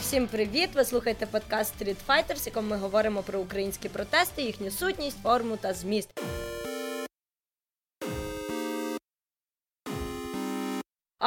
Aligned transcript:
Всім 0.00 0.26
привіт! 0.26 0.70
Ви 0.74 0.84
слухаєте 0.84 1.26
подкаст 1.26 1.74
Street 1.82 1.96
Fighters, 2.08 2.42
в 2.42 2.46
якому 2.46 2.68
ми 2.68 2.76
говоримо 2.76 3.22
про 3.22 3.40
українські 3.40 3.88
протести, 3.88 4.42
їхню 4.42 4.70
сутність, 4.70 5.22
форму 5.22 5.56
та 5.56 5.74
зміст. 5.74 6.10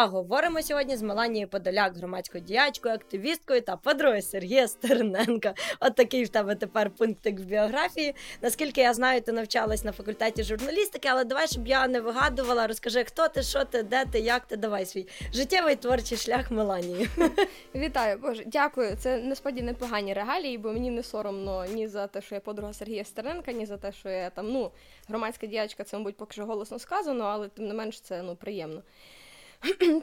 А 0.03 0.07
говоримо 0.07 0.61
сьогодні 0.61 0.97
з 0.97 1.01
Меланією 1.01 1.47
Подоляк, 1.47 1.97
громадською 1.97 2.43
діячкою, 2.43 2.95
активісткою 2.95 3.61
та 3.61 3.77
подругою 3.77 4.21
Сергія 4.21 4.67
Стерненка. 4.67 5.53
От 5.79 5.95
такий 5.95 6.23
в 6.23 6.29
тебе 6.29 6.55
тепер 6.55 6.89
пунктик 6.89 7.39
в 7.39 7.43
біографії. 7.43 8.15
Наскільки 8.41 8.81
я 8.81 8.93
знаю, 8.93 9.21
ти 9.21 9.31
навчалась 9.31 9.83
на 9.83 9.91
факультеті 9.91 10.43
журналістики, 10.43 11.07
але 11.11 11.23
давай, 11.23 11.47
щоб 11.47 11.67
я 11.67 11.87
не 11.87 12.01
вигадувала, 12.01 12.67
розкажи, 12.67 13.03
хто 13.03 13.27
ти, 13.27 13.43
що 13.43 13.65
ти, 13.65 13.83
де 13.83 14.05
ти, 14.05 14.19
як 14.19 14.45
ти, 14.45 14.57
давай 14.57 14.85
свій 14.85 15.07
життєвий 15.33 15.75
творчий 15.75 16.17
шлях 16.17 16.51
Меланії. 16.51 17.09
Вітаю, 17.75 18.17
Боже, 18.17 18.43
дякую. 18.45 18.95
Це 18.99 19.17
насправді 19.17 19.61
непогані 19.61 20.13
регалії, 20.13 20.57
бо 20.57 20.73
мені 20.73 20.89
не 20.89 21.03
соромно 21.03 21.65
ні 21.65 21.87
за 21.87 22.07
те, 22.07 22.21
що 22.21 22.35
я 22.35 22.41
подруга 22.41 22.73
Сергія 22.73 23.05
Стерненка, 23.05 23.51
ні 23.51 23.65
за 23.65 23.77
те, 23.77 23.91
що 23.91 24.09
я 24.09 24.29
там 24.29 24.51
ну 24.51 24.71
громадська 25.07 25.47
діячка, 25.47 25.83
це 25.83 25.97
мабуть 25.97 26.17
поки 26.17 26.33
що 26.33 26.45
голосно 26.45 26.79
сказано, 26.79 27.23
але 27.23 27.47
тим 27.47 27.67
не 27.67 27.73
менш 27.73 28.01
це 28.01 28.21
ну 28.21 28.35
приємно. 28.35 28.81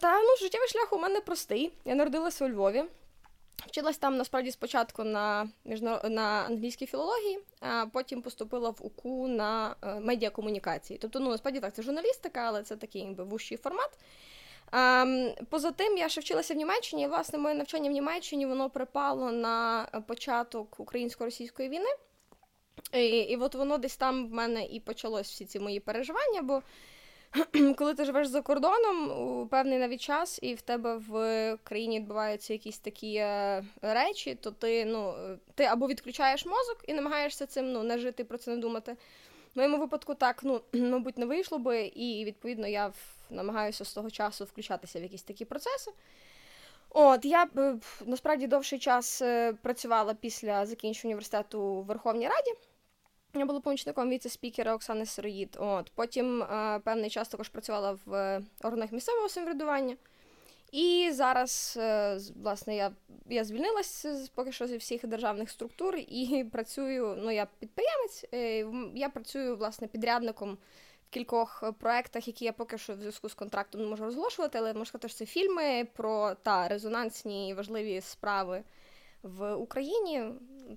Та 0.00 0.22
ну, 0.22 0.36
життєвий 0.40 0.68
шлях 0.68 0.92
у 0.92 0.98
мене 0.98 1.20
простий. 1.20 1.72
Я 1.84 1.94
народилася 1.94 2.44
у 2.44 2.48
Львові. 2.48 2.84
Вчилась 3.66 3.98
там 3.98 4.16
насправді 4.16 4.50
спочатку 4.50 5.04
на 5.04 5.48
міжнарод... 5.64 6.12
на 6.12 6.22
англійській 6.22 6.86
філології, 6.86 7.38
а 7.60 7.86
потім 7.92 8.22
поступила 8.22 8.70
в 8.70 8.76
УКУ 8.80 9.28
на 9.28 9.74
е, 9.82 10.00
медіакомунікації. 10.00 10.98
Тобто, 10.98 11.20
ну 11.20 11.30
насправді 11.30 11.60
так, 11.60 11.74
це 11.74 11.82
журналістика, 11.82 12.40
але 12.40 12.62
це 12.62 12.76
такий 12.76 13.02
якби 13.02 13.24
вущий 13.24 13.56
формат. 13.58 13.90
А, 14.70 15.06
поза 15.50 15.70
тим, 15.70 15.98
я 15.98 16.08
ще 16.08 16.20
вчилася 16.20 16.54
в 16.54 16.56
Німеччині, 16.56 17.02
і 17.02 17.06
власне 17.06 17.38
моє 17.38 17.54
навчання 17.54 17.90
в 17.90 17.92
Німеччині 17.92 18.46
воно 18.46 18.70
припало 18.70 19.32
на 19.32 19.86
початок 20.06 20.80
українсько-російської 20.80 21.68
війни. 21.68 21.90
І, 22.92 23.06
і 23.06 23.36
от 23.36 23.54
воно 23.54 23.78
десь 23.78 23.96
там 23.96 24.28
в 24.28 24.32
мене 24.32 24.66
і 24.66 24.80
почалось 24.80 25.30
всі 25.30 25.44
ці 25.44 25.60
мої 25.60 25.80
переживання. 25.80 26.42
бо 26.42 26.62
коли 27.76 27.94
ти 27.94 28.04
живеш 28.04 28.26
за 28.26 28.42
кордоном 28.42 29.10
у 29.10 29.46
певний 29.46 29.78
навіть 29.78 30.00
час, 30.00 30.38
і 30.42 30.54
в 30.54 30.60
тебе 30.60 30.96
в 30.96 31.58
країні 31.64 32.00
відбуваються 32.00 32.52
якісь 32.52 32.78
такі 32.78 33.14
е, 33.14 33.64
речі, 33.82 34.34
то 34.34 34.50
ти 34.50 34.84
ну, 34.84 35.14
ти 35.54 35.64
або 35.64 35.88
відключаєш 35.88 36.46
мозок 36.46 36.84
і 36.88 36.94
намагаєшся 36.94 37.46
цим 37.46 37.72
ну, 37.72 37.82
не 37.82 37.98
жити 37.98 38.24
про 38.24 38.38
це 38.38 38.50
не 38.50 38.56
думати. 38.56 38.96
В 39.54 39.58
моєму 39.58 39.78
випадку 39.78 40.14
так, 40.14 40.40
ну, 40.42 40.60
мабуть, 40.72 41.18
не 41.18 41.26
вийшло 41.26 41.58
би, 41.58 41.82
і 41.82 42.24
відповідно 42.24 42.66
я 42.66 42.86
в, 42.86 42.96
намагаюся 43.30 43.84
з 43.84 43.94
того 43.94 44.10
часу 44.10 44.44
включатися 44.44 45.00
в 45.00 45.02
якісь 45.02 45.22
такі 45.22 45.44
процеси. 45.44 45.92
От, 46.90 47.24
я 47.24 47.48
е, 47.56 47.76
насправді 48.06 48.46
довший 48.46 48.78
час 48.78 49.22
е, 49.22 49.52
працювала 49.52 50.14
після 50.14 50.66
закінчення 50.66 51.10
університету 51.10 51.60
у 51.60 51.82
Верховній 51.82 52.28
Раді. 52.28 52.69
Я 53.34 53.46
була 53.46 53.60
помічником 53.60 54.10
віце-спікера 54.10 54.74
Оксани 54.74 55.06
Сироїд. 55.06 55.56
От 55.60 55.92
Потім 55.94 56.42
е, 56.42 56.80
певний 56.84 57.10
час 57.10 57.28
також 57.28 57.48
працювала 57.48 57.98
в 58.06 58.14
е, 58.14 58.42
органах 58.62 58.92
місцевого 58.92 59.28
самоврядування. 59.28 59.96
І 60.72 61.10
зараз, 61.12 61.74
е, 61.80 62.18
власне, 62.42 62.76
я 62.76 62.92
я 63.28 63.44
звільнилася 63.44 64.28
поки 64.34 64.52
що 64.52 64.66
зі 64.66 64.76
всіх 64.76 65.06
державних 65.06 65.50
структур 65.50 65.96
і 65.96 66.44
працюю. 66.52 67.16
Ну, 67.18 67.30
я 67.30 67.46
підприємець, 67.58 68.24
е, 68.34 68.66
я 68.94 69.08
працюю 69.08 69.56
власне 69.56 69.86
підрядником 69.86 70.58
в 71.06 71.10
кількох 71.10 71.64
проектах, 71.78 72.28
які 72.28 72.44
я 72.44 72.52
поки 72.52 72.78
що 72.78 72.94
в 72.94 72.98
зв'язку 72.98 73.28
з 73.28 73.34
контрактом 73.34 73.80
не 73.80 73.86
можу 73.86 74.04
розголошувати, 74.04 74.58
але 74.58 74.74
можу 74.74 74.86
сказати, 74.86 75.08
що 75.08 75.18
це 75.18 75.26
фільми 75.26 75.88
про 75.96 76.34
та 76.34 76.68
резонансні 76.68 77.48
і 77.48 77.54
важливі 77.54 78.00
справи 78.00 78.62
в 79.22 79.54
Україні. 79.54 80.24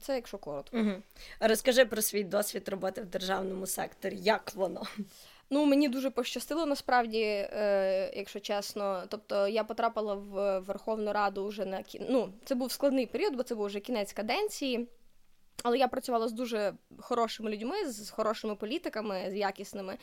Це 0.01 0.15
якщо 0.15 0.37
коротко. 0.37 0.77
Угу. 0.77 0.91
Розкажи 1.39 1.85
про 1.85 2.01
свій 2.01 2.23
досвід 2.23 2.69
роботи 2.69 3.01
в 3.01 3.05
державному 3.05 3.67
секторі. 3.67 4.17
Як 4.21 4.51
воно? 4.55 4.83
Ну, 5.49 5.65
мені 5.65 5.89
дуже 5.89 6.09
пощастило, 6.09 6.65
насправді, 6.65 7.21
е, 7.21 8.11
якщо 8.15 8.39
чесно. 8.39 9.03
Тобто 9.09 9.47
я 9.47 9.63
потрапила 9.63 10.13
в 10.15 10.59
Верховну 10.59 11.13
Раду 11.13 11.47
вже 11.47 11.65
на 11.65 11.83
ну, 12.09 12.33
це 12.45 12.55
був 12.55 12.71
складний 12.71 13.05
період, 13.05 13.35
бо 13.35 13.43
це 13.43 13.55
був 13.55 13.65
вже 13.65 13.79
кінець 13.79 14.13
каденції. 14.13 14.87
Але 15.63 15.77
я 15.77 15.87
працювала 15.87 16.27
з 16.27 16.31
дуже 16.31 16.73
хорошими 16.99 17.51
людьми, 17.51 17.91
з 17.91 18.09
хорошими 18.09 18.55
політиками, 18.55 19.27
з 19.31 19.35
якісними. 19.35 19.97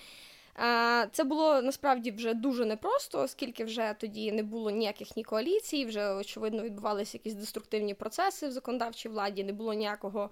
Це 1.13 1.25
було 1.25 1.63
насправді 1.63 2.11
вже 2.11 2.35
дуже 2.35 2.65
непросто, 2.65 3.21
оскільки 3.21 3.65
вже 3.65 3.95
тоді 3.99 4.33
не 4.33 4.43
було 4.43 4.71
ніяких 4.71 5.17
ні 5.17 5.25
коаліцій, 5.25 5.85
вже 5.85 6.15
очевидно 6.15 6.63
відбувалися 6.63 7.17
якісь 7.17 7.35
деструктивні 7.35 7.95
процеси 7.95 8.49
в 8.49 8.53
законодавчій 8.53 9.09
владі, 9.09 9.45
не 9.45 9.53
було 9.53 9.73
ніякого 9.73 10.31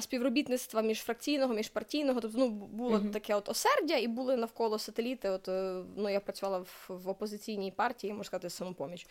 співробітництва 0.00 0.82
міжфракційного, 0.82 1.54
міжпартійного. 1.54 2.20
Тобто 2.20 2.38
ну, 2.38 2.48
було 2.50 2.98
uh-huh. 2.98 3.10
таке 3.10 3.34
от 3.34 3.48
осердя, 3.48 3.96
і 3.96 4.08
були 4.08 4.36
навколо 4.36 4.78
сателіти. 4.78 5.30
От 5.30 5.48
е, 5.48 5.82
ну 5.96 6.08
я 6.08 6.20
працювала 6.20 6.58
в, 6.58 6.86
в 6.88 7.08
опозиційній 7.08 7.70
партії, 7.70 8.12
можна 8.12 8.24
сказати, 8.24 8.50
самопоміч. 8.50 9.06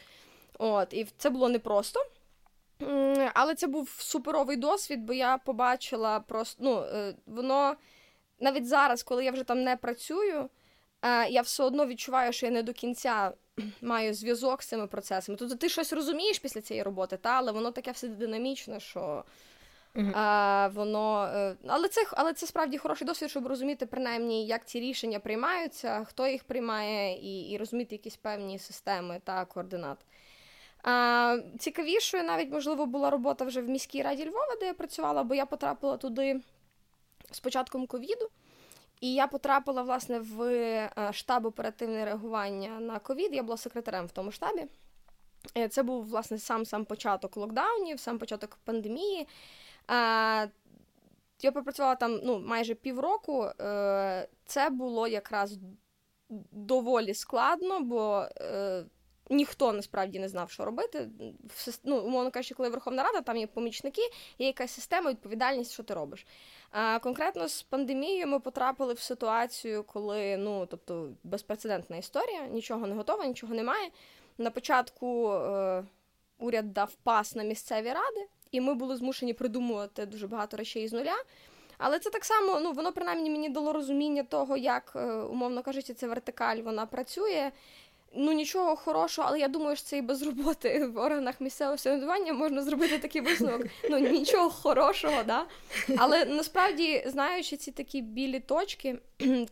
От, 0.60 0.94
і 0.94 1.08
це 1.18 1.30
було 1.30 1.50
непросто. 1.50 2.06
Але 3.34 3.56
це 3.56 3.68
був 3.68 3.90
суперовий 3.90 4.58
досвід, 4.58 5.02
бо 5.06 5.14
я 5.14 5.38
побачила 5.38 6.20
просто 6.20 6.64
ну, 6.64 6.80
е, 6.80 7.16
воно 7.26 7.76
навіть 8.44 8.68
зараз, 8.68 9.04
коли 9.04 9.26
я 9.26 9.32
вже 9.32 9.44
там 9.44 9.64
не 9.64 9.76
працюю, 9.76 10.50
е, 11.02 11.30
я 11.30 11.42
все 11.42 11.64
одно 11.64 11.86
відчуваю, 11.86 12.34
що 12.34 12.46
я 12.46 12.52
не 12.52 12.64
до 12.64 12.74
кінця 12.74 13.32
маю 13.82 14.14
зв'язок 14.14 14.64
з 14.64 14.68
цими 14.68 14.88
процесами. 14.88 15.38
Тобто 15.38 15.56
ти 15.56 15.70
щось 15.70 15.94
розумієш 15.94 16.40
після 16.40 16.62
цієї 16.62 16.84
роботи, 16.84 17.18
та, 17.18 17.30
але 17.30 17.52
воно 17.52 17.72
таке 17.72 17.92
все 17.92 18.08
динамічне, 18.08 18.80
що. 18.80 19.24
А, 20.14 20.70
воно, 20.74 21.26
е, 21.36 21.56
Але 21.68 21.88
це 21.88 22.06
але 22.12 22.34
це 22.34 22.48
справді 22.48 22.78
хороший 22.78 23.08
досвід, 23.08 23.30
щоб 23.30 23.48
розуміти, 23.48 23.86
принаймні, 23.86 24.46
як 24.46 24.66
ці 24.66 24.80
рішення 24.80 25.20
приймаються, 25.20 26.04
хто 26.04 26.28
їх 26.28 26.44
приймає, 26.44 27.18
і 27.18 27.50
і 27.50 27.58
розуміти 27.58 27.96
якісь 27.96 28.16
певні 28.16 28.60
системи 28.60 29.22
та 29.24 29.46
координат. 29.46 29.98
А, 30.84 31.38
Цікавішою 31.60 32.24
навіть, 32.24 32.52
можливо, 32.52 32.86
була 32.86 33.10
робота 33.10 33.46
вже 33.46 33.62
в 33.62 33.70
міській 33.70 34.02
раді 34.02 34.26
Львова, 34.26 34.56
де 34.60 34.66
я 34.66 34.74
працювала, 34.74 35.24
бо 35.24 35.36
я 35.36 35.46
потрапила 35.46 35.98
туди 35.98 36.42
з 37.36 37.40
початком 37.40 37.88
ковіду. 37.88 38.30
І 39.02 39.14
я 39.14 39.28
потрапила 39.28 39.82
власне 39.82 40.20
в 40.20 40.42
е, 40.42 40.90
штаб 41.14 41.46
оперативне 41.46 42.06
реагування 42.06 42.80
на 42.80 43.00
ковід. 43.00 43.36
Я 43.36 43.44
була 43.44 43.58
секретарем 43.58 44.06
в 44.06 44.12
тому 44.12 44.32
штабі. 44.32 44.66
Е, 45.58 45.68
це 45.68 45.84
був 45.84 46.06
власне 46.06 46.38
сам 46.38 46.66
сам 46.66 46.86
початок 46.86 47.38
локдаунів, 47.38 48.00
сам 48.00 48.20
початок 48.20 48.60
пандемії. 48.64 49.28
Я 51.42 51.52
попрацювала 51.54 51.96
там 51.96 52.20
ну, 52.24 52.40
майже 52.40 52.76
півроку. 52.76 53.44
Е, 53.44 54.28
це 54.46 54.70
було 54.70 55.08
якраз 55.08 55.58
доволі 56.52 57.14
складно, 57.14 57.80
бо 57.80 58.28
ніхто 59.30 59.74
насправді 59.74 60.20
не 60.20 60.30
знав, 60.30 60.52
що 60.52 60.66
робити. 60.66 61.10
Ну, 61.84 61.98
Умовно 61.98 62.32
кажучи, 62.32 62.56
коли 62.56 62.70
Верховна 62.70 63.04
Рада, 63.04 63.22
там 63.22 63.38
є 63.38 63.48
помічники, 63.48 64.02
є 64.40 64.48
якась 64.48 64.72
система, 64.72 65.10
відповідальність, 65.10 65.72
що 65.72 65.84
ти 65.84 65.94
робиш. 65.94 66.26
А 66.76 67.00
конкретно 67.00 67.48
з 67.48 67.64
пандемією 67.64 68.28
ми 68.28 68.40
потрапили 68.40 68.94
в 68.94 69.00
ситуацію, 69.00 69.84
коли 69.84 70.38
ну, 70.38 70.66
тобто, 70.66 71.10
безпрецедентна 71.24 71.98
історія, 71.98 72.48
нічого 72.48 72.88
не 72.88 72.96
готово, 72.96 73.24
нічого 73.24 73.54
немає. 73.54 73.90
На 74.38 74.52
початку 74.52 75.32
е, 75.32 75.84
уряд 76.40 76.74
дав 76.74 76.94
пас 77.04 77.36
на 77.36 77.44
місцеві 77.44 77.88
ради, 77.88 78.28
і 78.52 78.62
ми 78.62 78.74
були 78.74 78.98
змушені 78.98 79.34
придумувати 79.34 80.06
дуже 80.06 80.28
багато 80.28 80.58
речей 80.58 80.88
з 80.88 80.94
нуля. 80.94 81.16
Але 81.78 82.00
це 82.00 82.10
так 82.10 82.26
само, 82.26 82.60
ну 82.60 82.72
воно 82.72 82.92
принаймні 82.92 83.30
мені 83.30 83.50
дало 83.50 83.74
розуміння 83.74 84.24
того, 84.24 84.58
як, 84.58 84.94
е, 84.96 85.14
умовно 85.14 85.64
кажучи, 85.64 85.94
ця 85.94 86.08
вертикаль 86.08 86.58
вона 86.58 86.86
працює. 86.86 87.52
Ну, 88.16 88.32
нічого 88.32 88.76
хорошого, 88.76 89.28
але 89.28 89.40
я 89.40 89.48
думаю, 89.48 89.76
що 89.76 89.86
це 89.86 89.98
і 89.98 90.02
без 90.02 90.22
роботи 90.22 90.86
в 90.86 90.98
органах 90.98 91.42
місцевого 91.42 91.78
самоврядування 91.78 92.34
можна 92.34 92.64
зробити 92.64 93.00
такий 93.00 93.22
висновок. 93.22 93.62
Ну, 93.90 94.00
нічого 94.00 94.50
хорошого, 94.50 95.24
да? 95.24 95.46
Але 95.98 96.26
насправді, 96.26 97.04
знаючи 97.08 97.58
ці 97.58 97.72
такі 97.72 98.02
білі 98.02 98.40
точки, 98.40 99.00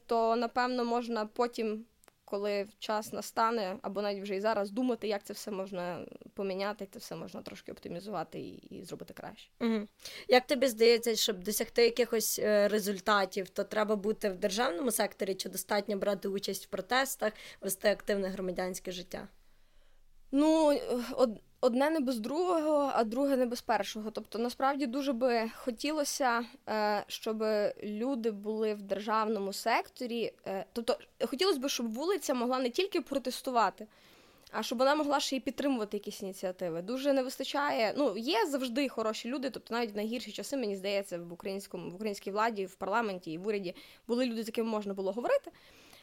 то 0.05 0.35
напевно 0.35 0.85
можна 0.85 1.25
потім 1.25 1.85
коли 2.31 2.67
час 2.79 3.13
настане, 3.13 3.77
або 3.81 4.01
навіть 4.01 4.23
вже 4.23 4.35
і 4.35 4.39
зараз 4.39 4.71
думати, 4.71 5.07
як 5.07 5.23
це 5.23 5.33
все 5.33 5.51
можна 5.51 6.05
поміняти, 6.33 6.83
як 6.83 6.91
це 6.91 6.99
все 6.99 7.15
можна 7.15 7.41
трошки 7.41 7.71
оптимізувати 7.71 8.39
і 8.39 8.51
і 8.51 8.83
зробити 8.83 9.13
краще. 9.13 9.49
Угу. 9.59 9.87
Як 10.27 10.47
тобі 10.47 10.67
здається, 10.67 11.15
щоб 11.15 11.43
досягти 11.43 11.83
якихось 11.83 12.39
е, 12.39 12.67
результатів, 12.67 13.49
то 13.49 13.63
треба 13.63 13.95
бути 13.95 14.29
в 14.29 14.37
державному 14.37 14.91
секторі, 14.91 15.35
чи 15.35 15.49
достатньо 15.49 15.97
брати 15.97 16.27
участь 16.27 16.65
в 16.65 16.69
протестах, 16.69 17.33
вести 17.61 17.89
активне 17.89 18.27
громадянське 18.27 18.91
життя? 18.91 19.27
Ну, 20.31 20.79
од... 21.11 21.39
одне 21.61 21.89
не 21.89 21.99
без 21.99 22.19
другого, 22.19 22.91
а 22.95 23.03
друге 23.03 23.35
не 23.35 23.45
без 23.45 23.61
першого. 23.61 24.11
Тобто, 24.11 24.39
насправді 24.39 24.87
дуже 24.87 25.13
би 25.13 25.51
хотілося, 25.55 26.45
е, 26.69 27.03
щоб 27.07 27.43
люди 27.83 28.31
були 28.31 28.73
в 28.73 28.81
державному 28.81 29.53
секторі. 29.53 30.33
Е, 30.47 30.65
тобто, 30.73 30.97
хотілося 31.25 31.59
б, 31.59 31.69
щоб 31.69 31.93
вулиця 31.93 32.33
могла 32.33 32.59
не 32.59 32.69
тільки 32.69 33.01
протестувати. 33.01 33.87
А 34.51 34.63
щоб 34.63 34.77
вона 34.77 34.95
могла 34.95 35.19
ще 35.19 35.35
й 35.35 35.39
підтримувати 35.39 35.97
якісь 35.97 36.21
ініціативи. 36.21 36.81
Дуже 36.81 37.13
не 37.13 37.23
вистачає. 37.23 37.93
Ну, 37.97 38.17
є 38.17 38.45
завжди 38.45 38.89
хороші 38.89 39.29
люди, 39.29 39.49
тобто 39.49 39.73
навіть 39.73 39.93
в 39.93 39.95
найгірші 39.95 40.31
часи, 40.31 40.57
мені 40.57 40.75
здається, 40.75 41.19
в 41.19 41.33
українському 41.33 41.89
в 41.89 41.95
українській 41.95 42.31
владі, 42.31 42.65
в 42.65 42.75
парламенті 42.75 43.31
і 43.31 43.37
в 43.37 43.47
уряді 43.47 43.75
були 44.07 44.25
люди, 44.25 44.43
з 44.43 44.47
якими 44.47 44.69
можна 44.69 44.93
було 44.93 45.11
говорити. 45.11 45.51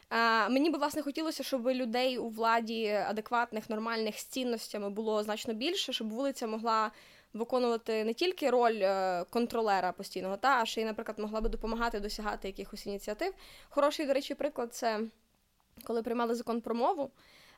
А, 0.09 0.49
Мені 0.49 0.69
б 0.69 0.77
власне 0.77 1.01
хотілося, 1.01 1.43
щоб 1.43 1.67
людей 1.67 2.17
у 2.17 2.29
владі 2.29 2.87
адекватних, 2.87 3.69
нормальних 3.69 4.19
з 4.19 4.25
цінностями 4.25 4.89
було 4.89 5.23
значно 5.23 5.53
більше, 5.53 5.93
щоб 5.93 6.09
вулиця 6.09 6.47
могла 6.47 6.91
виконувати 7.33 8.03
не 8.03 8.13
тільки 8.13 8.49
роль 8.49 8.79
е, 8.81 9.25
контролера 9.29 9.91
постійного, 9.91 10.37
та 10.37 10.61
а 10.61 10.65
ще 10.65 10.81
й, 10.81 10.85
наприклад, 10.85 11.19
могла 11.19 11.41
би 11.41 11.49
допомагати 11.49 11.99
досягати 11.99 12.47
якихось 12.47 12.87
ініціатив. 12.87 13.33
Хороший, 13.69 14.05
до 14.05 14.13
речі, 14.13 14.35
приклад 14.35 14.73
це 14.73 14.99
коли 15.83 16.03
приймали 16.03 16.35
закон 16.35 16.61
про 16.61 16.75
мову. 16.75 17.11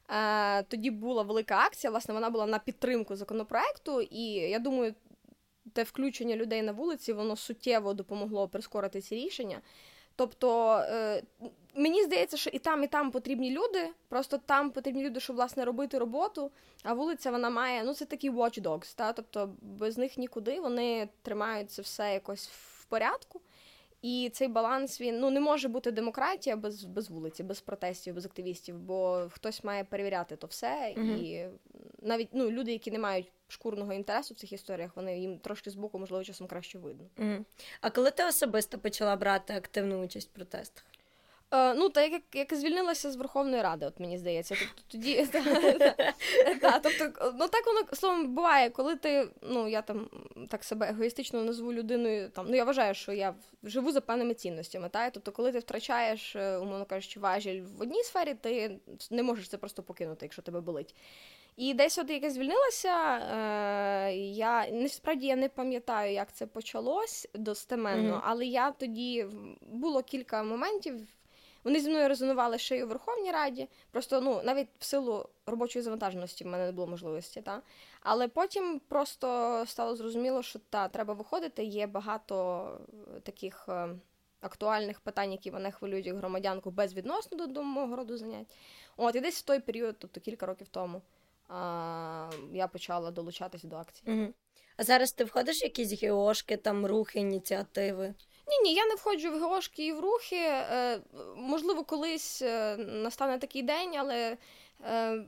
Е, 0.09 0.63
тоді 0.63 0.91
була 0.91 1.23
велика 1.23 1.57
акція, 1.57 1.91
власне, 1.91 2.13
вона 2.13 2.29
була 2.29 2.45
на 2.45 2.59
підтримку 2.59 3.15
законопроекту, 3.15 4.01
і 4.01 4.23
я 4.33 4.59
думаю, 4.59 4.95
те 5.73 5.83
включення 5.83 6.35
людей 6.35 6.61
на 6.61 6.71
вулиці 6.71 7.13
воно 7.13 7.35
суттєво 7.35 7.93
допомогло 7.93 8.47
прискорити 8.47 9.01
ці 9.01 9.15
рішення. 9.15 9.61
Тобто 10.15 10.73
е, 10.77 11.23
мені 11.75 12.03
здається, 12.03 12.37
що 12.37 12.49
і 12.49 12.59
там, 12.59 12.83
і 12.83 12.87
там 12.87 13.11
потрібні 13.11 13.51
люди. 13.51 13.89
Просто 14.09 14.37
там 14.37 14.71
потрібні 14.71 15.03
люди, 15.03 15.19
щоб 15.19 15.35
власне 15.35 15.65
робити 15.65 15.97
роботу. 15.97 16.51
А 16.83 16.93
вулиця 16.93 17.31
вона 17.31 17.49
має 17.49 17.83
ну 17.83 17.93
це 17.93 18.05
такі 18.05 18.31
watchdogs, 18.31 18.95
та 18.95 19.13
тобто 19.13 19.55
без 19.61 19.97
них 19.97 20.17
нікуди 20.17 20.59
вони 20.59 21.09
тримають 21.21 21.71
це 21.71 21.81
все 21.81 22.13
якось 22.13 22.49
в 22.49 22.85
порядку. 22.85 23.41
І 24.01 24.31
цей 24.33 24.47
баланс 24.47 25.01
він 25.01 25.19
ну 25.19 25.29
не 25.29 25.39
може 25.39 25.67
бути 25.67 25.91
демократія 25.91 26.55
без 26.55 26.83
без 26.83 27.09
вулиці, 27.09 27.43
без 27.43 27.61
протестів, 27.61 28.15
без 28.15 28.25
активістів, 28.25 28.79
бо 28.79 29.27
хтось 29.31 29.63
має 29.63 29.83
перевіряти 29.83 30.35
то 30.35 30.47
все. 30.47 30.93
mm 30.97 31.17
І 31.17 31.49
навіть 32.01 32.29
ну 32.31 32.51
люди, 32.51 32.71
які 32.71 32.91
не 32.91 32.99
мають 32.99 33.31
шкурного 33.47 33.93
інтересу 33.93 34.33
в 34.33 34.37
цих 34.37 34.53
історіях, 34.53 34.95
вони 34.95 35.19
їм 35.19 35.39
трошки 35.39 35.69
з 35.69 35.75
боку, 35.75 35.99
можливо, 35.99 36.23
часом 36.23 36.47
краще 36.47 36.79
видно. 36.79 37.05
mm 37.17 37.45
А 37.81 37.89
коли 37.89 38.11
ти 38.11 38.25
особисто 38.25 38.77
почала 38.77 39.15
брати 39.15 39.53
активну 39.53 40.03
участь 40.03 40.29
в 40.29 40.31
протестах? 40.31 40.85
Е, 41.53 41.73
ну, 41.73 41.89
та 41.89 42.03
як 42.03 42.21
як 42.33 42.53
звільнилася 42.53 43.11
з 43.11 43.15
Верховної 43.15 43.61
Ради, 43.63 43.85
от 43.85 43.99
мені 43.99 44.17
здається. 44.17 44.55
Тобто 44.59 44.83
тоді 44.87 45.25
та, 46.61 46.79
тобто, 46.79 47.33
ну 47.39 47.47
так 47.47 47.65
воно 47.65 47.79
словом 47.93 48.35
буває, 48.35 48.69
коли 48.69 48.95
ти, 48.95 49.27
ну 49.41 49.67
я 49.67 49.81
там 49.81 50.09
так 50.49 50.63
себе 50.63 50.89
егоїстично 50.89 51.43
назву 51.43 51.73
людиною, 51.73 52.29
там 52.29 52.45
ну 52.49 52.55
я 52.55 52.63
вважаю, 52.63 52.93
що 52.93 53.11
я 53.11 53.35
живу 53.63 53.91
за 53.91 54.01
певними 54.01 54.33
цінностями. 54.33 54.89
Та? 54.89 55.09
Тобто, 55.09 55.31
коли 55.31 55.51
ти 55.51 55.59
втрачаєш, 55.59 56.35
е, 56.35 56.57
умовно 56.57 56.85
кажучи, 56.85 57.19
важіль 57.19 57.61
в 57.61 57.81
одній 57.81 58.03
сфері, 58.03 58.33
ти 58.33 58.79
не 59.11 59.23
можеш 59.23 59.49
це 59.49 59.57
просто 59.57 59.83
покинути, 59.83 60.25
якщо 60.25 60.41
тебе 60.41 60.61
болить. 60.61 60.95
І 61.57 61.73
десь 61.73 61.97
от 61.97 62.09
як 62.09 62.23
я 62.23 62.29
звільнилася, 62.29 63.17
е, 63.17 64.15
я 64.15 64.69
насправді 64.71 65.27
я 65.27 65.35
не 65.35 65.49
пам'ятаю, 65.49 66.13
як 66.13 66.33
це 66.33 66.45
почалось 66.45 67.27
достеменно, 67.33 68.13
mm-hmm. 68.13 68.21
але 68.23 68.45
я 68.45 68.71
тоді 68.71 69.25
було 69.61 70.03
кілька 70.03 70.43
моментів. 70.43 71.07
Вони 71.63 71.79
зі 71.79 71.89
мною 71.89 72.07
резонували 72.07 72.57
ще 72.57 72.77
й 72.77 72.81
у 72.81 72.87
Верховній 72.87 73.31
Раді. 73.31 73.69
Просто 73.91 74.21
ну 74.21 74.41
навіть 74.43 74.67
в 74.79 74.83
силу 74.83 75.29
робочої 75.45 75.83
завантаженості 75.83 76.43
в 76.43 76.47
мене 76.47 76.65
не 76.65 76.71
було 76.71 76.87
можливості. 76.87 77.41
Та? 77.41 77.61
Але 78.01 78.27
потім 78.27 78.81
просто 78.87 79.63
стало 79.67 79.95
зрозуміло, 79.95 80.43
що 80.43 80.59
та 80.59 80.87
треба 80.87 81.13
виходити. 81.13 81.63
Є 81.63 81.87
багато 81.87 82.67
е, 83.17 83.19
таких 83.19 83.65
е, 83.69 83.89
актуальних 84.41 84.99
питань, 84.99 85.31
які 85.31 85.51
мене 85.51 85.71
хвилюють 85.71 86.05
як 86.05 86.17
громадянку 86.17 86.71
безвідносно 86.71 87.37
до, 87.37 87.47
до 87.47 87.63
мого 87.63 87.95
роду 87.95 88.17
занять. 88.17 88.55
От 88.97 89.15
і 89.15 89.19
десь 89.19 89.39
в 89.39 89.41
той 89.41 89.59
період, 89.59 89.95
тобто 89.99 90.19
кілька 90.19 90.45
років 90.45 90.67
тому, 90.67 91.01
а, 91.47 92.29
я 92.53 92.67
почала 92.67 93.11
долучатися 93.11 93.67
до 93.67 93.75
акції. 93.75 94.21
Угу. 94.21 94.33
А 94.77 94.83
зараз 94.83 95.11
ти 95.11 95.23
входиш 95.23 95.61
в 95.61 95.63
якісь 95.63 96.03
геошки, 96.03 96.57
там 96.57 96.85
рухи, 96.85 97.19
ініціативи? 97.19 98.13
Ні, 98.51 98.69
ні, 98.69 98.75
я 98.75 98.85
не 98.85 98.95
входжу 98.95 99.31
в 99.31 99.39
ГОшки 99.39 99.85
і 99.85 99.93
в 99.93 99.99
рухи. 99.99 100.35
Е, 100.35 100.99
можливо, 101.35 101.83
колись 101.83 102.41
е, 102.41 102.77
настане 102.77 103.37
такий 103.37 103.63
день, 103.63 103.97
але 103.97 104.37
е, 104.85 105.23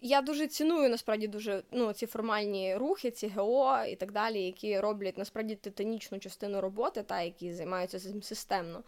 я 0.00 0.22
дуже 0.22 0.46
ціную 0.46 0.88
насправді 0.88 1.28
дуже 1.28 1.62
ну, 1.70 1.92
ці 1.92 2.06
формальні 2.06 2.76
рухи, 2.76 3.10
ці 3.10 3.28
ГО 3.28 3.78
і 3.88 3.96
так 3.96 4.12
далі, 4.12 4.42
які 4.42 4.80
роблять 4.80 5.18
насправді 5.18 5.54
титанічну 5.54 6.18
частину 6.18 6.60
роботи, 6.60 7.02
та 7.02 7.22
які 7.22 7.52
займаються 7.52 8.00
цим 8.00 8.22
системно. 8.22 8.82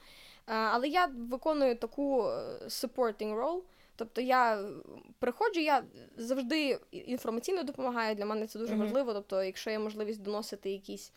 Але 0.47 0.89
я 0.89 1.07
виконую 1.07 1.77
таку 1.77 2.23
supporting 2.67 3.37
role. 3.45 3.61
Тобто 3.97 4.21
я 4.21 4.65
приходжу, 5.19 5.61
я 5.61 5.85
завжди 6.17 6.79
інформаційно 6.91 7.63
допомагаю. 7.63 8.15
Для 8.15 8.27
мене 8.27 8.47
це 8.47 8.59
дуже 8.59 8.75
mm-hmm. 8.75 8.79
важливо. 8.79 9.15
Тобто, 9.15 9.43
якщо 9.43 9.71
є 9.71 9.79
можливість 9.79 10.23
доносити 10.23 10.71
якісь 10.71 11.13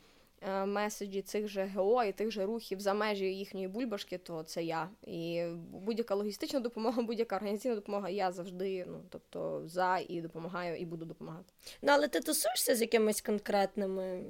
меседжі 0.66 1.22
цих 1.22 1.48
же 1.48 1.72
ГО 1.76 2.04
і 2.04 2.12
тих 2.12 2.32
же 2.32 2.46
рухів 2.46 2.80
за 2.80 2.94
межі 2.94 3.26
їхньої 3.26 3.68
бульбашки, 3.68 4.18
то 4.18 4.44
це 4.44 4.64
я. 4.64 4.90
І 5.04 5.44
будь-яка 5.72 6.16
логістична 6.16 6.60
допомога, 6.60 7.02
будь-яка 7.08 7.36
організаційна 7.36 7.76
допомога, 7.76 8.10
я 8.10 8.32
завжди 8.32 8.86
ну, 8.88 9.02
тобто, 9.10 9.62
за 9.66 9.98
і 9.98 10.22
допомагаю, 10.22 10.78
і 10.78 10.86
буду 10.86 11.06
допомагати. 11.06 11.54
Ну, 11.82 11.92
але 11.92 12.08
ти 12.08 12.20
тусуєшся 12.20 12.76
з 12.76 12.82
якимись 12.82 13.22
конкретними 13.22 14.24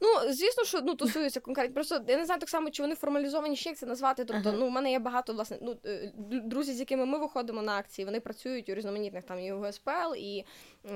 Ну, 0.00 0.32
звісно, 0.32 0.64
що 0.64 0.80
ну, 0.80 0.94
тусуються 0.94 1.40
конкретно. 1.40 1.74
Просто 1.74 2.04
я 2.08 2.16
не 2.16 2.24
знаю 2.24 2.40
так 2.40 2.48
само, 2.48 2.70
чи 2.70 2.82
вони 2.82 2.94
формалізовані, 2.94 3.56
ще 3.56 3.68
як 3.68 3.78
це 3.78 3.86
назвати. 3.86 4.24
Тобто, 4.24 4.48
ага. 4.48 4.58
ну, 4.58 4.66
у 4.66 4.70
мене 4.70 4.90
є 4.90 4.98
багато 4.98 5.32
власне 5.32 5.58
ну, 5.62 5.76
е, 5.86 6.12
друзі, 6.30 6.72
з 6.72 6.80
якими 6.80 7.06
ми 7.06 7.18
виходимо 7.18 7.62
на 7.62 7.78
акції, 7.78 8.04
вони 8.04 8.20
працюють 8.20 8.68
у 8.68 8.74
різноманітних 8.74 9.24
там 9.24 9.40
і 9.40 9.52
УГСПЛ, 9.52 10.14
і 10.16 10.44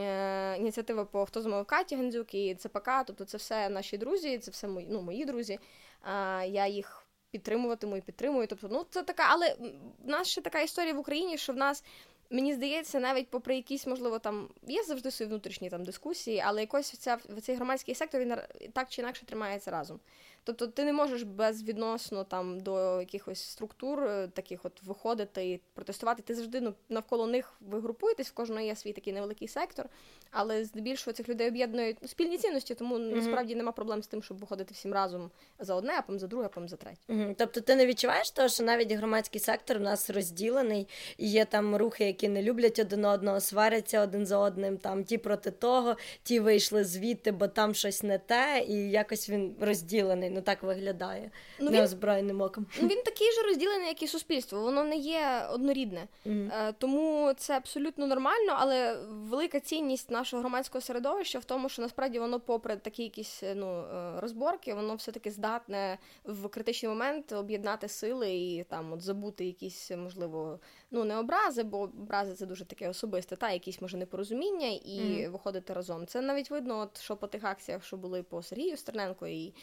е, 0.01 0.57
ініціатива 0.59 1.05
по 1.05 1.27
хто 1.27 1.43
змовив 1.43 1.67
Каті 1.67 1.97
Гензюк, 1.97 2.35
і 2.35 2.55
ЦПК. 2.55 2.91
Тобто, 3.07 3.25
це 3.25 3.39
все 3.39 3.69
наші 3.69 3.99
друзі, 3.99 4.39
це 4.39 4.51
все 4.51 4.69
мої 4.69 4.87
ну, 4.91 5.03
мої 5.03 5.25
друзі. 5.25 5.59
А, 6.03 6.45
Я 6.45 6.67
їх 6.67 7.07
підтримуватиму 7.33 7.97
і 7.97 8.01
підтримую. 8.01 8.47
Тобто, 8.47 8.69
ну 8.71 8.87
це 8.91 9.03
така, 9.03 9.27
але 9.29 9.57
в 10.05 10.09
нас 10.09 10.29
ще 10.29 10.41
така 10.41 10.61
історія 10.61 10.95
в 10.95 10.99
Україні, 10.99 11.39
що 11.39 11.53
в 11.53 11.57
нас 11.57 11.85
Мені 12.33 12.55
здається, 12.55 13.01
навіть 13.01 13.29
попри 13.29 13.57
якісь, 13.57 13.87
можливо, 13.87 14.19
там 14.19 14.49
є 14.67 14.83
завжди 14.83 15.11
свої 15.11 15.29
внутрішні 15.29 15.71
там 15.71 15.85
дискусії, 15.85 16.43
але 16.47 16.61
якось 16.61 16.91
ця 16.91 17.19
цей 17.43 17.57
громадський 17.57 17.95
сектор 17.95 18.21
він 18.21 18.35
так 18.73 18.89
чи 18.89 19.03
інакше 19.03 19.27
тримається 19.27 19.71
разом. 19.71 20.01
Тобто 20.45 20.67
ти 20.67 20.85
не 20.85 20.93
можеш 20.93 21.23
безвідносно 21.23 22.25
там 22.25 22.61
до 22.61 23.01
якихось 23.01 23.41
структур 23.41 24.05
е, 24.05 24.29
таких 24.29 24.65
от 24.65 24.83
виходити 24.83 25.51
і 25.51 25.61
протестувати. 25.75 26.23
Ти 26.23 26.35
завжди 26.35 26.61
ну, 26.61 26.75
навколо 26.89 27.27
них 27.27 27.53
ви 27.61 27.81
групуєтесь, 27.81 28.29
в 28.29 28.33
кожного 28.33 28.61
є 28.61 28.77
свій 28.77 28.93
такий 28.93 29.13
невеликий 29.13 29.49
сектор, 29.49 29.89
але 30.31 30.65
здебільшого 30.65 31.15
цих 31.15 31.29
людей 31.29 31.49
об'єднують 31.49 31.97
ну, 32.03 32.09
спільні 32.09 32.39
цінності, 32.39 32.75
тому 32.75 32.99
mm-hmm. 32.99 33.15
насправді 33.15 33.55
нема 33.55 33.73
проблем 33.73 34.03
з 34.03 34.07
тим, 34.07 34.23
щоб 34.23 34.39
виходити 34.39 34.75
всім 34.75 34.93
разом 34.93 35.31
за 35.59 35.75
одне, 35.75 35.93
а 35.99 36.03
потім 36.03 36.19
за 36.19 36.27
друге, 36.27 36.47
а 36.47 36.49
потім 36.49 36.69
за 36.69 36.77
третє. 36.77 37.01
Mm-hmm. 37.09 37.35
Тобто 37.39 37.61
ти 37.61 37.77
не 37.77 37.87
відчуваєш 37.87 38.31
того, 38.31 38.49
що 38.49 38.65
навіть 38.65 38.93
громадський 38.93 39.41
сектор 39.41 39.77
у 39.77 39.81
нас 39.81 40.11
розділений, 40.11 40.89
і 41.19 41.31
є 41.31 41.45
там 41.45 41.77
рухи, 41.77 42.05
які 42.05 42.29
не 42.29 42.43
люблять 42.43 42.79
один 42.79 43.05
одного, 43.05 43.41
сваряться 43.41 44.01
один 44.01 44.27
за 44.27 44.39
одним, 44.39 44.79
там 44.79 45.05
ті 45.05 45.19
проти 45.19 45.51
того, 45.51 45.97
ті 46.23 46.41
вийшли 46.41 46.85
звідти, 46.85 47.33
бо 47.33 47.49
там 47.49 47.75
щось 47.75 48.03
не 48.03 48.19
те, 48.19 48.65
і 48.69 48.91
якось 48.91 49.31
він 49.31 49.57
розділений 49.61 50.32
ну 50.33 50.43
так 50.43 50.63
виглядає 50.63 51.31
ну, 51.61 51.71
неозброєним 51.71 52.41
оком. 52.41 52.67
Ну 52.83 52.89
він 52.89 53.03
такий 53.03 53.33
же 53.33 53.43
розділений, 53.43 53.89
як 53.89 54.03
і 54.03 54.07
суспільство. 54.07 54.61
Воно 54.61 54.85
не 54.85 54.97
є 54.97 55.47
однорідне. 55.51 56.09
Mm-hmm. 56.27 56.75
Тому 56.79 57.33
це 57.37 57.57
абсолютно 57.57 58.07
нормально, 58.07 58.57
але 58.59 58.97
велика 59.09 59.61
цінність 59.61 60.11
нашого 60.11 60.41
громадського 60.41 60.83
середовища 60.83 61.39
в 61.39 61.45
тому, 61.45 61.69
що 61.69 61.83
насправді 61.83 62.19
воно, 62.19 62.41
попри 62.41 62.77
такі 62.77 63.03
якісь 63.03 63.43
е, 63.43 63.55
ну, 63.55 63.81
е, 63.81 64.21
розборки, 64.21 64.75
воно 64.75 64.95
все-таки 64.95 65.31
здатне 65.31 65.99
в 66.25 66.49
критичний 66.49 66.89
момент 66.89 67.33
об'єднати 67.33 67.89
сили 67.89 68.35
і 68.35 68.65
там 68.65 68.93
от 68.93 69.01
забути 69.01 69.45
якісь, 69.45 69.91
можливо, 69.91 70.61
ну 70.91 71.05
не 71.05 71.17
образи, 71.17 71.63
бо 71.63 71.79
образи 71.79 72.35
це 72.35 72.47
дуже 72.47 72.65
таке 72.65 72.89
особисте, 72.89 73.37
та 73.37 73.51
якісь 73.51 73.81
може 73.81 73.97
непорозуміння 73.97 74.69
і 74.69 75.01
mm-hmm. 75.01 75.31
виходити 75.31 75.73
разом. 75.73 76.07
Це 76.07 76.21
навіть 76.21 76.51
видно, 76.51 76.79
от 76.79 77.01
що 77.01 77.17
по 77.17 77.27
тих 77.27 77.45
акціях, 77.45 77.85
що 77.85 77.97
були 77.97 78.23
по 78.23 78.43
Сергію 78.43 78.77
Стерненко 78.77 79.27
і 79.27 79.55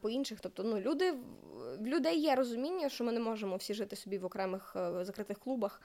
по 0.00 0.10
інших. 0.10 0.38
Тобто, 0.40 0.62
ну 0.62 0.80
люди 0.80 1.12
в 1.80 1.86
людей 1.86 2.20
є 2.20 2.34
розуміння, 2.34 2.88
що 2.88 3.04
ми 3.04 3.12
не 3.12 3.20
можемо 3.20 3.56
всі 3.56 3.74
жити 3.74 3.96
собі 3.96 4.18
в 4.18 4.24
окремих 4.24 4.76
е, 4.76 5.04
закритих 5.04 5.38
клубах. 5.38 5.82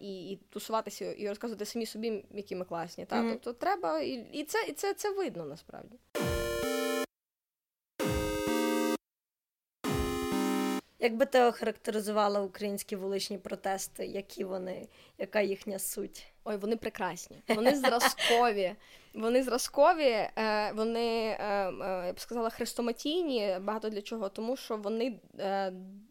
І 0.00 0.30
і 0.30 0.36
тусуватися 0.50 1.12
і 1.12 1.28
розказувати 1.28 1.64
самі 1.64 1.86
собі, 1.86 2.24
які 2.30 2.56
ми 2.56 2.64
класні. 2.64 3.06
Та? 3.06 3.16
Mm-hmm. 3.16 3.30
Тобто 3.30 3.52
треба, 3.52 4.00
і 4.00 4.26
і, 4.32 4.44
це 4.44 4.66
і 4.68 4.72
це, 4.72 4.94
це 4.94 5.10
видно 5.10 5.44
насправді. 5.44 5.96
Як 11.02 11.16
би 11.16 11.26
ти 11.26 11.42
охарактеризувала 11.42 12.40
українські 12.40 12.96
вуличні 12.96 13.38
протести? 13.38 14.06
Які 14.06 14.44
вони, 14.44 14.88
яка 15.18 15.40
їхня 15.40 15.78
суть? 15.78 16.26
Ой, 16.44 16.56
вони 16.56 16.76
прекрасні. 16.76 17.36
Вони 17.48 17.76
зразкові. 17.76 18.74
Вони 19.14 19.42
зразкові, 19.42 20.08
е, 20.08 20.72
вони 20.74 21.36
е, 21.40 21.72
я 22.06 22.12
б 22.12 22.20
сказала 22.20 22.50
хрестоматійні. 22.50 23.56
Багато 23.60 23.88
для 23.88 24.02
чого, 24.02 24.28
тому 24.28 24.56
що 24.56 24.76
вони 24.76 25.20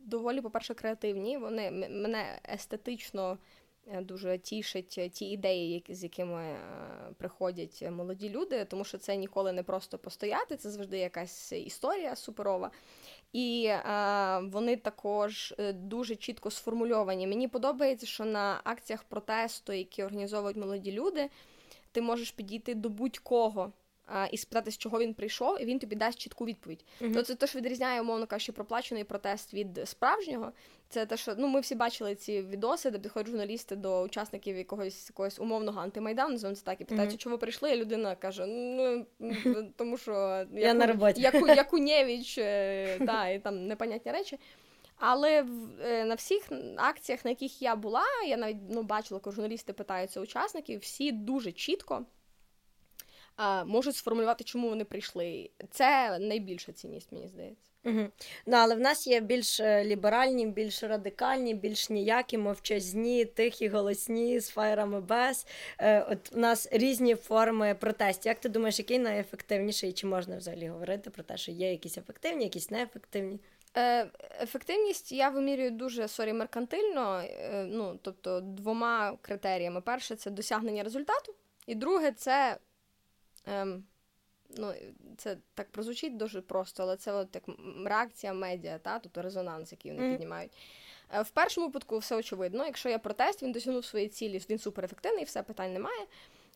доволі, 0.05 0.41
по-перше, 0.41 0.73
креативні. 0.73 1.37
Вони 1.37 1.71
мене 1.71 2.39
естетично 2.53 3.31
Е, 3.31 3.60
дуже 4.01 4.37
тішить 4.37 4.95
е, 4.97 5.09
ті 5.09 5.25
ідеї, 5.25 5.83
з 5.89 6.03
якими 6.03 6.43
е, 6.43 6.59
приходять 7.17 7.83
молоді 7.91 8.29
люди, 8.29 8.65
тому 8.65 8.83
що 8.83 8.97
це 8.97 9.15
ніколи 9.15 9.51
не 9.51 9.63
просто 9.63 9.97
постояти, 9.97 10.57
це 10.57 10.69
завжди 10.69 10.97
якась 10.97 11.51
історія 11.51 12.15
суперова. 12.15 12.71
І 13.33 13.67
а, 13.67 14.41
вони 14.51 14.75
також 14.75 15.55
дуже 15.73 16.15
чітко 16.15 16.51
сформульовані. 16.51 17.27
Мені 17.27 17.47
подобається, 17.47 18.05
що 18.05 18.25
на 18.25 18.61
акціях 18.63 19.03
протесту, 19.03 19.73
які 19.73 20.03
організовують 20.03 20.57
молоді 20.57 20.91
люди, 20.91 21.29
ти 21.91 22.01
можеш 22.01 22.31
підійти 22.31 22.75
до 22.75 22.89
будь-кого 22.89 23.71
а, 24.13 24.25
і 24.31 24.37
спитати, 24.37 24.71
з 24.71 24.77
чого 24.77 24.99
він 24.99 25.13
прийшов, 25.13 25.61
і 25.61 25.65
він 25.65 25.79
тобі 25.79 25.95
дасть 25.95 26.19
чітку 26.19 26.45
відповідь. 26.45 26.85
Mm-hmm. 27.01 27.13
То 27.13 27.23
це 27.23 27.35
те, 27.35 27.47
що 27.47 27.59
відрізняє, 27.59 28.01
умовно 28.01 28.27
кажучи, 28.27 28.51
проплачений 28.51 29.03
протест 29.03 29.53
від 29.53 29.81
справжнього. 29.85 30.51
Це 30.89 31.05
те, 31.05 31.17
що 31.17 31.35
ну 31.37 31.47
ми 31.47 31.59
всі 31.59 31.75
бачили 31.75 32.15
ці 32.15 32.41
відоси, 32.41 32.91
де 32.91 32.99
підходять 32.99 33.27
журналісти 33.27 33.75
до 33.75 34.01
учасників 34.01 34.57
якогось 34.57 35.09
якогось 35.09 35.39
умовного 35.39 35.81
антимайдану, 35.81 36.29
називаємо 36.29 36.55
це 36.55 36.63
так, 36.63 36.81
і 36.81 36.85
питають, 36.85 37.11
mm-hmm. 37.11 37.17
чого 37.17 37.35
ви 37.35 37.39
прийшли, 37.39 37.71
і 37.71 37.77
людина 37.77 38.15
каже: 38.15 38.45
Ну 38.45 39.05
тому 39.75 39.97
що 39.97 40.11
я 40.53 40.67
яку, 40.67 40.79
на 40.79 40.87
роботі. 40.87 41.21
Яку, 41.21 41.47
Якунєвич, 41.47 42.35
та, 43.05 43.29
і 43.29 43.39
там 43.43 43.67
непонятні 43.67 44.11
речі. 44.11 44.39
Але 45.03 45.45
е, 45.85 46.05
на 46.05 46.15
всіх 46.15 46.49
акціях, 46.77 47.25
на 47.25 47.31
яких 47.31 47.61
я 47.61 47.75
була, 47.75 48.05
я 48.27 48.37
навіть 48.37 48.57
ну, 48.69 48.83
бачила, 48.83 49.19
коли 49.19 49.35
журналісти 49.35 49.73
питаються 49.73 50.21
учасників, 50.21 50.79
всі 50.79 51.11
дуже 51.11 51.51
чітко 51.51 52.05
можуть 53.65 53.95
сформулювати, 53.95 54.43
чому 54.43 54.69
вони 54.69 54.85
прийшли. 54.85 55.49
Це 55.69 56.19
найбільша 56.19 56.71
цінність, 56.71 57.11
мені 57.11 57.27
здається. 57.27 57.71
Угу. 57.85 58.07
Ну, 58.45 58.57
але 58.57 58.75
в 58.75 58.79
нас 58.79 59.07
є 59.07 59.19
більш 59.19 59.59
е, 59.59 59.85
ліберальні, 59.85 60.45
більш 60.45 60.83
радикальні, 60.83 61.53
більш 61.53 61.89
ніякі, 61.89 62.37
мовчазні, 62.37 63.25
тихі, 63.25 63.67
голосні, 63.67 64.39
з 64.39 64.49
фаєрами 64.49 65.01
без. 65.01 65.47
Е, 65.77 66.01
От 66.01 66.31
у 66.33 66.39
нас 66.39 66.67
різні 66.71 67.15
форми 67.15 67.75
протестів. 67.79 68.29
Як 68.29 68.39
ти 68.39 68.49
думаєш, 68.49 68.79
який 68.79 68.99
найефективніший? 68.99 69.93
Чи 69.93 70.07
можна 70.07 70.37
взагалі 70.37 70.67
говорити 70.67 71.09
про 71.09 71.23
те, 71.23 71.37
що 71.37 71.51
є 71.51 71.71
якісь 71.71 71.97
ефективні, 71.97 72.43
якісь 72.43 72.71
неефективні? 72.71 73.39
Е, 73.77 74.07
Ефективність 74.41 75.11
я 75.11 75.29
вимірюю 75.29 75.71
дуже 75.71 76.07
sorry 76.07 76.33
меркантильно, 76.33 77.23
е, 77.25 77.65
ну 77.69 77.99
тобто 78.01 78.41
двома 78.41 79.17
критеріями: 79.21 79.81
перше 79.81 80.15
це 80.15 80.31
досягнення 80.31 80.83
результату, 80.83 81.35
і 81.67 81.75
друге 81.75 82.11
це. 82.11 82.57
Ем, 83.45 83.83
ну, 84.57 84.73
Це 85.17 85.37
так 85.53 85.71
прозвучить 85.71 86.17
дуже 86.17 86.41
просто, 86.41 86.83
але 86.83 86.97
це 86.97 87.11
от 87.11 87.27
як 87.35 87.43
реакція 87.85 88.33
медіа, 88.33 88.77
та, 88.77 88.99
тобто 88.99 89.21
резонанс, 89.21 89.71
який 89.71 89.91
вони 89.91 90.03
mm. 90.03 90.11
піднімають. 90.11 90.51
Е, 91.13 91.21
в 91.21 91.29
першому 91.29 91.67
випадку 91.67 91.97
все 91.97 92.15
очевидно. 92.15 92.65
Якщо 92.65 92.89
є 92.89 92.97
протест, 92.97 93.43
він 93.43 93.51
досягнув 93.51 93.85
своєї 93.85 94.09
цілі, 94.09 94.41
він 94.49 94.59
суперефективний, 94.59 95.23
все 95.23 95.43
питань 95.43 95.73
немає. 95.73 96.05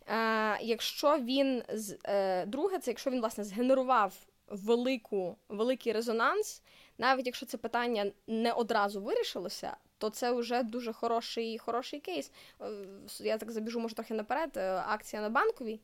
Е, 0.08 0.58
Якщо 0.62 1.18
він 1.18 1.64
е, 2.06 2.46
друге, 2.46 2.80
це 2.80 2.92
якщо 2.92 3.10
він 3.10 3.20
власне 3.20 3.44
згенерував 3.44 4.14
велику, 4.48 5.38
великий 5.50 5.94
резонанс, 5.94 6.62
навіть 6.98 7.26
якщо 7.26 7.46
це 7.46 7.58
питання 7.58 8.12
не 8.28 8.52
одразу 8.52 9.02
вирішилося, 9.02 9.78
то 9.98 10.10
це 10.10 10.32
вже 10.32 10.64
дуже 10.64 10.94
хороший 10.94 11.58
хороший 11.58 12.00
кейс. 12.00 12.32
Е, 12.62 12.68
я 13.20 13.38
так 13.38 13.52
забіжу, 13.52 13.80
може, 13.80 13.96
трохи 13.96 14.14
наперед. 14.14 14.52
Е, 14.58 14.84
акція 14.88 15.22
на 15.22 15.30
банковій. 15.30 15.80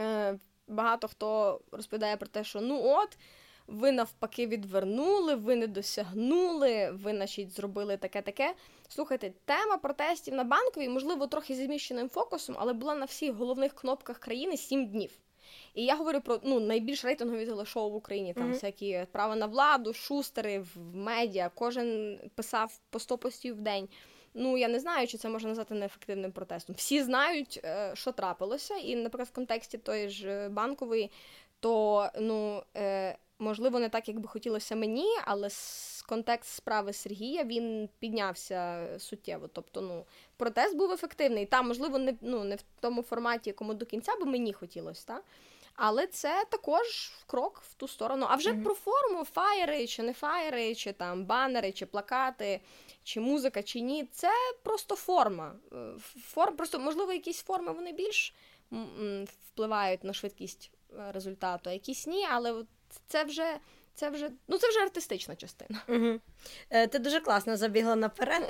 Е, 0.00 0.38
багато 0.68 1.08
хто 1.08 1.60
розповідає 1.72 2.16
про 2.16 2.28
те, 2.28 2.44
що 2.44 2.60
ну 2.60 2.80
от. 2.84 3.18
Ви 3.66 3.92
навпаки 3.92 4.46
відвернули, 4.46 5.34
ви 5.34 5.56
не 5.56 5.66
досягнули, 5.66 6.90
ви, 6.90 7.10
значить, 7.10 7.52
зробили 7.52 7.96
таке-таке. 7.96 8.54
Слухайте, 8.88 9.32
тема 9.44 9.76
протестів 9.76 10.34
на 10.34 10.44
банковій, 10.44 10.88
можливо, 10.88 11.26
трохи 11.26 11.54
зі 11.54 11.64
зміщеним 11.64 12.08
фокусом, 12.08 12.56
але 12.58 12.72
була 12.72 12.94
на 12.94 13.04
всіх 13.04 13.34
головних 13.34 13.74
кнопках 13.74 14.18
країни 14.18 14.56
сім 14.56 14.86
днів. 14.86 15.10
І 15.74 15.84
я 15.84 15.96
говорю 15.96 16.20
про 16.20 16.40
ну, 16.42 16.60
найбільш 16.60 17.04
рейтингові 17.04 17.46
телешоу 17.46 17.90
в 17.90 17.94
Україні. 17.94 18.34
Там 18.34 18.48
mm-hmm. 18.48 18.52
всякі 18.52 19.06
право 19.12 19.36
на 19.36 19.46
владу, 19.46 19.92
шустери 19.92 20.58
в 20.58 20.96
медіа, 20.96 21.50
кожен 21.54 22.18
писав 22.34 22.80
по 22.90 22.98
100 22.98 23.18
постів 23.18 23.56
в 23.56 23.60
день. 23.60 23.88
Ну 24.34 24.56
я 24.58 24.68
не 24.68 24.80
знаю, 24.80 25.06
чи 25.06 25.18
це 25.18 25.28
можна 25.28 25.48
назвати 25.48 25.74
неефективним 25.74 26.32
протестом. 26.32 26.76
Всі 26.76 27.02
знають, 27.02 27.60
е, 27.64 27.90
що 27.94 28.12
трапилося, 28.12 28.74
і, 28.74 28.96
наприклад, 28.96 29.28
в 29.28 29.34
контексті 29.34 29.78
тої 29.78 30.08
ж 30.08 30.48
банкової, 30.48 31.10
то 31.60 32.08
ну 32.20 32.62
е, 32.76 33.16
можливо 33.38 33.78
не 33.78 33.88
так, 33.88 34.08
як 34.08 34.20
би 34.20 34.28
хотілося 34.28 34.76
мені, 34.76 35.06
але 35.24 35.48
контекст 36.08 36.54
справи 36.54 36.92
Сергія 36.92 37.44
він 37.44 37.88
піднявся 37.98 38.88
суттєво. 38.98 39.48
Тобто, 39.48 39.80
ну 39.80 40.04
протест 40.36 40.76
був 40.76 40.92
ефективний. 40.92 41.46
Там, 41.46 41.68
можливо, 41.68 41.98
не 41.98 42.14
ну 42.20 42.44
не 42.44 42.56
в 42.56 42.62
тому 42.80 43.02
форматі, 43.02 43.50
якому 43.50 43.74
до 43.74 43.86
кінця 43.86 44.16
би 44.16 44.24
мені 44.24 44.52
хотілося, 44.52 45.06
так? 45.06 45.24
Але 45.76 46.06
це 46.06 46.44
також 46.50 47.12
крок 47.26 47.62
в 47.70 47.74
ту 47.74 47.88
сторону. 47.88 48.26
А 48.28 48.36
вже 48.36 48.52
mm-hmm. 48.52 48.62
про 48.62 48.74
форму 48.74 49.24
фаєри, 49.24 49.86
чи 49.86 50.02
не 50.02 50.12
фаєри, 50.12 50.74
чи 50.74 50.92
там 50.92 51.24
банери, 51.24 51.72
чи 51.72 51.86
плакати, 51.86 52.60
чи 53.02 53.20
музика, 53.20 53.62
чи 53.62 53.80
ні. 53.80 54.04
Це 54.12 54.30
просто 54.62 54.96
форма. 54.96 55.54
Е, 55.72 55.94
форм, 56.20 56.56
Просто, 56.56 56.78
можливо, 56.78 57.12
якісь 57.12 57.42
форми 57.42 57.72
вони 57.72 57.92
більш 57.92 58.34
впливають 59.50 60.04
на 60.04 60.12
швидкість 60.12 60.70
е, 60.98 61.12
результату, 61.12 61.70
а 61.70 61.72
якісь 61.72 62.06
ні, 62.06 62.26
але 62.30 62.64
це 63.06 63.24
вже 63.24 63.58
це 63.94 64.10
вже 64.10 64.30
ну 64.48 64.58
це 64.58 64.68
вже 64.68 64.80
артистична 64.80 65.36
частина. 65.36 65.82
Угу. 65.88 66.20
Е, 66.70 66.86
Ти 66.86 66.98
дуже 66.98 67.20
класно 67.20 67.56
забігла 67.56 67.96
наперед. 67.96 68.42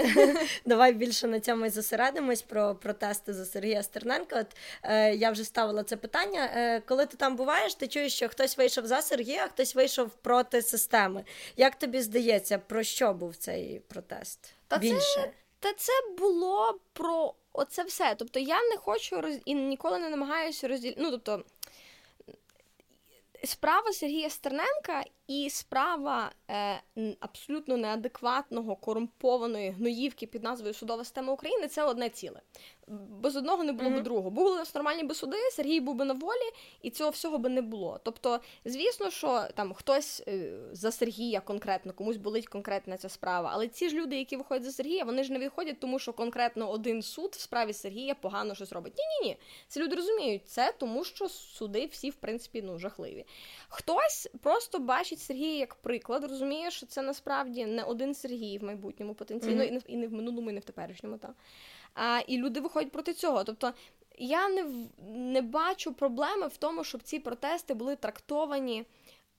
Давай 0.66 0.92
більше 0.92 1.26
на 1.26 1.40
цьому 1.40 1.66
і 1.66 1.70
зосередимось 1.70 2.42
про 2.42 2.74
протести 2.74 3.32
за 3.32 3.44
Сергія 3.44 3.82
Стерненка. 3.82 4.40
От 4.40 4.56
е, 4.82 5.14
я 5.14 5.30
вже 5.30 5.44
ставила 5.44 5.84
це 5.84 5.96
питання. 5.96 6.50
Е, 6.54 6.80
Коли 6.80 7.06
ти 7.06 7.16
там 7.16 7.36
буваєш, 7.36 7.74
ти 7.74 7.88
чуєш, 7.88 8.14
що 8.14 8.28
хтось 8.28 8.58
вийшов 8.58 8.86
за 8.86 9.02
Сергія, 9.02 9.44
а 9.44 9.48
хтось 9.48 9.74
вийшов 9.74 10.10
проти 10.10 10.62
системи. 10.62 11.24
Як 11.56 11.78
тобі 11.78 12.00
здається, 12.00 12.58
про 12.58 12.82
що 12.82 13.12
був 13.12 13.36
цей 13.36 13.80
протест? 13.88 14.54
Та 14.68 14.78
більше? 14.78 15.20
Це, 15.20 15.30
та 15.60 15.72
це 15.72 15.92
було 16.18 16.78
про 16.92 17.34
оце 17.52 17.82
все. 17.82 18.14
Тобто 18.18 18.40
я 18.40 18.62
не 18.62 18.76
хочу 18.76 19.20
роз... 19.20 19.38
і 19.44 19.54
ніколи 19.54 19.98
не 19.98 20.08
намагаюся 20.08 20.68
розділяти. 20.68 21.00
Ну, 21.02 21.10
тобто, 21.10 21.44
Справа 23.44 23.92
Сергія 23.92 24.30
Стерненка 24.30 25.04
і 25.26 25.50
справа 25.50 26.32
е, 26.50 26.82
абсолютно 27.20 27.76
неадекватного 27.76 28.76
корумпованої 28.76 29.70
гноївки 29.70 30.26
під 30.26 30.42
назвою 30.42 30.74
Судова 30.74 31.04
система 31.04 31.32
України 31.32 31.68
це 31.68 31.84
одне 31.84 32.10
ціле 32.10 32.40
без 32.88 33.36
одного 33.36 33.64
не 33.64 33.72
було 33.72 33.90
mm-hmm. 33.90 34.00
б 34.00 34.02
другого. 34.02 34.30
Були 34.30 34.56
нас 34.56 34.74
нормальні 34.74 35.04
би 35.04 35.14
суди, 35.14 35.36
Сергій 35.52 35.80
був 35.80 35.94
би 35.94 36.04
на 36.04 36.14
волі, 36.14 36.50
і 36.82 36.90
цього 36.90 37.10
всього 37.10 37.38
би 37.38 37.48
не 37.48 37.62
було. 37.62 38.00
Тобто, 38.02 38.40
звісно, 38.64 39.10
що 39.10 39.46
там 39.54 39.74
хтось 39.74 40.22
е, 40.28 40.52
за 40.72 40.92
Сергія 40.92 41.40
конкретно, 41.40 41.92
комусь 41.92 42.16
болить 42.16 42.46
конкретна 42.46 42.96
ця 42.96 43.08
справа. 43.08 43.50
Але 43.52 43.68
ці 43.68 43.88
ж 43.88 43.96
люди, 43.96 44.18
які 44.18 44.36
виходять 44.36 44.64
за 44.64 44.72
Сергія, 44.72 45.04
вони 45.04 45.24
ж 45.24 45.32
не 45.32 45.38
виходять, 45.38 45.80
тому 45.80 45.98
що 45.98 46.12
конкретно 46.12 46.70
один 46.70 47.02
суд 47.02 47.34
в 47.34 47.40
справі 47.40 47.72
Сергія 47.72 48.14
погано 48.14 48.54
щось 48.54 48.72
робить. 48.72 48.92
Ні, 48.98 49.04
ні, 49.04 49.28
ні. 49.28 49.36
Ці 49.68 49.80
люди 49.80 49.96
розуміють 49.96 50.48
це, 50.48 50.74
тому 50.78 51.04
що 51.04 51.28
суди 51.28 51.86
всі, 51.86 52.10
в 52.10 52.14
принципі, 52.14 52.62
ну 52.62 52.78
жахливі. 52.78 53.26
Хтось 53.68 54.28
просто 54.42 54.78
бачить 54.78 55.13
Сергія 55.20 55.56
як 55.56 55.74
приклад, 55.74 56.24
розуміє, 56.24 56.70
що 56.70 56.86
це 56.86 57.02
насправді 57.02 57.66
не 57.66 57.82
один 57.82 58.14
Сергій 58.14 58.58
в 58.58 58.64
майбутньому 58.64 59.14
потенційно, 59.14 59.62
mm-hmm. 59.62 59.82
і 59.86 59.96
не 59.96 60.06
в 60.06 60.12
минулому, 60.12 60.50
і 60.50 60.52
не 60.52 60.60
в 60.60 60.64
теперішньому. 60.64 61.18
Та. 61.18 61.34
А, 61.94 62.20
І 62.26 62.38
люди 62.38 62.60
виходять 62.60 62.92
проти 62.92 63.12
цього. 63.12 63.44
Тобто 63.44 63.72
я 64.18 64.48
не 64.48 64.64
не 65.08 65.42
бачу 65.42 65.94
проблеми 65.94 66.46
в 66.46 66.56
тому, 66.56 66.84
щоб 66.84 67.02
ці 67.02 67.18
протести 67.18 67.74
були 67.74 67.96
трактовані 67.96 68.84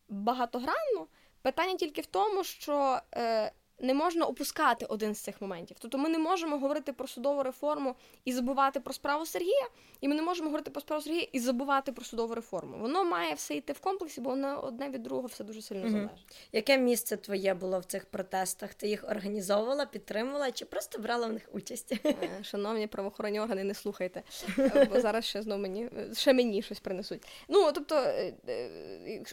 багатогранно. 0.10 1.08
Питання 1.41 1.75
тільки 1.75 2.01
в 2.01 2.05
тому, 2.05 2.44
що 2.44 3.00
е, 3.13 3.51
не 3.79 3.94
можна 3.94 4.25
опускати 4.25 4.86
один 4.86 5.15
з 5.15 5.20
цих 5.20 5.41
моментів. 5.41 5.77
Тобто 5.79 5.98
ми 5.98 6.10
не 6.10 6.20
можемо 6.20 6.58
говорити 6.58 6.94
про 6.94 7.08
судову 7.08 7.44
реформу 7.44 7.96
і 8.25 8.34
забувати 8.34 8.79
про 8.79 8.94
справу 8.94 9.25
Сергія, 9.25 9.67
і 10.01 10.08
ми 10.08 10.15
не 10.15 10.22
можемо 10.22 10.48
говорити 10.48 10.72
про 10.72 10.82
справу 10.82 11.01
Сергія 11.01 11.27
і 11.32 11.39
забувати 11.39 11.91
про 11.91 12.05
судову 12.05 12.36
реформу. 12.36 12.77
Воно 12.77 13.03
має 13.03 13.34
все 13.34 13.55
йти 13.55 13.74
в 13.74 13.79
комплексі, 13.79 14.22
бо 14.22 14.29
воно 14.29 14.62
одне 14.63 14.89
від 14.89 15.03
другого 15.03 15.27
все 15.27 15.44
дуже 15.44 15.62
сильно 15.62 15.89
залежить. 15.89 16.12
Угу. 16.12 16.20
Яке 16.51 16.77
місце 16.77 17.17
твоє 17.17 17.53
було 17.53 17.79
в 17.79 17.86
цих 17.86 18.05
протестах? 18.05 18.74
Ти 18.74 18.88
їх 18.88 19.03
організовувала, 19.03 19.86
підтримувала 19.86 20.51
чи 20.51 20.65
просто 20.65 21.00
брала 21.00 21.27
в 21.27 21.34
них 21.34 21.50
участь? 21.53 21.91
Е, 22.05 22.44
шановні 22.44 22.88
правоохоронні 22.88 23.39
органи, 23.39 23.63
не 23.63 23.74
слухайте, 23.74 24.24
е, 24.60 24.88
бо 24.94 25.00
зараз 25.00 25.25
ще 25.25 25.41
знову 25.41 25.62
мені 25.62 25.89
ще 26.13 26.34
мені 26.34 26.62
щось 26.62 26.79
принесуть. 26.79 27.27
Ну 27.48 27.72
тобто 27.72 27.96
е, 27.96 28.34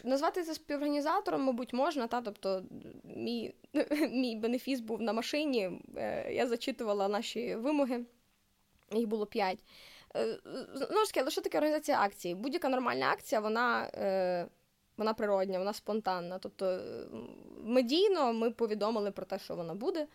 назвати 0.03 0.43
це 0.43 0.53
співорганізатором, 0.53 1.41
мабуть, 1.41 1.73
можна, 1.73 2.07
та 2.07 2.21
тобто 2.21 2.63
мій 3.03 3.53
мій 4.11 4.32
мій 4.33 4.39
бенефіс 4.39 4.79
був 4.79 5.01
на 5.01 5.13
машині. 5.13 5.81
Е, 5.97 6.33
я 6.33 6.47
зачитувала 6.47 7.07
наші 7.07 7.55
вимоги, 7.55 8.05
їх 8.91 9.07
було 9.07 9.25
п'ять. 9.25 9.63
Е, 10.15 10.39
знову 10.73 11.05
ж 11.05 11.11
таки, 11.11 11.19
але 11.19 11.31
що 11.31 11.41
таке 11.41 11.57
організація 11.57 12.01
акції? 12.01 12.35
Будь-яка 12.35 12.69
нормальна 12.69 13.11
акція, 13.11 13.41
вона 13.41 13.91
е, 13.93 14.47
вона 14.97 15.13
природня, 15.13 15.59
вона 15.59 15.73
спонтанна. 15.73 16.39
Тобто 16.39 16.79
медійно 17.63 18.33
ми 18.33 18.51
повідомили 18.51 19.11
про 19.11 19.25
те, 19.25 19.39
що 19.39 19.55
вона 19.55 19.73
буде. 19.73 20.07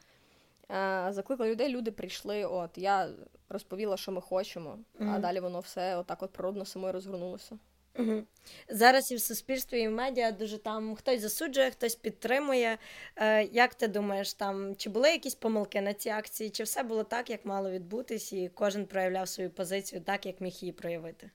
Закликали 1.11 1.51
людей, 1.51 1.69
люди 1.69 1.91
прийшли. 1.91 2.45
От 2.45 2.79
я 2.79 3.09
розповіла, 3.49 3.97
що 3.97 4.13
ми 4.13 4.21
хочемо, 4.21 4.79
mm-hmm. 5.01 5.15
а 5.15 5.19
далі 5.19 5.41
воно 5.41 5.61
все 5.61 5.97
отак 5.97 6.23
от 6.23 6.33
природно 6.33 6.65
самою 6.65 6.93
розгорнулося. 6.93 7.59
Угу. 7.99 8.23
Зараз 8.69 9.13
і 9.13 9.17
в 9.17 9.21
суспільстві, 9.21 9.81
і 9.81 9.89
в 9.89 9.91
медіа 9.91 10.33
дуже 10.33 10.59
там 10.59 10.97
хтось 10.97 11.21
засуджує, 11.21 11.71
хтось 11.71 11.95
підтримує. 11.95 12.79
Е, 13.17 13.45
Як 13.45 13.75
ти 13.75 13.89
думаєш, 13.89 14.35
там 14.35 14.77
чи 14.77 14.91
були 14.91 15.11
якісь 15.11 15.35
помилки 15.35 15.81
на 15.81 15.95
ці 15.95 16.11
акції, 16.11 16.51
чи 16.51 16.63
все 16.63 16.83
було 16.83 17.05
так, 17.05 17.31
як 17.31 17.45
мало 17.45 17.71
відбутись, 17.71 18.33
і 18.33 18.51
кожен 18.55 18.87
проявляв 18.87 19.29
свою 19.29 19.51
позицію 19.51 20.01
так, 20.01 20.27
як 20.27 20.41
міг 20.41 20.53
її 20.53 20.73
проявити? 20.73 21.31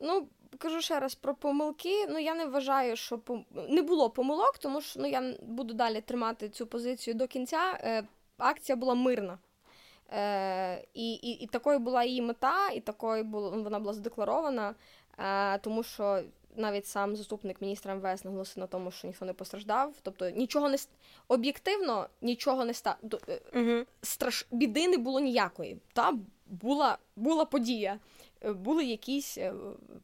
Ну, 0.00 0.28
кажу 0.58 0.80
ще 0.80 1.00
раз 1.00 1.14
про 1.14 1.34
помилки. 1.34 2.06
Ну, 2.08 2.18
я 2.18 2.34
не 2.34 2.46
вважаю, 2.46 2.96
що 2.96 3.18
пом... 3.18 3.44
не 3.68 3.82
було 3.82 4.10
помилок, 4.10 4.58
тому 4.58 4.80
що 4.80 5.00
ну, 5.00 5.06
я 5.06 5.34
буду 5.42 5.74
далі 5.74 6.00
тримати 6.00 6.48
цю 6.48 6.66
позицію 6.66 7.14
до 7.14 7.26
кінця. 7.26 7.78
Е, 7.80 8.04
Акція 8.38 8.76
була 8.76 8.94
мирна. 8.94 9.38
Е, 10.12 10.84
І 10.94 11.14
і, 11.14 11.30
і 11.30 11.46
такою 11.46 11.78
була 11.78 12.04
її 12.04 12.22
мета, 12.22 12.70
і 12.70 12.80
такою 12.80 13.24
була, 13.24 13.48
вона 13.48 13.78
була 13.78 13.92
задекларована. 13.92 14.74
Е, 15.18 15.58
тому 15.58 15.82
що 15.82 16.22
навіть 16.56 16.86
сам 16.86 17.16
заступник 17.16 17.60
міністра 17.60 17.94
МВС 17.94 18.24
наголосив 18.24 18.58
на 18.58 18.66
тому, 18.66 18.90
що 18.90 19.06
ніхто 19.06 19.24
не 19.24 19.32
постраждав. 19.32 19.94
Тобто 20.02 20.30
нічого 20.30 20.68
не 20.68 20.76
об'єктивно 21.28 22.08
нічого 22.22 22.64
не 22.64 22.70
ста 22.70 22.96
угу. 23.54 23.84
страш 24.02 24.46
біди 24.50 24.88
не 24.88 24.98
було 24.98 25.20
ніякої. 25.20 25.78
Та 25.92 26.12
була 26.46 26.98
була 27.16 27.44
подія, 27.44 27.98
е, 28.44 28.52
були 28.52 28.84
якісь 28.84 29.38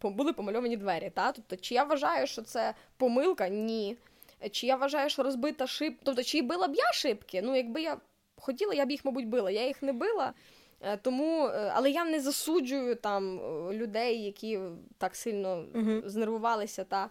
були 0.03 0.33
помальовані 0.33 0.77
двері. 0.77 1.11
Та? 1.15 1.33
Тобто, 1.33 1.57
чи 1.57 1.75
я 1.75 1.85
вважаю, 1.85 2.27
що 2.27 2.43
це 2.43 2.75
помилка? 2.97 3.49
Ні. 3.49 3.97
Чи 4.51 4.67
я 4.67 4.77
вважаю, 4.77 5.11
що 5.11 5.23
розбита 5.23 5.67
шиб... 5.67 5.97
Тобто, 6.03 6.23
чи 6.23 6.43
била 6.43 6.69
б 6.69 6.75
я 6.75 6.93
шибки? 6.93 7.43
Ну, 7.43 7.57
якби 7.57 7.83
я 7.83 7.97
хотіла, 8.37 8.75
я 8.75 8.87
б 8.87 8.91
їх, 8.91 9.05
мабуть, 9.05 9.27
била. 9.27 9.51
Я 9.51 9.67
їх 9.67 9.83
не 9.83 9.93
била. 9.93 10.33
Е, 10.83 10.97
тому, 10.97 11.47
е, 11.47 11.73
але 11.75 11.91
я 11.91 12.05
не 12.05 12.21
засуджую 12.21 12.97
там 12.97 13.41
е, 13.41 13.75
людей, 13.75 14.25
які 14.25 14.61
так 14.99 15.17
сильно 15.17 15.65
uh-huh. 15.75 16.09
знервувалися, 16.09 16.85
та 16.85 17.11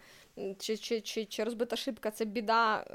чи 0.59 0.77
чи, 0.77 1.01
чи, 1.01 1.25
чи 1.25 1.43
розбита 1.43 1.75
шибка 1.75 2.11
це 2.11 2.25
біда 2.25 2.85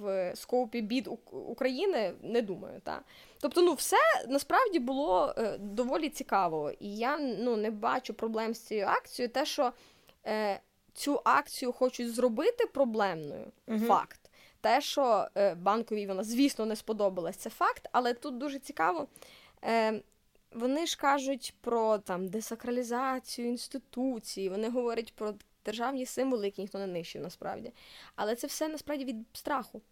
в 0.00 0.32
скопі 0.36 0.80
бід 0.80 1.08
України, 1.32 2.12
не 2.22 2.42
думаю. 2.42 2.80
Та. 2.84 3.00
Тобто, 3.40 3.62
ну 3.62 3.74
все 3.74 3.96
насправді 4.28 4.78
було 4.78 5.34
доволі 5.58 6.08
цікаво. 6.08 6.72
І 6.80 6.96
я 6.96 7.18
ну, 7.18 7.56
не 7.56 7.70
бачу 7.70 8.14
проблем 8.14 8.54
з 8.54 8.60
цією 8.60 8.86
акцією. 8.86 9.32
Те, 9.32 9.46
що 9.46 9.72
е, 10.26 10.60
цю 10.94 11.20
акцію 11.24 11.72
хочуть 11.72 12.14
зробити 12.14 12.66
проблемною, 12.66 13.46
uh-huh. 13.68 13.86
факт. 13.86 14.20
Те, 14.60 14.80
що 14.80 15.28
е, 15.36 15.54
банковій 15.54 16.06
вона, 16.06 16.24
звісно, 16.24 16.66
не 16.66 16.76
сподобалась, 16.76 17.36
це 17.36 17.50
факт, 17.50 17.88
але 17.92 18.14
тут 18.14 18.38
дуже 18.38 18.58
цікаво. 18.58 19.06
Е, 19.64 20.00
вони 20.52 20.86
ж 20.86 20.96
кажуть 20.96 21.54
про 21.60 21.98
там 21.98 22.28
десакралізацію 22.28 23.48
інституції, 23.48 24.48
вони 24.48 24.70
говорять 24.70 25.12
про 25.14 25.34
державні 25.64 26.06
символи, 26.06 26.46
які 26.46 26.62
ніхто 26.62 26.78
не 26.78 26.86
нищив 26.86 27.22
насправді. 27.22 27.72
Але 28.16 28.34
це 28.34 28.46
все 28.46 28.68
насправді 28.68 29.04
від 29.04 29.16
страху. 29.32 29.82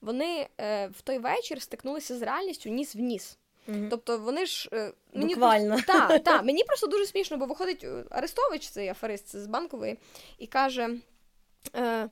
Вони 0.00 0.48
е, 0.60 0.86
в 0.86 1.02
той 1.02 1.18
вечір 1.18 1.62
стикнулися 1.62 2.18
з 2.18 2.22
реальністю 2.22 2.70
ніс 2.70 2.96
в 2.96 2.98
ніс. 2.98 3.38
Угу. 3.68 3.86
Тобто 3.90 4.18
вони 4.18 4.46
ж 4.46 4.68
е, 4.72 4.92
мені 5.14 5.34
Буквально. 5.34 5.80
та, 5.86 6.18
та, 6.18 6.42
мені 6.42 6.64
просто 6.64 6.86
дуже 6.86 7.06
смішно, 7.06 7.36
бо 7.36 7.46
виходить 7.46 7.84
е, 7.84 8.04
Арестович, 8.10 8.68
цей 8.68 8.88
аферист 8.88 9.36
з 9.36 9.46
банкової, 9.46 9.98
і 10.38 10.46
каже: 10.46 10.90
е, 11.76 12.08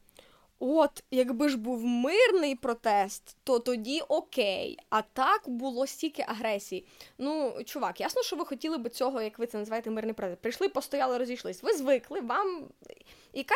От, 0.58 1.04
якби 1.10 1.48
ж 1.48 1.56
був 1.56 1.84
мирний 1.84 2.54
протест, 2.54 3.36
то 3.44 3.58
тоді 3.58 4.00
окей. 4.00 4.78
А 4.90 5.02
так 5.02 5.48
було 5.48 5.86
стільки 5.86 6.24
агресії. 6.28 6.86
Ну, 7.18 7.62
чувак, 7.64 8.00
ясно, 8.00 8.22
що 8.22 8.36
ви 8.36 8.44
хотіли 8.44 8.78
би 8.78 8.90
цього, 8.90 9.22
як 9.22 9.38
ви 9.38 9.46
це 9.46 9.58
називаєте, 9.58 9.90
мирний 9.90 10.14
протест. 10.14 10.40
Прийшли, 10.40 10.68
постояли, 10.68 11.18
розійшлись. 11.18 11.62
Ви 11.62 11.72
звикли, 11.72 12.20
вам. 12.20 12.68
Яка... 13.32 13.54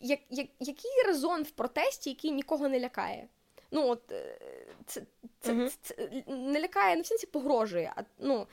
Я... 0.00 0.18
Я... 0.30 0.46
Який 0.60 0.90
резон 1.06 1.42
в 1.42 1.50
протесті, 1.50 2.10
який 2.10 2.30
нікого 2.30 2.68
не 2.68 2.80
лякає? 2.80 3.28
Ну, 3.70 3.88
от 3.88 4.12
е, 4.12 4.38
це, 4.86 5.02
це, 5.40 5.52
uh 5.52 5.70
це, 5.82 5.94
це 5.94 6.22
не 6.26 6.60
лякає, 6.60 6.96
не 6.96 7.02
в 7.02 7.06
сенсі 7.06 7.26
погрожує. 7.26 7.92
А, 7.96 8.02
ну, 8.18 8.46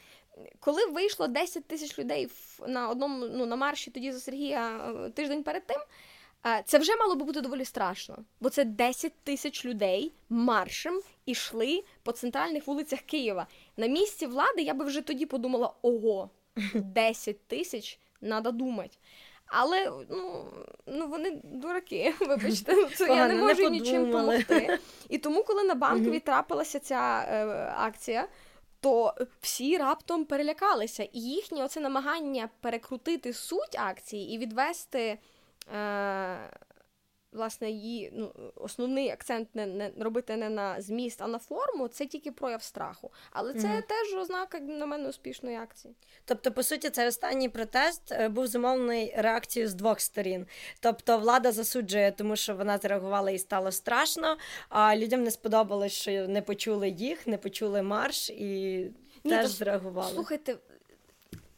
Коли 0.59 0.85
вийшло 0.85 1.27
10 1.27 1.65
тисяч 1.65 1.99
людей 1.99 2.29
на 2.67 2.89
одному 2.89 3.25
ну, 3.25 3.45
на 3.45 3.55
марші 3.55 3.91
тоді 3.91 4.11
за 4.11 4.19
Сергія 4.19 4.77
е, 4.77 5.09
тиждень 5.09 5.43
перед 5.43 5.65
тим. 5.65 5.81
Це 6.65 6.77
вже 6.77 6.95
мало 6.95 7.15
би 7.15 7.25
бути 7.25 7.41
доволі 7.41 7.65
страшно, 7.65 8.17
бо 8.39 8.49
це 8.49 8.65
10 8.65 9.13
тисяч 9.23 9.65
людей 9.65 10.13
маршем 10.29 11.01
ішли 11.25 11.83
по 12.03 12.11
центральних 12.11 12.67
вулицях 12.67 12.99
Києва. 12.99 13.47
На 13.77 13.87
місці 13.87 14.25
влади 14.25 14.61
я 14.61 14.73
би 14.73 14.85
вже 14.85 15.01
тоді 15.01 15.25
подумала: 15.25 15.73
ого, 15.81 16.29
10 16.73 17.47
тисяч 17.47 17.99
треба 18.21 18.51
думати. 18.51 18.97
Але 19.45 19.91
ну 20.09 20.45
ну 20.87 21.07
вони 21.07 21.41
дураки, 21.43 22.13
вибачте, 22.19 22.85
це 22.95 23.07
я 23.07 23.27
не 23.27 23.35
можу 23.35 23.61
не 23.61 23.69
нічим 23.69 24.05
допомогти. 24.05 24.79
І 25.09 25.17
тому, 25.17 25.43
коли 25.43 25.63
на 25.63 25.75
банкові 25.75 26.19
трапилася 26.19 26.79
ця 26.79 27.25
е, 27.29 27.45
акція, 27.77 28.27
то 28.79 29.13
всі 29.41 29.77
раптом 29.77 30.25
перелякалися, 30.25 31.03
і 31.03 31.19
їхнє 31.19 31.63
оце 31.63 31.79
намагання 31.79 32.49
перекрутити 32.61 33.33
суть 33.33 33.75
акції 33.79 34.35
і 34.35 34.37
відвести. 34.37 35.17
Е, 35.75 36.49
власне, 37.33 37.71
її 37.71 38.11
ну, 38.13 38.31
основний 38.55 39.09
акцент 39.09 39.47
не, 39.53 39.65
не 39.65 39.91
робити 39.99 40.35
не 40.35 40.49
на 40.49 40.81
зміст, 40.81 41.21
а 41.21 41.27
на 41.27 41.39
форму, 41.39 41.87
це 41.87 42.05
тільки 42.05 42.31
прояв 42.31 42.63
страху. 42.63 43.11
Але 43.31 43.53
це 43.53 43.67
mm 43.67 43.83
теж 43.87 44.13
ознака 44.13 44.59
на 44.59 44.85
мене 44.85 45.09
успішної 45.09 45.57
акції. 45.57 45.93
Тобто, 46.25 46.51
по 46.51 46.63
суті, 46.63 46.89
цей 46.89 47.07
останній 47.07 47.49
протест 47.49 48.11
е, 48.11 48.29
був 48.29 48.47
зумовлений 48.47 49.13
реакцією 49.17 49.69
з 49.69 49.73
двох 49.73 49.99
сторін. 49.99 50.47
Тобто, 50.79 51.17
влада 51.17 51.51
засуджує, 51.51 52.11
тому 52.11 52.35
що 52.35 52.55
вона 52.55 52.77
зреагувала 52.77 53.31
і 53.31 53.37
стало 53.37 53.71
страшно. 53.71 54.37
А 54.69 54.95
людям 54.95 55.23
не 55.23 55.31
сподобалось, 55.31 55.91
що 55.91 56.27
не 56.27 56.41
почули 56.41 56.89
їх, 56.89 57.27
не 57.27 57.37
почули 57.37 57.81
марш 57.81 58.29
і 58.29 58.77
Ні, 59.23 59.31
теж 59.31 59.45
то, 59.45 59.51
зреагували. 59.51 60.13
Слухайте, 60.13 60.57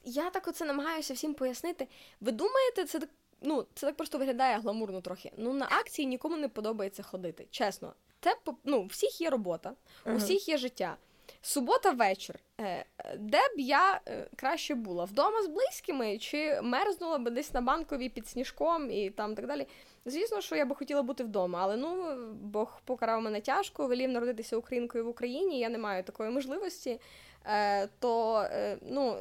я 0.03 0.29
так 0.29 0.47
оце 0.47 0.65
намагаюся 0.65 1.13
всім 1.13 1.33
пояснити. 1.33 1.87
Ви 2.21 2.31
думаєте, 2.31 2.85
це 2.85 2.99
ну, 3.41 3.65
це 3.73 3.87
так 3.87 3.95
просто 3.95 4.17
виглядає 4.17 4.59
гламурно 4.59 5.01
трохи. 5.01 5.31
Ну, 5.37 5.53
на 5.53 5.65
акції 5.65 6.05
нікому 6.05 6.37
не 6.37 6.49
подобається 6.49 7.03
ходити. 7.03 7.47
Чесно, 7.51 7.93
це 8.21 8.35
ну, 8.63 8.77
у 8.77 8.85
всіх 8.85 9.21
є 9.21 9.29
робота, 9.29 9.73
у 10.05 10.15
всіх 10.15 10.49
є 10.49 10.57
життя. 10.57 10.97
Субота 11.41 11.91
вечір. 11.91 12.35
Е, 12.61 12.85
де 13.17 13.37
б 13.37 13.51
я 13.59 14.01
е, 14.07 14.27
краще 14.35 14.75
була? 14.75 15.05
Вдома 15.05 15.43
з 15.43 15.47
близькими 15.47 16.17
чи 16.17 16.61
мерзнула 16.61 17.17
б 17.17 17.29
десь 17.29 17.53
на 17.53 17.61
банковій 17.61 18.09
під 18.09 18.27
сніжком 18.27 18.91
і 18.91 19.09
там 19.09 19.35
так 19.35 19.47
далі. 19.47 19.67
Звісно, 20.05 20.41
що 20.41 20.55
я 20.55 20.65
би 20.65 20.75
хотіла 20.75 21.03
бути 21.03 21.23
вдома, 21.23 21.59
але 21.61 21.77
ну 21.77 22.15
Бог 22.33 22.81
покарав 22.85 23.21
мене 23.21 23.41
тяжко, 23.41 23.87
велів 23.87 24.09
народитися 24.09 24.57
українкою 24.57 25.05
в 25.05 25.07
Україні. 25.07 25.59
Я 25.59 25.69
не 25.69 25.77
маю 25.77 26.03
такої 26.03 26.29
можливості. 26.29 26.99
Е, 27.45 27.87
То 27.99 28.45
ну, 28.81 29.17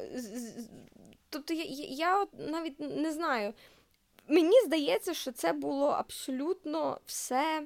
тобто 1.29 1.53
я, 1.53 1.65
я 1.89 2.25
навіть 2.33 2.79
не 2.79 3.11
знаю 3.11 3.53
мені 4.27 4.61
здається, 4.65 5.13
що 5.13 5.31
це 5.31 5.53
було 5.53 5.87
абсолютно 5.87 6.99
все. 7.05 7.63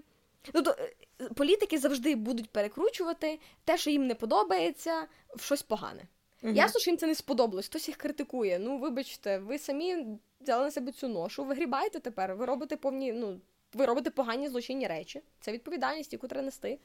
Ну, 0.53 0.61
то, 0.61 0.75
е, 0.79 0.93
Політики 1.35 1.77
завжди 1.77 2.15
будуть 2.15 2.49
перекручувати 2.49 3.39
те, 3.63 3.77
що 3.77 3.89
їм 3.89 4.07
не 4.07 4.15
подобається, 4.15 5.07
в 5.35 5.41
щось 5.41 5.61
погане. 5.61 6.07
Угу. 6.43 6.53
Ясно, 6.53 6.79
що 6.79 6.91
їм 6.91 6.97
це 6.97 7.07
не 7.07 7.15
сподобалось, 7.15 7.65
хтось 7.65 7.87
їх 7.87 7.97
критикує. 7.97 8.59
Ну, 8.59 8.77
вибачте, 8.77 9.37
ви 9.37 9.59
самі 9.59 10.05
взяли 10.41 10.63
на 10.63 10.71
себе 10.71 10.91
цю 10.91 11.07
ношу, 11.07 11.43
ви 11.43 11.55
грібаєте 11.55 11.99
тепер, 11.99 12.35
ви 12.35 12.45
робите 12.45 12.75
повні, 12.75 13.13
ну, 13.13 13.39
ви 13.73 13.85
робите 13.85 14.09
погані 14.09 14.49
злочинні 14.49 14.87
речі. 14.87 15.21
Це 15.39 15.51
відповідальність, 15.51 16.13
яку 16.13 16.27
треба 16.27 16.45
нести. 16.45 16.77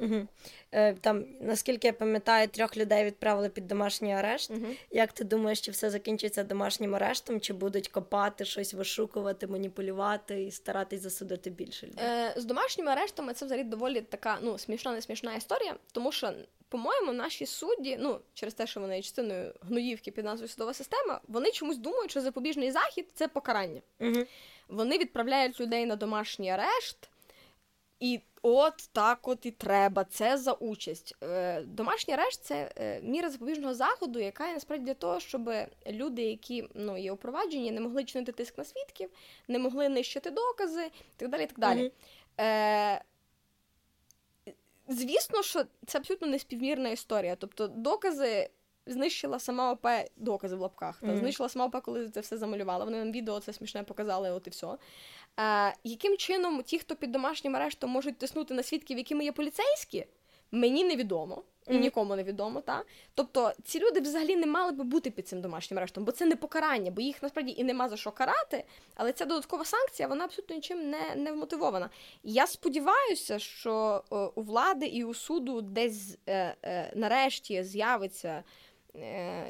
Угу. 0.00 0.26
Е, 0.72 0.94
Там, 0.94 1.24
наскільки 1.40 1.86
я 1.86 1.92
пам'ятаю, 1.92 2.48
трьох 2.48 2.76
людей 2.76 3.04
відправили 3.04 3.48
під 3.48 3.66
домашній 3.66 4.14
арешт. 4.14 4.50
Угу. 4.50 4.66
Як 4.90 5.12
ти 5.12 5.24
думаєш, 5.24 5.60
чи 5.60 5.70
все 5.70 5.90
закінчиться 5.90 6.44
домашнім 6.44 6.94
арештом, 6.94 7.40
чи 7.40 7.52
будуть 7.52 7.88
копати, 7.88 8.44
щось 8.44 8.74
вишукувати, 8.74 9.46
маніпулювати 9.46 10.42
і 10.42 10.50
старатись 10.50 11.00
засудити 11.00 11.50
більше 11.50 11.86
людей? 11.86 12.04
Е, 12.06 12.34
З 12.36 12.44
домашніми 12.44 12.90
арештами 12.90 13.34
це 13.34 13.44
взагалі 13.46 13.64
доволі 13.64 14.00
така 14.00 14.38
ну, 14.42 14.58
смішна, 14.58 14.92
не 14.92 15.02
смішна 15.02 15.34
історія, 15.34 15.76
тому 15.92 16.12
що, 16.12 16.32
по-моєму, 16.68 17.12
наші 17.12 17.46
судді, 17.46 17.96
ну, 18.00 18.20
через 18.34 18.54
те, 18.54 18.66
що 18.66 18.80
вони 18.80 18.96
є 18.96 19.02
частиною 19.02 19.54
гноївки 19.60 20.10
під 20.10 20.24
назвою 20.24 20.48
судова 20.48 20.74
система, 20.74 21.20
вони 21.28 21.50
чомусь 21.50 21.78
думають, 21.78 22.10
що 22.10 22.20
запобіжний 22.20 22.70
захід 22.70 23.06
це 23.14 23.28
покарання. 23.28 23.80
Угу. 24.00 24.24
Вони 24.68 24.98
відправляють 24.98 25.60
людей 25.60 25.86
на 25.86 25.96
домашній 25.96 26.50
арешт. 26.50 27.10
І 28.00 28.20
от 28.42 28.88
так 28.92 29.28
от 29.28 29.46
і 29.46 29.50
треба. 29.50 30.04
Це 30.04 30.38
за 30.38 30.52
участь. 30.52 31.16
Е, 31.22 31.62
Домашній 31.62 32.14
арешт 32.14 32.44
це 32.44 32.72
е, 32.76 33.00
міра 33.02 33.30
запобіжного 33.30 33.74
заходу, 33.74 34.18
яка 34.18 34.46
є 34.48 34.54
насправді 34.54 34.84
для 34.84 34.94
того, 34.94 35.20
щоб 35.20 35.50
люди, 35.90 36.22
які 36.22 36.68
ну, 36.74 36.98
є 36.98 37.12
упроваджені, 37.12 37.72
не 37.72 37.80
могли 37.80 38.04
чинити 38.04 38.32
тиск 38.32 38.58
на 38.58 38.64
свідків, 38.64 39.10
не 39.48 39.58
могли 39.58 39.88
нищити 39.88 40.30
докази 40.30 40.86
і 40.86 40.90
так 41.16 41.28
далі. 41.28 41.42
І 41.42 41.46
так 41.46 41.58
далі. 41.58 41.92
Е, 42.40 43.04
Звісно, 44.88 45.42
що 45.42 45.64
це 45.86 45.98
абсолютно 45.98 46.28
неспівмірна 46.28 46.88
історія. 46.88 47.36
Тобто, 47.36 47.68
докази 47.68 48.50
знищила 48.86 49.38
сама 49.38 49.72
ОП, 49.72 49.86
докази 50.16 50.56
в 50.56 50.60
лапках. 50.60 51.00
Та, 51.00 51.06
Мгм. 51.06 51.16
Знищила 51.16 51.48
сама 51.48 51.66
ОП, 51.66 51.82
коли 51.82 52.08
це 52.08 52.20
все 52.20 52.38
замалювала. 52.38 52.84
Вони 52.84 52.98
нам 52.98 53.12
відео 53.12 53.40
це 53.40 53.52
смішне 53.52 53.82
показали, 53.82 54.30
от 54.30 54.46
і 54.46 54.50
все. 54.50 54.76
Е, 55.40 55.74
яким 55.84 56.16
чином 56.16 56.62
ті, 56.62 56.78
хто 56.78 56.96
під 56.96 57.12
домашнім 57.12 57.56
арештом 57.56 57.90
можуть 57.90 58.18
тиснути 58.18 58.54
на 58.54 58.62
свідків, 58.62 58.98
якими 58.98 59.24
є 59.24 59.32
поліцейські, 59.32 60.06
мені 60.50 60.84
невідомо. 60.84 61.42
І 61.68 61.78
нікому 61.78 62.16
не 62.16 62.22
відомо, 62.22 62.60
та 62.60 62.84
тобто 63.14 63.52
ці 63.64 63.80
люди 63.80 64.00
взагалі 64.00 64.36
не 64.36 64.46
мали 64.46 64.72
би 64.72 64.84
бути 64.84 65.10
під 65.10 65.28
цим 65.28 65.40
домашнім 65.40 65.78
арештом, 65.78 66.04
бо 66.04 66.12
це 66.12 66.26
не 66.26 66.36
покарання, 66.36 66.90
бо 66.90 67.02
їх 67.02 67.22
насправді 67.22 67.54
і 67.56 67.64
нема 67.64 67.88
за 67.88 67.96
що 67.96 68.10
карати, 68.10 68.64
але 68.94 69.12
ця 69.12 69.24
додаткова 69.24 69.64
санкція 69.64 70.08
вона 70.08 70.24
абсолютно 70.24 70.56
нічим 70.56 70.90
не, 70.90 71.14
не 71.16 71.32
вмотивована. 71.32 71.90
Я 72.22 72.46
сподіваюся, 72.46 73.38
що 73.38 74.04
е, 74.12 74.16
у 74.16 74.42
влади 74.42 74.86
і 74.86 75.04
у 75.04 75.14
суду 75.14 75.60
десь 75.60 76.18
е, 76.26 76.56
е, 76.62 76.92
нарешті 76.96 77.62
з'явиться 77.62 78.42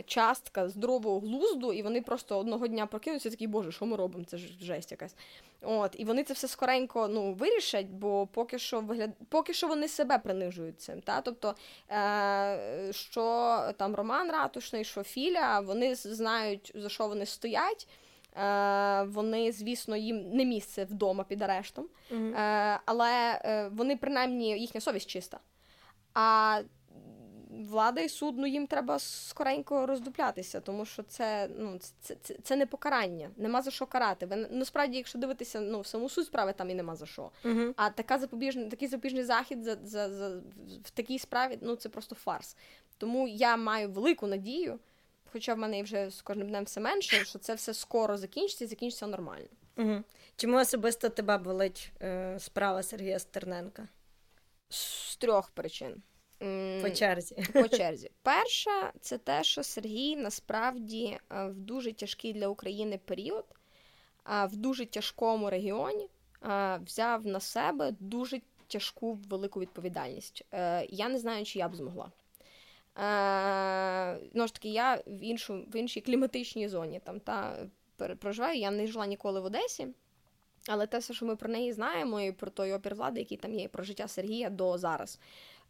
частка 0.07 0.68
здорового 0.68 1.20
глузду, 1.20 1.72
і 1.72 1.83
вони 1.83 2.03
просто 2.03 2.38
одного 2.38 2.66
дня 2.66 2.87
прокинуться 2.87 3.29
і 3.29 3.33
такі, 3.33 3.46
боже, 3.46 3.72
що 3.72 3.87
ми 3.87 3.96
робимо? 3.96 4.24
Це 4.24 4.38
ж 4.38 4.48
жесть 4.61 4.90
якась. 4.90 5.14
От, 5.62 5.94
і 5.98 6.05
вони 6.05 6.24
це 6.24 6.35
все 6.35 6.48
скоренько 6.48 7.09
ну, 7.09 7.33
вирішать, 7.33 7.87
бо 7.87 8.26
поки 8.26 8.59
що 8.59 8.81
вигляд... 8.81 9.11
поки 9.29 9.55
що 9.55 9.68
вони 9.68 9.88
себе 9.88 10.18
принижують 10.18 10.81
цим. 10.81 11.00
Та? 11.00 11.20
Тобто, 11.20 11.55
е... 11.90 12.92
що 12.92 13.59
там 13.76 13.94
Роман 13.94 14.31
Ратушний, 14.31 14.85
що 14.85 15.03
Філя, 15.03 15.61
вони 15.61 15.94
знають, 15.94 16.72
за 16.74 16.88
що 16.88 17.09
вони 17.09 17.26
стоять. 17.26 17.88
Е, 18.37 19.03
вони, 19.03 19.53
звісно, 19.53 19.96
їм 19.96 20.31
не 20.31 20.44
місце 20.44 20.85
вдома 20.85 21.24
під 21.24 21.42
арештом, 21.42 21.87
Мгм. 22.11 22.35
е, 22.35 22.81
але 22.85 23.40
е, 23.44 23.68
вони 23.72 23.96
принаймні 23.96 24.59
їхня 24.59 24.81
совість 24.81 25.11
чиста. 25.11 25.38
А 26.14 26.61
влада 27.68 28.00
і 28.00 28.08
суд, 28.08 28.34
ну 28.38 28.46
їм 28.46 28.66
треба 28.66 28.98
скоренько 28.98 29.86
роздуплятися, 29.86 30.60
тому 30.60 30.84
що 30.84 31.02
це, 31.02 31.48
ну, 31.58 31.78
це, 32.00 32.16
це, 32.22 32.34
це 32.42 32.56
не 32.56 32.66
покарання, 32.66 33.30
нема 33.36 33.62
за 33.62 33.70
що 33.70 33.86
карати. 33.86 34.26
Ви 34.26 34.36
насправді, 34.36 34.96
якщо 34.96 35.18
дивитися 35.18 35.60
ну, 35.60 35.80
в 35.80 35.86
саму 35.86 36.08
суть 36.08 36.26
справи, 36.26 36.52
там 36.52 36.70
і 36.70 36.74
нема 36.74 36.96
за 36.96 37.06
що. 37.06 37.30
Мгм. 37.44 37.74
А 37.76 37.90
така 37.90 38.18
запобіжна, 38.18 38.64
такий 38.64 38.88
запобіжний 38.88 39.24
захід 39.24 39.64
за, 39.64 39.76
за, 39.84 40.10
за, 40.10 40.28
в 40.84 40.90
такій 40.90 41.18
справі 41.18 41.58
ну, 41.60 41.76
це 41.76 41.88
просто 41.88 42.14
фарс. 42.14 42.56
Тому 42.98 43.28
я 43.28 43.56
маю 43.56 43.90
велику 43.90 44.26
надію, 44.26 44.78
хоча 45.32 45.54
в 45.54 45.58
мене 45.58 45.82
вже 45.82 46.10
з 46.10 46.22
кожним 46.22 46.48
днем 46.48 46.64
все 46.64 46.80
менше, 46.80 47.24
що 47.24 47.38
це 47.38 47.54
все 47.54 47.74
скоро 47.74 48.16
закінчиться 48.16 48.64
і 48.64 48.68
закінчиться 48.68 49.06
нормально. 49.06 49.48
Мгм. 49.76 50.04
Чому 50.36 50.56
особисто 50.56 51.08
тебе 51.08 51.38
болить 51.38 51.92
е, 52.02 52.36
справа 52.40 52.82
Сергія 52.82 53.18
Стерненка 53.18 53.88
З 54.68 55.16
трьох 55.16 55.50
причин. 55.50 56.02
По 56.83 56.90
черзі? 56.90 57.37
по 57.53 57.68
черзі. 57.76 58.11
Перша 58.22 58.92
це 59.00 59.18
те, 59.18 59.44
що 59.44 59.62
Сергій 59.62 60.16
насправді 60.16 61.18
е, 61.33 61.46
в 61.46 61.55
дуже 61.55 61.92
тяжкий 61.92 62.33
для 62.33 62.48
України 62.48 63.00
період, 63.05 63.44
в 64.46 64.57
дуже 64.57 64.87
тяжкому 64.87 65.50
регіоні 65.50 66.09
е, 66.44 66.81
взяв 66.87 67.26
на 67.26 67.40
себе 67.40 67.94
дуже 68.00 68.40
тяжку 68.66 69.18
велику 69.29 69.61
відповідальність. 69.61 70.44
Е, 70.53 70.87
Я 70.90 71.09
не 71.09 71.18
знаю, 71.18 71.44
чи 71.44 71.59
я 71.59 71.68
б 71.68 71.76
змогла. 71.76 72.11
Е, 72.98 74.18
Ну 74.35 74.46
ж 74.46 74.55
таки, 74.55 74.68
я 74.68 75.03
в 75.07 75.22
іншу, 75.24 75.55
в 75.55 75.76
іншій 75.76 76.00
кліматичній 76.00 76.68
зоні 76.68 77.00
там 77.05 77.20
та 77.20 77.66
проживаю. 78.20 78.59
Я 78.59 78.70
не 78.70 78.87
жила 78.87 79.07
ніколи 79.07 79.40
в 79.40 79.44
Одесі. 79.44 79.88
Але 80.68 80.87
те, 80.87 81.00
що 81.00 81.26
ми 81.26 81.37
про 81.37 81.48
неї 81.48 81.72
знаємо, 81.72 82.20
і 82.20 82.33
про 82.33 82.50
той 82.50 82.72
опір 82.72 82.94
влади, 82.94 83.20
який 83.20 83.38
там 83.38 83.55
є, 83.55 83.64
і 83.64 83.68
про 83.68 83.85
життя 83.85 84.09
Сергія 84.09 84.50
до 84.50 84.79
зараз. 84.79 85.18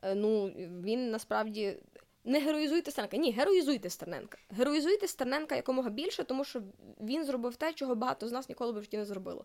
Е, 0.03 0.15
Ну, 0.15 0.47
він 0.85 1.11
насправді 1.11 1.77
не 2.25 2.41
героїзуйте 2.41 2.91
Стерненка. 2.91 3.17
Ні, 3.17 3.33
героїзуйте 3.33 3.91
Стерненка. 3.91 4.39
Героїзуйте 4.51 5.09
Стерненка 5.09 5.57
якомога 5.57 5.91
більше, 5.91 6.25
тому 6.25 6.45
що 6.45 6.63
він 7.01 7.25
зробив 7.25 7.57
те, 7.57 7.73
чого 7.73 7.95
багато 7.95 8.29
з 8.29 8.33
нас 8.33 8.49
ніколи 8.49 8.73
б 8.73 8.79
в 8.79 8.83
житті 8.83 8.97
не 8.97 9.05
зробило. 9.05 9.45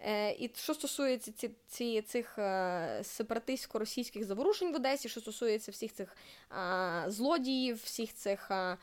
Е, 0.00 0.32
і 0.32 0.50
що 0.54 0.74
стосується 0.74 1.32
ці, 1.32 1.50
ці, 1.66 2.02
цих 2.02 2.38
е, 2.38 3.00
сепаратистсько-російських 3.02 4.24
заворушень 4.24 4.72
в 4.72 4.76
Одесі, 4.76 5.08
що 5.08 5.20
стосується 5.20 5.70
всіх 5.72 5.92
цих 5.92 6.16
а, 6.48 7.04
злодіїв, 7.08 7.76
всіх 7.84 8.14
цих, 8.14 8.50
а, 8.50 8.76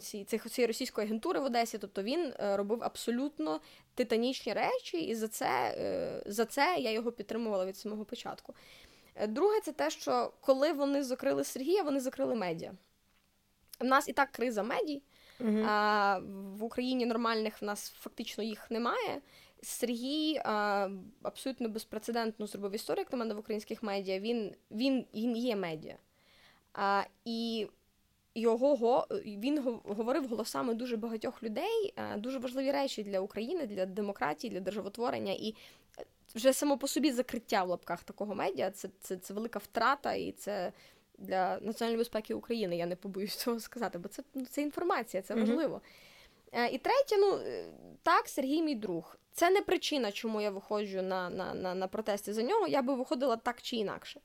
ці, 0.00 0.24
цих 0.24 0.50
цієї 0.50 0.66
російської 0.66 1.06
агентури 1.06 1.40
в 1.40 1.44
Одесі, 1.44 1.78
тобто 1.78 2.02
він 2.02 2.34
е, 2.38 2.56
робив 2.56 2.78
абсолютно 2.82 3.60
титанічні 3.94 4.52
речі, 4.52 5.00
і 5.00 5.14
за 5.14 5.28
це, 5.28 5.74
е, 5.78 6.22
за 6.26 6.44
це 6.44 6.76
я 6.78 6.90
його 6.90 7.12
підтримувала 7.12 7.66
від 7.66 7.76
самого 7.76 8.04
початку. 8.04 8.54
Е, 9.14 9.26
Друге, 9.26 9.60
це 9.60 9.72
те, 9.72 9.90
що 9.90 10.32
коли 10.40 10.72
вони 10.72 11.02
закрили 11.02 11.44
Сергія, 11.44 11.82
вони 11.82 12.00
закрили 12.00 12.34
медіа. 12.34 12.72
У 13.80 13.84
нас 13.84 14.08
і 14.08 14.12
так 14.12 14.32
криза 14.32 14.62
медій, 14.62 15.02
Мгм. 15.40 15.64
а, 15.68 16.18
в 16.56 16.62
Україні 16.64 17.06
нормальних 17.06 17.62
в 17.62 17.64
нас 17.64 17.90
фактично 17.90 18.44
їх 18.44 18.70
немає. 18.70 19.20
Сергій 19.62 20.40
а, 20.44 20.88
абсолютно 21.22 21.68
безпрецедентно 21.68 22.46
зробив 22.46 22.74
історію, 22.74 23.00
як 23.00 23.12
на 23.12 23.18
мене 23.18 23.34
в 23.34 23.38
українських 23.38 23.82
медіа. 23.82 24.18
Він, 24.18 24.54
він, 24.70 25.06
він 25.14 25.36
є 25.36 25.56
медіа. 25.56 25.96
А, 26.74 27.02
і 27.24 27.68
його 28.34 29.06
він 29.24 29.80
говорив 29.84 30.28
голосами 30.28 30.74
дуже 30.74 30.96
багатьох 30.96 31.42
людей, 31.42 31.94
а, 31.96 32.16
дуже 32.16 32.38
важливі 32.38 32.72
речі 32.72 33.02
для 33.02 33.20
України, 33.20 33.66
для 33.66 33.86
демократії, 33.86 34.50
для 34.50 34.60
державотворення. 34.60 35.32
І 35.32 35.54
вже 36.34 36.52
само 36.52 36.78
по 36.78 36.88
собі 36.88 37.12
закриття 37.12 37.64
в 37.64 37.68
лапках 37.68 38.02
такого 38.04 38.34
медіа 38.34 38.70
це, 38.70 38.88
це, 39.00 39.16
це 39.16 39.34
велика 39.34 39.58
втрата, 39.58 40.12
і 40.14 40.32
це 40.32 40.72
для 41.18 41.58
національної 41.60 41.98
безпеки 41.98 42.34
України. 42.34 42.76
Я 42.76 42.86
не 42.86 42.96
побоюсь 42.96 43.36
цього 43.36 43.60
сказати, 43.60 43.98
бо 43.98 44.08
це, 44.08 44.22
ну, 44.34 44.46
це 44.46 44.62
інформація, 44.62 45.22
це 45.22 45.34
важливо. 45.34 45.80
Е, 46.52 46.68
І 46.68 46.78
третє, 46.78 47.16
ну 47.18 47.36
е, 47.36 47.64
так, 48.02 48.28
Сергій 48.28 48.62
мій 48.62 48.74
друг. 48.74 49.16
Це 49.32 49.50
не 49.50 49.60
причина, 49.62 50.12
чому 50.12 50.40
я 50.40 50.50
виходжу 50.50 51.02
на, 51.02 51.30
на, 51.30 51.54
на, 51.54 51.74
на 51.74 51.86
протести 51.88 52.32
за 52.32 52.42
нього. 52.42 52.66
Я 52.66 52.82
би 52.82 52.94
виходила 52.94 53.36
так 53.36 53.62
чи 53.62 53.76
інакше. 53.76 54.20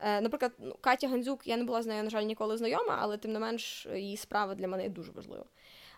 Е, 0.00 0.20
Наприклад, 0.20 0.52
ну, 0.58 0.76
Катя 0.80 1.08
Гандзюк, 1.08 1.46
я 1.46 1.56
не 1.56 1.64
була 1.64 1.82
з 1.82 1.86
нею, 1.86 2.02
на 2.02 2.10
жаль, 2.10 2.22
ніколи 2.22 2.56
знайома, 2.56 2.98
але 3.00 3.16
тим 3.16 3.32
не 3.32 3.38
менш 3.38 3.86
її 3.94 4.16
справа 4.16 4.54
для 4.54 4.68
мене 4.68 4.88
дуже 4.88 5.12
важлива. 5.12 5.44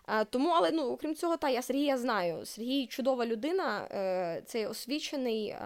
Е, 0.07 0.25
Тому, 0.25 0.49
але 0.49 0.71
ну, 0.71 0.83
окрім 0.83 1.15
цього, 1.15 1.37
та 1.37 1.49
я 1.49 1.61
Сергія 1.61 1.97
знаю. 1.97 2.45
Сергій 2.45 2.87
чудова 2.87 3.25
людина, 3.25 3.87
е, 3.91 4.43
це 4.45 4.67
освічений, 4.67 5.47
е, 5.47 5.57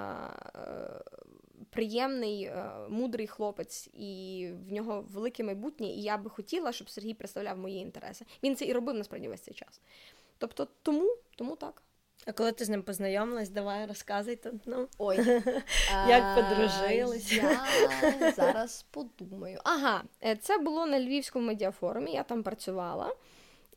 е, 0.56 1.02
приємний, 1.70 2.44
е, 2.44 2.72
мудрий 2.90 3.28
хлопець, 3.28 3.90
і 3.94 4.50
в 4.70 4.72
нього 4.72 5.06
велике 5.10 5.44
майбутнє. 5.44 5.88
І 5.88 6.02
я 6.02 6.18
би 6.18 6.30
хотіла, 6.30 6.72
щоб 6.72 6.90
Сергій 6.90 7.14
представляв 7.14 7.58
мої 7.58 7.80
інтереси. 7.80 8.26
Він 8.44 8.56
це 8.56 8.66
і 8.66 8.74
робив 8.74 8.96
насправді 8.96 9.28
весь 9.28 9.42
цей 9.42 9.54
час. 9.54 9.82
Тобто, 10.38 10.68
тому, 10.84 11.18
тому 11.36 11.56
так. 11.56 11.82
А 12.26 12.32
коли 12.32 12.52
ти 12.52 12.66
з 12.66 12.70
ним 12.70 12.84
познайомилась, 12.84 13.50
давай 13.50 13.86
розказуй 13.86 14.36
тут. 14.36 14.54
Ну. 14.66 14.88
Ой, 14.98 15.18
Як 16.08 16.36
подружились? 16.36 17.34
Я 17.34 17.68
зараз 18.36 18.86
подумаю. 18.92 19.60
Ага, 19.64 20.04
це 20.42 20.58
було 20.58 20.86
на 20.86 21.00
Львівському 21.00 21.48
медіафорумі, 21.48 22.12
я 22.12 22.24
там 22.24 22.44
працювала, 22.44 23.16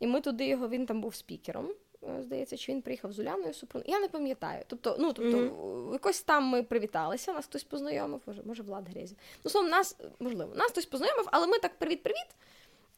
і 0.00 0.06
ми 0.06 0.20
туди 0.20 0.46
його, 0.46 0.68
він 0.68 0.86
там 0.86 1.00
був 1.00 1.14
спікером. 1.14 1.68
Е, 2.02 2.22
Здається, 2.22 2.56
чи 2.56 2.72
він 2.72 2.82
приїхав 2.82 3.12
з 3.12 3.18
Уляною 3.18 3.54
Супрун. 3.54 3.84
Я 3.86 4.00
не 4.00 4.08
пам'ятаю. 4.08 4.64
Тобто, 4.66 4.96
ну 4.98 5.12
тобто, 5.12 5.36
Мгм. 5.36 5.92
якось 5.92 6.22
там 6.22 6.44
ми 6.44 6.62
привіталися, 6.62 7.32
нас 7.32 7.44
хтось 7.44 7.64
познайомив, 7.64 8.20
може, 8.26 8.42
може 8.42 8.62
Влад 8.62 8.88
Грезі. 8.88 9.16
Ну, 9.44 9.50
словом, 9.50 9.70
нас, 9.70 9.96
можливо, 10.18 10.54
нас 10.54 10.70
хтось 10.70 10.86
познайомив, 10.86 11.28
але 11.32 11.46
ми 11.46 11.58
так 11.58 11.78
привіт-привіт 11.78 12.26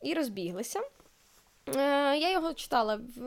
і 0.02 0.14
розбіглися. 0.14 0.80
Е, 1.68 2.16
Я 2.18 2.32
його 2.32 2.54
читала 2.54 2.96
в, 2.96 3.20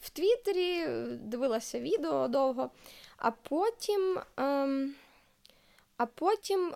в 0.00 0.10
Твіттері, 0.10 0.86
дивилася 1.16 1.80
відео 1.80 2.28
довго, 2.28 2.70
а 3.16 3.30
потім. 3.30 4.18
Ем, 4.36 4.94
а 5.96 6.06
потім 6.06 6.74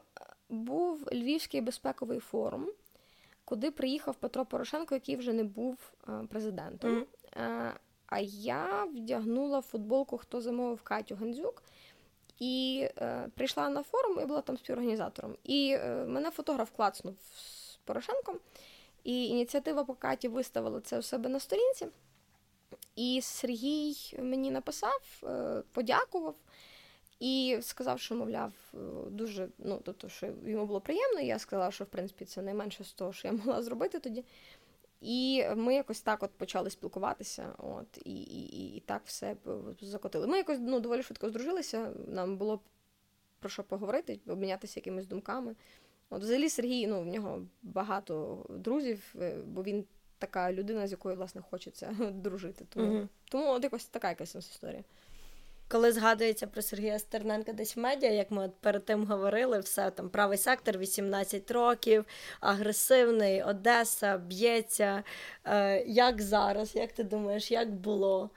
був 0.48 1.08
Львівський 1.12 1.60
безпековий 1.60 2.18
форум, 2.18 2.66
куди 3.44 3.70
приїхав 3.70 4.14
Петро 4.14 4.44
Порошенко, 4.44 4.94
який 4.94 5.16
вже 5.16 5.32
не 5.32 5.44
був 5.44 5.92
е, 6.08 6.12
президентом. 6.30 7.06
Mm-hmm. 7.36 7.72
А 8.06 8.18
я 8.20 8.84
вдягнула 8.84 9.60
футболку, 9.60 10.18
хто 10.18 10.40
замовив 10.40 10.82
Катю 10.82 11.14
Гандзюк. 11.14 11.62
І 12.38 12.88
е, 12.98 13.28
прийшла 13.34 13.68
на 13.68 13.82
форум 13.82 14.20
і 14.22 14.26
була 14.26 14.40
там 14.40 14.58
співорганізатором. 14.58 15.36
І 15.44 15.76
е, 15.80 16.04
мене 16.04 16.30
фотограф 16.30 16.70
клацнув 16.76 17.14
з 17.34 17.76
Порошенком. 17.84 18.38
І 19.04 19.26
ініціатива 19.26 19.84
по 19.84 19.94
Каті 19.94 20.28
виставила 20.28 20.80
це 20.80 20.98
у 20.98 21.02
себе 21.02 21.28
на 21.28 21.40
сторінці. 21.40 21.86
І 22.96 23.20
Сергій 23.22 23.96
мені 24.18 24.50
написав, 24.50 25.22
е, 25.22 25.62
подякував 25.72 26.34
і 27.24 27.58
сказав, 27.62 28.00
що, 28.00 28.14
мовляв, 28.14 28.52
е, 28.74 28.76
дуже 29.10 29.48
ну, 29.58 29.80
тобто, 29.84 30.08
що 30.08 30.26
йому 30.46 30.66
було 30.66 30.80
приємно. 30.80 31.20
І 31.20 31.26
я 31.26 31.38
сказала, 31.38 31.70
що 31.70 31.84
в 31.84 31.86
принципі 31.86 32.24
це 32.24 32.42
найменше 32.42 32.84
з 32.84 32.92
того, 32.92 33.12
що 33.12 33.28
я 33.28 33.32
могла 33.44 33.62
зробити 33.62 33.98
тоді. 33.98 34.24
І 35.00 35.44
ми 35.56 35.74
якось 35.74 36.00
так 36.00 36.22
от 36.22 36.30
почали 36.30 36.70
спілкуватися, 36.70 37.54
от, 37.58 37.86
і 38.04 38.22
і, 38.22 38.76
і 38.76 38.80
так 38.80 39.02
все 39.04 39.36
закотили. 39.80 40.26
Ми 40.26 40.36
якось 40.36 40.58
ну, 40.60 40.80
доволі 40.80 41.02
швидко 41.02 41.28
здружилися, 41.28 41.92
нам 42.06 42.36
було 42.36 42.60
про 43.40 43.48
що 43.48 43.62
поговорити, 43.62 44.20
обмінятися 44.26 44.80
якимись 44.80 45.06
думками. 45.06 45.56
От 46.10 46.22
Взагалі 46.22 46.48
Сергій, 46.48 46.86
ну, 46.86 47.00
в 47.02 47.06
нього 47.06 47.46
багато 47.62 48.46
друзів, 48.48 49.14
е, 49.20 49.36
бо 49.46 49.62
він 49.62 49.84
така 50.18 50.52
людина, 50.52 50.86
з 50.86 50.90
якою, 50.90 51.16
власне, 51.16 51.42
хочеться 51.50 51.96
дружити. 52.14 52.64
Тому, 52.68 52.98
угу. 52.98 53.08
тому 53.30 53.50
от 53.50 53.64
якось 53.64 53.86
така 53.86 54.08
якась 54.08 54.34
історія 54.34 54.84
коли 55.68 55.92
згадується 55.92 56.46
про 56.46 56.62
Сергія 56.62 56.98
Стерненка 56.98 57.52
десь 57.52 57.76
в 57.76 57.80
медіа, 57.80 58.10
як 58.10 58.30
ми 58.30 58.44
от 58.44 58.54
перед 58.60 58.84
тим 58.84 59.04
говорили, 59.04 59.58
все 59.58 59.90
там 59.90 60.08
правий 60.08 60.38
сектор, 60.38 60.78
18 60.78 61.50
років, 61.50 62.04
агресивний, 62.40 63.42
Одеса, 63.42 64.18
б'ється. 64.18 65.02
Е, 65.44 65.84
Як 65.86 66.22
зараз? 66.22 66.76
Як 66.76 66.92
ти 66.92 67.04
думаєш, 67.04 67.50
як 67.50 67.70
було? 67.70 68.30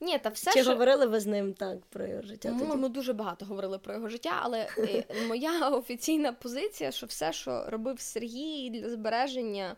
Ні, 0.00 0.18
та 0.18 0.28
все 0.28 0.52
Чи 0.52 0.62
що... 0.62 0.70
говорили 0.70 1.06
ви 1.06 1.20
з 1.20 1.26
ним 1.26 1.54
так 1.54 1.78
про 1.90 2.06
його 2.06 2.22
життя? 2.22 2.52
Ми, 2.52 2.66
тоді? 2.66 2.78
ми 2.78 2.88
дуже 2.88 3.12
багато 3.12 3.44
говорили 3.44 3.78
про 3.78 3.94
його 3.94 4.08
життя, 4.08 4.40
але 4.42 4.68
е, 4.78 5.04
моя 5.28 5.68
офіційна 5.72 6.32
позиція, 6.32 6.92
що 6.92 7.06
все, 7.06 7.32
що 7.32 7.64
робив 7.68 8.00
Сергій 8.00 8.70
для 8.70 8.90
збереження 8.90 9.76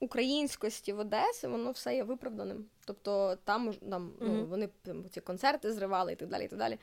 українськості 0.00 0.92
в 0.92 0.98
Одесі, 0.98 1.46
воно 1.46 1.70
все 1.70 1.94
є 1.94 2.04
виправданим. 2.04 2.64
Тобто 2.84 3.36
там 3.44 3.74
там 3.90 4.12
mm-hmm. 4.20 4.28
ну, 4.28 4.46
вони 4.46 4.68
там, 4.82 5.04
ці 5.10 5.20
концерти 5.20 5.72
зривали 5.72 6.12
і 6.12 6.16
так 6.16 6.28
далі. 6.28 6.44
і 6.44 6.48
так 6.48 6.58
далі. 6.58 6.78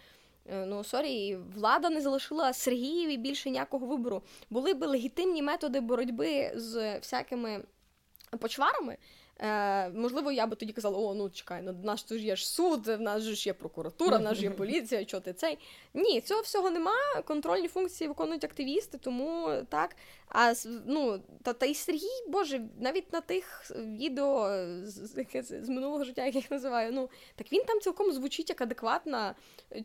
Е, 0.45 0.65
ну, 0.65 0.83
sorry, 0.83 1.35
влада 1.55 1.89
не 1.89 2.01
залишила 2.01 2.53
Сергієві 2.53 3.17
більше 3.17 3.49
ніякого 3.49 3.87
вибору. 3.87 4.21
Були 4.49 4.73
б 4.73 4.87
легітимні 4.87 5.41
методи 5.41 5.79
боротьби 5.79 6.51
з 6.55 6.97
всякими 6.97 7.63
почварами. 8.39 8.97
Е, 9.39 9.89
Можливо, 9.89 10.31
я 10.31 10.47
би 10.47 10.55
тоді 10.55 10.73
казала, 10.73 10.97
о, 10.97 11.13
ну 11.13 11.29
чекай, 11.29 11.61
ну 11.63 11.73
в 11.81 11.85
нас 11.85 12.05
ж 12.09 12.17
є 12.17 12.35
ж 12.35 12.49
суд, 12.49 12.87
в 12.87 12.99
нас 12.99 13.23
ж 13.23 13.49
є 13.49 13.53
прокуратура, 13.53 14.17
в 14.17 14.21
нас 14.21 14.37
ж 14.37 14.43
є 14.43 14.49
поліція, 14.49 15.05
що 15.05 15.19
ти 15.19 15.33
цей. 15.33 15.57
Ні, 15.93 16.21
цього 16.21 16.41
всього 16.41 16.69
немає. 16.69 17.21
Контрольні 17.25 17.67
функції 17.67 18.07
виконують 18.07 18.43
активісти, 18.43 18.97
тому 18.97 19.51
так. 19.69 19.95
А 20.29 20.53
ну, 20.85 21.21
та, 21.43 21.53
та 21.53 21.65
й 21.65 21.75
Сергій, 21.75 22.27
Боже, 22.27 22.61
навіть 22.79 23.13
на 23.13 23.21
тих 23.21 23.71
відео 23.75 24.49
з, 24.83 25.25
з 25.61 25.69
минулого 25.69 26.03
життя, 26.03 26.25
як 26.25 26.35
я 26.35 26.39
їх 26.39 26.51
називаю, 26.51 26.91
ну 26.91 27.09
так 27.35 27.51
він 27.51 27.63
там 27.63 27.79
цілком 27.79 28.11
звучить 28.11 28.49
як 28.49 28.61
адекватна, 28.61 29.35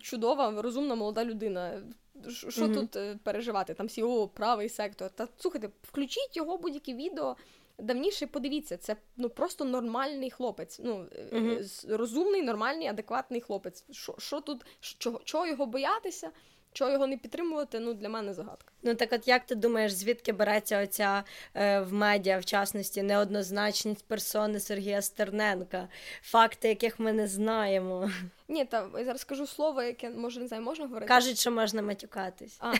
чудова, 0.00 0.62
розумна 0.62 0.94
молода 0.94 1.24
людина. 1.24 1.82
Що 2.28 2.48
mm-hmm. 2.48 2.74
тут 2.74 2.96
е, 2.96 3.18
переживати? 3.22 3.74
Там 3.74 3.86
всі 3.86 4.02
о, 4.02 4.28
правий 4.28 4.68
сектор. 4.68 5.10
Та 5.10 5.28
слухайте, 5.38 5.70
включіть 5.82 6.36
його 6.36 6.58
будь-яке 6.58 6.94
відео 6.94 7.36
давніше 7.78 8.26
подивіться, 8.26 8.76
це 8.76 8.96
ну 9.16 9.30
просто 9.30 9.64
нормальний 9.64 10.30
хлопець. 10.30 10.80
Ну 10.84 11.06
uh 11.32 11.96
розумний, 11.96 12.42
нормальний, 12.42 12.86
адекватний 12.86 13.40
хлопець. 13.40 13.84
Що 13.90 14.14
що 14.18 14.40
тут, 14.40 14.66
чого, 14.80 15.20
чого 15.24 15.46
його 15.46 15.66
боятися? 15.66 16.30
Чого 16.72 16.90
його 16.90 17.06
не 17.06 17.16
підтримувати, 17.16 17.80
ну 17.80 17.94
для 17.94 18.08
мене 18.08 18.34
загадка. 18.34 18.72
Ну 18.82 18.94
так 18.94 19.12
от 19.12 19.28
як 19.28 19.46
ти 19.46 19.54
думаєш, 19.54 19.92
звідки 19.92 20.32
береться 20.32 20.82
оця 20.82 21.24
е, 21.54 21.80
в 21.80 21.92
медіа, 21.92 22.38
в 22.38 22.44
частності, 22.44 23.02
неоднозначність 23.02 24.04
персони 24.04 24.60
Сергія 24.60 25.02
Стерненка, 25.02 25.88
факти, 26.22 26.68
яких 26.68 27.00
ми 27.00 27.12
не 27.12 27.26
знаємо? 27.26 28.10
Ні, 28.50 28.64
та 28.64 28.88
я 28.98 29.04
зараз 29.04 29.20
скажу 29.20 29.46
слово, 29.46 29.82
яке 29.82 30.10
може 30.10 30.40
не 30.40 30.46
знаю, 30.46 30.62
можна 30.62 30.86
говорити. 30.86 31.08
Кажуть, 31.08 31.38
що 31.38 31.50
можна 31.50 31.82
матюкатись. 31.82 32.56
А. 32.60 32.74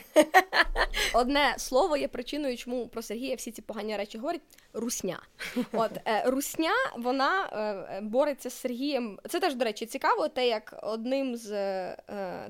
Одне 1.15 1.55
слово 1.59 1.97
є 1.97 2.09
причиною, 2.09 2.57
чому 2.57 2.89
про 2.89 3.03
Сергія 3.03 3.35
всі 3.37 3.51
ці 3.51 3.63
погані 3.63 3.97
речі 3.97 4.19
говорять 4.19 4.41
русня. 4.73 5.23
От 5.73 5.91
е, 6.07 6.23
Русня 6.27 6.73
вона 6.97 7.47
е, 7.47 8.01
бореться 8.01 8.51
з 8.51 8.55
Сергієм. 8.55 9.19
Це 9.29 9.41
теж, 9.41 9.55
до 9.55 9.65
речі, 9.65 9.87
цікаво, 9.87 10.29
те, 10.29 10.49
як 10.49 10.81
одним 10.83 11.37
з 11.37 11.53
е, 11.53 11.97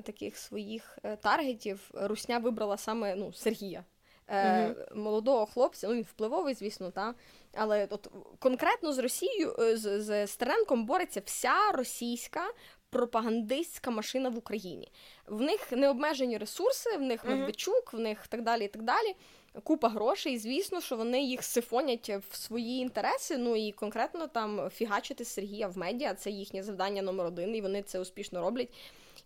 таких 0.03 0.37
своїх 0.37 0.97
е, 1.03 1.15
таргетів 1.15 1.91
Русня 1.93 2.37
вибрала 2.37 2.77
саме 2.77 3.15
ну, 3.15 3.33
Сергія. 3.33 3.83
Е, 4.31 4.65
угу. 4.65 5.01
Молодого 5.01 5.45
хлопця, 5.45 5.87
ну 5.87 5.93
він 5.93 6.03
впливовий, 6.03 6.53
звісно, 6.53 6.91
та 6.91 7.13
але 7.53 7.87
от 7.89 8.07
конкретно 8.39 8.93
з 8.93 8.99
Росією 8.99 9.55
е, 9.59 9.77
з, 9.77 10.01
з 10.01 10.27
Стеренком 10.27 10.85
бореться 10.85 11.21
вся 11.25 11.71
російська 11.71 12.41
пропагандистська 12.89 13.91
машина 13.91 14.29
в 14.29 14.37
Україні. 14.37 14.91
В 15.27 15.41
них 15.41 15.71
необмежені 15.71 16.37
ресурси, 16.37 16.97
в 16.97 17.01
них 17.01 17.25
Медведчук, 17.25 17.93
в 17.93 17.99
них 17.99 18.27
так 18.27 18.41
далі. 18.41 18.65
і 18.65 18.67
так 18.67 18.81
далі. 18.83 19.15
Купа 19.63 19.89
грошей, 19.89 20.33
і 20.33 20.37
звісно, 20.37 20.81
що 20.81 20.97
вони 20.97 21.23
їх 21.23 21.43
сифонять 21.43 22.09
в 22.29 22.35
свої 22.35 22.79
інтереси. 22.79 23.37
Ну 23.37 23.55
і 23.55 23.71
конкретно 23.71 24.27
там 24.27 24.69
фігачити 24.69 25.25
Сергія 25.25 25.67
в 25.67 25.77
медіа 25.77 26.13
це 26.13 26.29
їхнє 26.29 26.63
завдання 26.63 27.01
номер 27.01 27.25
один, 27.25 27.55
і 27.55 27.61
вони 27.61 27.81
це 27.81 27.99
успішно 27.99 28.41
роблять. 28.41 28.69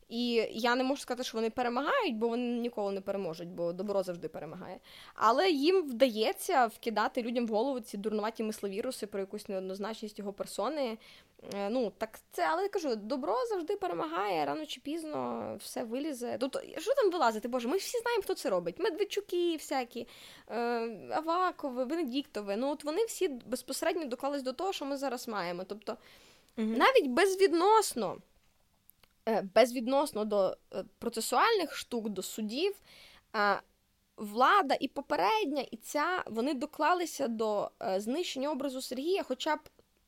І 0.10 0.48
я 0.52 0.76
не 0.76 0.84
можу 0.84 1.02
сказати, 1.02 1.24
що 1.24 1.38
вони 1.38 1.50
перемагають, 1.50 2.16
бо 2.16 2.28
вони 2.28 2.44
ніколи 2.44 2.92
не 2.92 3.02
переможуть, 3.02 3.48
бо 3.48 3.74
добро 3.74 4.04
завжди 4.04 4.28
перемагає. 4.28 4.80
Але 5.16 5.50
їм 5.50 5.84
вдається 5.84 6.66
вкидати 6.66 7.22
людям 7.22 7.48
в 7.48 7.50
голову 7.50 7.80
ці 7.80 7.98
дурнуваті 7.98 8.44
мисловіруси 8.44 9.08
про 9.08 9.20
якусь 9.20 9.50
неоднозначність 9.50 10.20
його 10.20 10.34
персони. 10.34 10.98
Е, 11.54 11.70
ну, 11.70 11.92
так 11.98 12.20
це, 12.32 12.48
але 12.52 12.64
я 12.64 12.70
кажу, 12.70 12.96
добро 12.96 13.36
завжди 13.50 13.76
перемагає, 13.76 14.46
рано 14.46 14.66
чи 14.66 14.82
пізно 14.82 15.56
все 15.60 15.84
вилізе. 15.84 16.38
Тут 16.38 16.58
що 16.78 16.94
там 16.96 17.12
вилазити? 17.12 17.48
Боже, 17.48 17.68
ми 17.68 17.78
всі 17.78 18.00
знаємо, 18.00 18.24
хто 18.24 18.34
це 18.34 18.50
робить. 18.50 18.80
Медведчуки, 18.80 19.56
всякі, 19.56 20.08
е, 20.50 20.58
Авакови, 21.12 21.84
Венедіктови. 21.84 22.56
Ну, 22.56 22.72
от 22.72 22.84
вони 22.84 23.06
всі 23.06 23.28
безпосередньо 23.28 24.06
доклались 24.06 24.44
до 24.44 24.54
того, 24.54 24.74
що 24.74 24.86
ми 24.86 24.98
зараз 24.98 25.28
маємо. 25.28 25.64
Тобто, 25.64 25.98
угу. 26.58 26.68
навіть 26.68 27.08
безвідносно. 27.08 28.18
Е, 29.30 29.42
безвідносно 29.56 30.26
до 30.26 30.58
е, 30.74 30.84
процесуальних 31.00 31.76
штук, 31.76 32.10
до 32.10 32.22
судів, 32.22 32.82
влада 34.18 34.78
і 34.80 34.88
попередня, 34.88 35.66
і 35.72 35.78
ця 35.78 36.24
вони 36.28 36.54
доклалися 36.54 37.28
до 37.28 37.72
е, 37.82 38.00
знищення 38.02 38.52
образу 38.52 38.82
Сергія, 38.82 39.24
хоча 39.24 39.56
б 39.56 39.60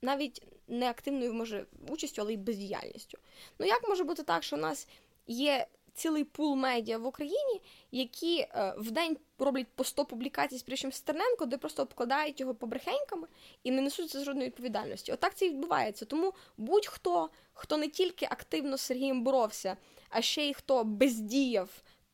навіть 0.01 0.43
не 0.67 0.89
активною 0.89 1.33
може 1.33 1.65
участю, 1.89 2.21
але 2.21 2.33
й 2.33 2.37
бездіяльністю. 2.37 3.17
Ну 3.59 3.65
як 3.65 3.89
може 3.89 4.03
бути 4.03 4.23
так, 4.23 4.43
що 4.43 4.55
у 4.55 4.59
нас 4.59 4.87
є 5.27 5.67
цілий 5.95 6.23
пул 6.23 6.55
медіа 6.55 6.97
в 6.97 7.05
Україні, 7.05 7.61
які 7.91 8.39
е, 8.39 8.73
в 8.77 8.91
день 8.91 9.17
роблять 9.39 9.67
по 9.75 9.83
100 9.83 10.05
публікацій 10.05 10.57
з 10.57 10.63
Прищем 10.63 10.91
Стерненко, 10.91 11.45
де 11.45 11.57
просто 11.57 11.83
обкладають 11.83 12.39
його 12.39 12.55
побрехеньками 12.55 13.27
і 13.63 13.71
не 13.71 13.81
несуть 13.81 14.11
за 14.11 14.23
жодної 14.23 14.47
відповідальності. 14.47 15.11
Отак 15.11 15.35
це 15.35 15.45
і 15.45 15.49
відбувається. 15.49 16.05
Тому 16.05 16.33
будь-хто, 16.57 17.29
хто 17.53 17.77
не 17.77 17.87
тільки 17.87 18.25
активно 18.25 18.77
з 18.77 18.81
Сергієм 18.81 19.23
боровся, 19.23 19.77
а 20.09 20.21
ще 20.21 20.45
й 20.45 20.53
хто 20.53 20.83
бездіяв. 20.83 21.69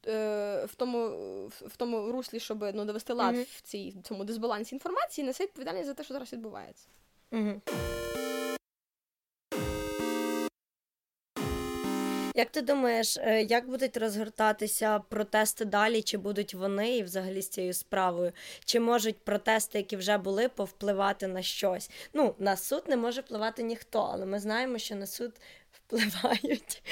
Е, 0.07 0.65
в 0.65 0.75
тому 0.75 1.07
в 1.47 1.77
тому 1.77 2.11
руслі, 2.11 2.39
щоб 2.39 2.65
ну, 2.73 2.85
довести 2.85 3.13
лад 3.13 3.35
mm-hmm. 3.35 3.57
в 3.57 3.61
цій 3.61 3.93
в 3.99 4.07
цьому 4.07 4.23
дисбалансі 4.23 4.75
інформації, 4.75 5.27
несе 5.27 5.43
відповідальність 5.43 5.87
за 5.87 5.93
те, 5.93 6.03
що 6.03 6.13
зараз 6.13 6.33
відбувається. 6.33 6.87
Mm-hmm. 7.31 8.20
Як 12.35 12.49
ти 12.49 12.61
думаєш, 12.61 13.17
е, 13.17 13.43
як 13.43 13.69
будуть 13.69 13.97
розгортатися 13.97 14.99
протести 14.99 15.65
далі? 15.65 16.01
Чи 16.01 16.17
будуть 16.17 16.53
вони 16.53 16.97
і 16.97 17.03
взагалі 17.03 17.41
з 17.41 17.49
цією 17.49 17.73
справою? 17.73 18.31
Чи 18.65 18.79
можуть 18.79 19.17
протести, 19.17 19.77
які 19.77 19.97
вже 19.97 20.17
були, 20.17 20.49
повпливати 20.49 21.27
на 21.27 21.41
щось? 21.41 21.89
Ну, 22.13 22.35
на 22.39 22.57
суд 22.57 22.83
не 22.87 22.97
може 22.97 23.21
впливати 23.21 23.63
ніхто, 23.63 24.09
але 24.13 24.25
ми 24.25 24.39
знаємо, 24.39 24.77
що 24.77 24.95
на 24.95 25.07
суд 25.07 25.31
впливають. 25.71 26.83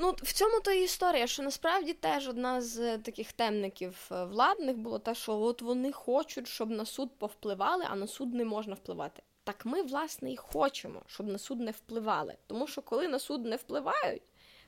Ну, 0.00 0.14
в 0.22 0.32
цьому 0.32 0.60
то 0.60 0.72
і 0.72 0.84
історія, 0.84 1.26
що 1.26 1.42
насправді 1.42 1.92
теж 1.92 2.28
одна 2.28 2.60
з 2.60 2.98
таких 2.98 3.32
темників 3.32 4.08
е, 4.12 4.24
владних 4.24 4.76
було 4.76 4.98
те, 4.98 5.14
що 5.14 5.40
от 5.40 5.62
вони 5.62 5.92
хочуть, 5.92 6.48
щоб 6.48 6.70
на 6.70 6.84
суд 6.84 7.10
повпливали, 7.18 7.84
а 7.90 7.96
на 7.96 8.06
суд 8.06 8.34
не 8.34 8.44
можна 8.44 8.74
впливати. 8.74 9.22
Так 9.48 9.66
ми, 9.66 9.82
власне, 9.82 10.32
і 10.32 10.36
хочемо, 10.36 11.02
щоб 11.06 11.26
на 11.26 11.38
суд 11.38 11.60
не 11.60 11.70
впливали. 11.70 12.36
Тому 12.46 12.66
що 12.66 12.82
коли 12.82 13.08
на 13.08 13.18
суд 13.18 13.44
не 13.44 13.56
впливають, 13.56 14.22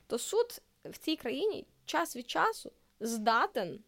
то 0.07 0.17
суд 0.17 0.61
в 0.85 0.97
цій 0.97 1.15
країні 1.15 1.65
час 1.85 2.15
від 2.15 2.29
часу 2.29 2.71
здатен 2.99 3.79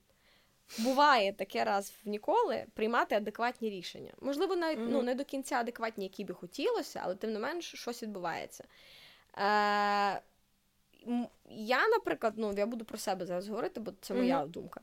буває 0.80 1.34
таке 1.34 1.64
раз 1.64 1.94
в 2.04 2.10
ніколи 2.10 2.66
приймати 2.74 3.16
адекватні 3.16 3.70
рішення. 3.70 4.14
Можливо, 4.22 4.56
навіть 4.56 4.80
mm-hmm. 4.80 4.90
ну, 4.90 5.02
не 5.02 5.16
до 5.16 5.26
кінця 5.26 5.56
адекватні, 5.56 6.04
які 6.06 6.24
би 6.24 6.34
хотілося, 6.34 7.02
але 7.04 7.16
тим 7.16 7.34
не 7.34 7.40
менш 7.40 7.74
щось 7.76 8.04
відбувається. 8.04 8.64
Е, 9.38 10.22
Я, 11.50 11.88
наприклад, 11.88 12.34
ну, 12.38 12.54
я 12.58 12.66
буду 12.66 12.86
про 12.86 12.98
себе 12.98 13.26
зараз 13.26 13.48
говорити, 13.48 13.80
бо 13.80 13.92
це 14.02 14.14
моя 14.14 14.44
mm-hmm. 14.44 14.50
думка. 14.50 14.82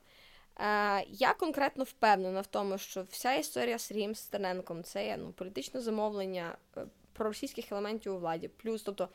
Е, 0.60 1.04
Я 1.08 1.34
конкретно 1.34 1.84
впевнена 1.84 2.40
в 2.40 2.46
тому, 2.46 2.78
що 2.78 3.02
вся 3.10 3.34
історія 3.34 3.78
з 3.78 3.82
Сергієм 3.82 4.14
Стерненком 4.14 4.84
це 4.84 5.06
є 5.06 5.16
ну, 5.16 5.32
політичне 5.32 5.80
замовлення 5.80 6.56
е, 6.76 6.86
проросійських 7.12 7.72
елементів 7.72 8.14
у 8.14 8.18
владі. 8.18 8.48
Плюс, 8.48 8.82
тобто, 8.82 9.08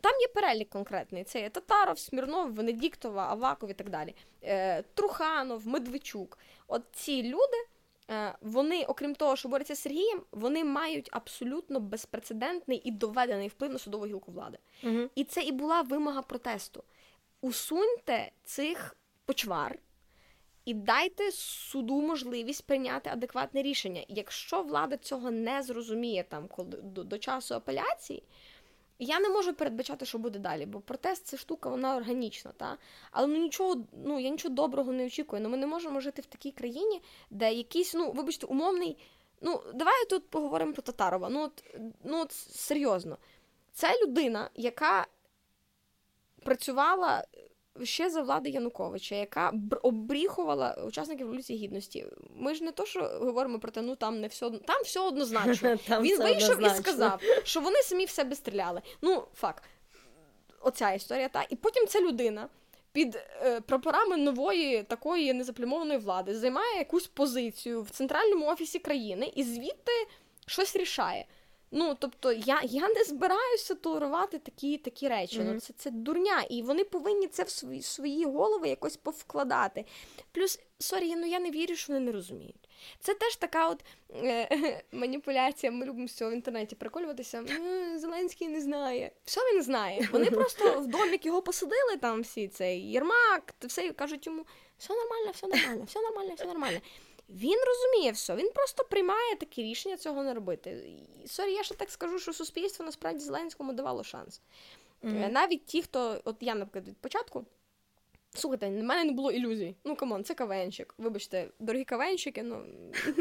там 0.00 0.12
є 0.20 0.28
перелік 0.28 0.68
конкретний: 0.68 1.24
це 1.24 1.40
є 1.40 1.50
Татаров, 1.50 1.98
Смірнов, 1.98 2.54
Венедіктова, 2.54 3.26
Аваков 3.26 3.70
і 3.70 3.74
так 3.74 3.90
далі. 3.90 4.14
Е, 4.42 4.82
Труханов, 4.82 5.66
Медведчук. 5.66 6.38
От 6.68 6.82
ці 6.92 7.22
люди. 7.22 7.66
Е, 8.10 8.34
вони, 8.40 8.84
окрім 8.84 9.14
того, 9.14 9.36
що 9.36 9.48
борються 9.48 9.74
з 9.74 9.78
Сергієм, 9.78 10.22
вони 10.32 10.64
мають 10.64 11.08
абсолютно 11.12 11.80
безпрецедентний 11.80 12.82
і 12.84 12.90
доведений 12.90 13.48
вплив 13.48 13.72
на 13.72 13.78
судову 13.78 14.06
гілку 14.06 14.32
влади. 14.32 14.58
Угу. 14.82 15.10
І 15.14 15.24
це 15.24 15.42
і 15.42 15.52
була 15.52 15.82
вимога 15.82 16.22
протесту. 16.22 16.84
Усуньте 17.40 18.30
цих 18.44 18.96
почвар 19.24 19.78
і 20.64 20.74
дайте 20.74 21.32
суду 21.32 22.00
можливість 22.00 22.66
прийняти 22.66 23.10
адекватне 23.10 23.62
рішення. 23.62 24.04
Якщо 24.08 24.62
влада 24.62 24.96
цього 24.96 25.30
не 25.30 25.62
зрозуміє 25.62 26.24
там, 26.28 26.48
коли 26.48 26.68
до, 26.68 27.04
до 27.04 27.18
часу 27.18 27.54
апеляції. 27.54 28.22
Я 28.98 29.20
не 29.20 29.28
можу 29.28 29.54
передбачати, 29.54 30.06
що 30.06 30.18
буде 30.18 30.38
далі, 30.38 30.66
бо 30.66 30.80
протест 30.80 31.26
це 31.26 31.36
штука, 31.36 31.68
вона 31.68 31.96
органічна, 31.96 32.52
та 32.56 32.78
але 33.10 33.26
ну 33.26 33.36
нічого, 33.36 33.84
ну 33.92 34.20
я 34.20 34.28
нічого 34.28 34.54
доброго 34.54 34.92
не 34.92 35.06
очікую. 35.06 35.42
Ну 35.42 35.48
ми 35.48 35.56
не 35.56 35.66
можемо 35.66 36.00
жити 36.00 36.22
в 36.22 36.26
такій 36.26 36.50
країні, 36.50 37.02
де 37.30 37.52
якийсь, 37.52 37.94
ну 37.94 38.12
вибачте, 38.12 38.46
умовний. 38.46 38.96
Ну, 39.40 39.62
давай 39.74 40.06
тут 40.10 40.30
поговоримо 40.30 40.72
про 40.72 40.82
Татарова. 40.82 41.28
Ну 41.28 41.42
от, 41.42 41.64
ну 42.04 42.20
от 42.20 42.32
серйозно, 42.32 43.18
це 43.72 44.02
людина, 44.02 44.50
яка 44.54 45.06
працювала 46.42 47.24
ще 47.82 48.10
за 48.10 48.22
влади 48.22 48.50
Януковича, 48.50 49.14
яка 49.14 49.52
обріхувала 49.82 50.84
учасників 50.86 51.26
революції 51.26 51.58
гідності. 51.58 52.06
Ми 52.36 52.54
ж 52.54 52.64
не 52.64 52.72
то, 52.72 52.86
що 52.86 53.00
говоримо 53.20 53.58
про 53.58 53.70
те, 53.70 53.82
ну 53.82 53.96
там 53.96 54.20
не 54.20 54.26
все 54.26 54.50
там 54.50 54.82
все 54.82 55.00
однозначно. 55.00 55.76
Там 55.88 56.02
Він 56.02 56.14
все 56.14 56.24
вийшов 56.24 56.50
однозначно. 56.50 56.78
і 56.78 56.82
сказав, 56.82 57.20
що 57.44 57.60
вони 57.60 57.82
самі 57.82 58.04
в 58.04 58.10
себе 58.10 58.36
стріляли. 58.36 58.82
Ну, 59.02 59.24
факт. 59.34 59.64
Оця 60.60 60.92
історія, 60.92 61.28
та. 61.28 61.46
І 61.50 61.56
потім 61.56 61.86
ця 61.86 62.00
людина 62.00 62.48
під 62.92 63.16
е, 63.42 63.60
прапорами 63.60 64.16
нової 64.16 64.82
такої 64.82 65.32
незаплямованої 65.32 65.98
влади 65.98 66.34
займає 66.34 66.78
якусь 66.78 67.06
позицію 67.06 67.82
в 67.82 67.90
центральному 67.90 68.46
офісі 68.46 68.78
країни 68.78 69.32
і 69.34 69.44
звідти 69.44 69.92
щось 70.46 70.76
рішає. 70.76 71.24
Ну, 71.76 71.96
тобто, 71.98 72.32
я 72.32 72.60
я 72.62 72.88
не 72.88 73.04
збираюся 73.04 73.74
толерувати 73.74 74.38
такі 74.38 74.78
такі 74.78 75.08
речі. 75.08 75.40
Mm-hmm. 75.40 75.52
Ну, 75.54 75.60
Це 75.60 75.72
це 75.76 75.90
дурня, 75.90 76.42
і 76.50 76.62
вони 76.62 76.84
повинні 76.84 77.26
це 77.26 77.42
в 77.42 77.50
свої 77.50 77.82
свої 77.82 78.24
голови 78.24 78.68
якось 78.68 78.96
повкладати. 78.96 79.84
Плюс, 80.32 80.60
sorry, 80.78 81.16
ну 81.16 81.26
я 81.26 81.40
не 81.40 81.50
вірю, 81.50 81.76
що 81.76 81.92
вони 81.92 82.06
не 82.06 82.12
розуміють. 82.12 82.68
Це 83.00 83.14
теж 83.14 83.36
така 83.36 83.68
от 83.68 83.84
е, 84.14 84.82
маніпуляція. 84.92 85.72
Ми 85.72 85.86
любимо 85.86 86.08
з 86.08 86.12
цього 86.12 86.30
в 86.30 86.34
інтернеті 86.34 86.76
приколюватися. 86.76 87.44
Зеленський 87.96 88.48
не 88.48 88.60
знає. 88.60 89.12
Все 89.24 89.40
він 89.40 89.62
знає. 89.62 90.08
Вони 90.12 90.30
просто 90.30 90.80
в 90.80 90.86
домік 90.86 91.26
його 91.26 91.42
посадили 91.42 91.96
там 92.00 92.22
всі 92.22 92.48
цей 92.48 92.90
Єрмак, 92.90 93.54
все 93.60 93.86
і 93.86 93.92
кажуть 93.92 94.26
йому: 94.26 94.46
все 94.78 94.94
нормально, 94.94 95.30
все 95.32 95.46
нормально, 95.46 95.84
все 95.84 96.00
нормально, 96.00 96.34
все 96.34 96.44
нормально. 96.44 96.80
Він 97.28 97.58
розуміє 97.66 98.12
все, 98.12 98.36
він 98.36 98.50
просто 98.54 98.84
приймає 98.84 99.36
таке 99.36 99.62
рішення 99.62 99.96
цього 99.96 100.22
не 100.22 100.34
робити. 100.34 100.98
Sorry, 101.26 101.52
я 101.52 101.62
ще 101.62 101.74
так 101.74 101.90
скажу, 101.90 102.18
що 102.18 102.32
суспільство 102.32 102.84
насправді 102.84 103.20
Зеленському 103.20 103.72
давало 103.72 104.04
шанс. 104.04 104.40
Mm-hmm. 105.02 105.32
Навіть 105.32 105.66
ті, 105.66 105.82
хто, 105.82 106.20
от 106.24 106.36
я, 106.40 106.54
наприклад, 106.54 106.88
від 106.88 106.96
початку. 106.96 107.44
Слухайте, 108.36 108.68
в 108.68 108.82
мене 108.82 109.04
не 109.04 109.12
було 109.12 109.32
ілюзій. 109.32 109.76
Ну, 109.84 109.96
come 109.96 110.12
on, 110.12 110.24
це 110.24 110.34
кавеенщик. 110.34 110.94
Вибачте, 110.98 111.48
дорогі 111.58 111.84
кавеенщики, 111.84 112.42
ну 112.42 112.60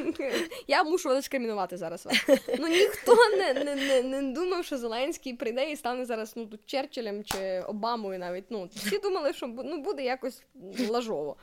я 0.68 0.84
мушу 0.84 1.10
дискримінувати 1.10 1.78
зараз 1.78 2.06
вас. 2.06 2.26
Ну 2.60 2.68
ніхто 2.68 3.16
не 3.38 3.54
не, 3.54 3.76
не, 3.76 4.04
не 4.04 4.34
думав, 4.34 4.66
що 4.66 4.78
Зеленський 4.78 5.34
прийде 5.34 5.72
і 5.72 5.76
стане 5.76 6.06
зараз 6.06 6.34
ну, 6.36 6.46
тут 6.46 6.60
Черчиллем 6.66 7.24
чи 7.24 7.60
Обамою 7.68 8.20
навіть. 8.20 8.46
Ну, 8.50 8.70
Всі 8.76 8.98
думали, 8.98 9.34
що 9.34 9.48
ну, 9.48 9.82
буде 9.82 10.04
якось 10.04 10.44
лажово. 10.90 11.36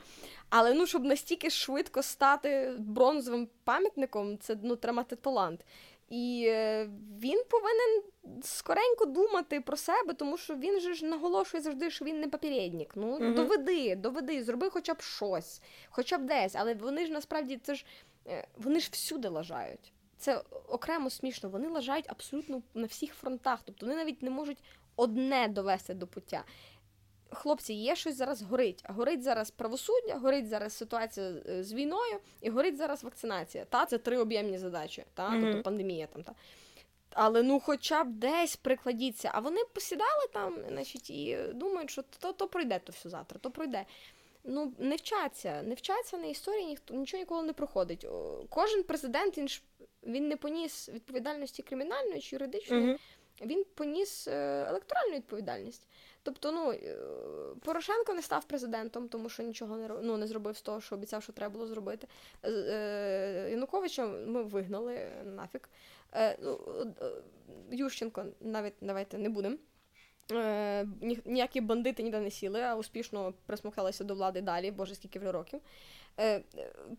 Але 0.49 0.73
ну, 0.73 0.87
щоб 0.87 1.03
настільки 1.03 1.49
швидко 1.49 2.03
стати 2.03 2.73
бронзовим 2.77 3.47
пам'ятником, 3.63 4.37
це 4.37 4.57
ну, 4.63 4.75
треба 4.75 5.03
талант. 5.03 5.65
І 6.11 6.45
е, 6.47 6.89
він 7.19 7.43
повинен 7.49 8.01
скоренько 8.43 9.05
думати 9.05 9.61
про 9.61 9.77
себе, 9.77 10.13
тому 10.13 10.37
що 10.37 10.55
він 10.55 10.79
же 10.79 10.93
ж 10.93 11.05
наголошує 11.05 11.63
завжди, 11.63 11.91
що 11.91 12.05
він 12.05 12.19
не 12.19 12.27
попередник. 12.27 12.91
Ну, 12.95 13.19
uh 13.19 13.33
доведи, 13.33 13.95
доведи, 13.95 14.43
зроби 14.43 14.69
хоча 14.69 14.93
б 14.93 15.01
щось, 15.01 15.61
хоча 15.89 16.17
б 16.17 16.25
десь. 16.25 16.55
Але 16.55 16.73
вони 16.73 17.05
ж 17.05 17.11
насправді 17.11 17.57
це 17.63 17.75
ж 17.75 17.85
е, 18.27 18.47
вони 18.57 18.79
ж 18.79 18.89
всюди 18.91 19.27
лажають. 19.27 19.93
Це 20.17 20.41
окремо 20.67 21.09
смішно. 21.09 21.49
Вони 21.49 21.67
лажають 21.67 22.05
абсолютно 22.07 22.61
на 22.73 22.87
всіх 22.87 23.13
фронтах. 23.13 23.59
Тобто 23.65 23.85
вони 23.85 23.97
навіть 23.97 24.23
не 24.23 24.29
можуть 24.29 24.63
одне 24.95 25.47
довести 25.47 25.93
до 25.93 26.07
пуття 26.07 26.43
хлопці, 27.31 27.73
є 27.73 27.95
щось 27.95 28.15
зараз 28.15 28.41
горить. 28.41 28.83
Горить 28.89 29.23
зараз 29.23 29.51
правосуддя, 29.51 30.15
горить 30.15 30.47
зараз 30.47 30.73
ситуація 30.73 31.33
е, 31.49 31.63
з 31.63 31.73
війною 31.73 32.19
і 32.41 32.49
горить 32.49 32.77
зараз 32.77 33.03
вакцинація. 33.03 33.65
Та 33.65 33.85
це 33.85 33.97
три 33.97 34.17
об'ємні 34.17 34.57
задачі, 34.57 35.03
та 35.13 35.29
mm-hmm. 35.29 35.41
тобто 35.41 35.61
пандемія 35.61 36.07
там 36.07 36.23
та. 36.23 36.33
Але 37.13 37.43
ну 37.43 37.59
хоча 37.59 38.03
б 38.03 38.11
десь 38.11 38.55
прикладіться. 38.55 39.31
А 39.33 39.39
вони 39.39 39.61
посідали 39.73 40.27
там, 40.33 40.57
значить, 40.67 41.09
і 41.09 41.37
думають, 41.53 41.89
що 41.89 42.03
то 42.19 42.33
то 42.33 42.47
пройде 42.47 42.79
то 42.79 42.91
все 42.91 43.09
завтра, 43.09 43.39
то 43.39 43.51
пройде. 43.51 43.85
Ну, 44.43 44.73
не 44.77 44.95
вчаться, 44.95 45.61
не 45.61 45.75
вчаться 45.75 46.17
на 46.17 46.25
історії, 46.25 46.65
ніхто 46.65 46.93
нічого 46.93 47.21
ніколи 47.21 47.43
не 47.43 47.53
проходить. 47.53 48.07
Кожен 48.49 48.83
президент 48.83 49.37
він 49.37 49.47
ж 49.47 49.61
він 50.03 50.27
не 50.27 50.37
поніс 50.37 50.89
відповідальності 50.89 51.63
кримінальної 51.63 52.21
чи 52.21 52.35
юридичної, 52.35 52.87
mm-hmm. 52.87 53.45
він 53.45 53.65
поніс 53.75 54.27
е, 54.27 54.65
електоральну 54.69 55.15
відповідальність. 55.15 55.87
Тобто, 56.23 56.51
ну 56.51 56.71
е, 56.71 56.97
Порошенко 57.63 58.13
не 58.13 58.21
став 58.21 58.45
президентом, 58.45 59.07
тому 59.07 59.29
що 59.29 59.43
нічого 59.43 59.77
не 59.77 59.87
ну, 60.01 60.17
не 60.17 60.27
зробив 60.27 60.57
з 60.57 60.61
того, 60.61 60.81
що 60.81 60.95
обіцяв, 60.95 61.23
що 61.23 61.33
треба 61.33 61.53
було 61.53 61.67
зробити. 61.67 62.07
Е, 62.43 63.47
Януковича 63.51 64.07
ми 64.07 64.43
вигнали 64.43 65.11
нафік. 65.25 65.69
Е, 66.13 66.37
ну, 66.41 66.59
Ющенко 67.71 68.25
навіть 68.41 68.73
давайте 68.81 69.17
не 69.17 69.29
будемо. 69.29 69.57
Ніякі 71.25 71.61
бандити 71.61 72.03
ніде 72.03 72.19
не 72.19 72.31
сіли, 72.31 72.61
а 72.61 72.75
успішно 72.75 73.33
присмокталися 73.45 74.03
до 74.03 74.15
влади 74.15 74.41
далі, 74.41 74.71
боже, 74.71 74.95
скільки 74.95 75.19
вже 75.19 75.31
років. 75.31 75.59
Е, 76.19 76.43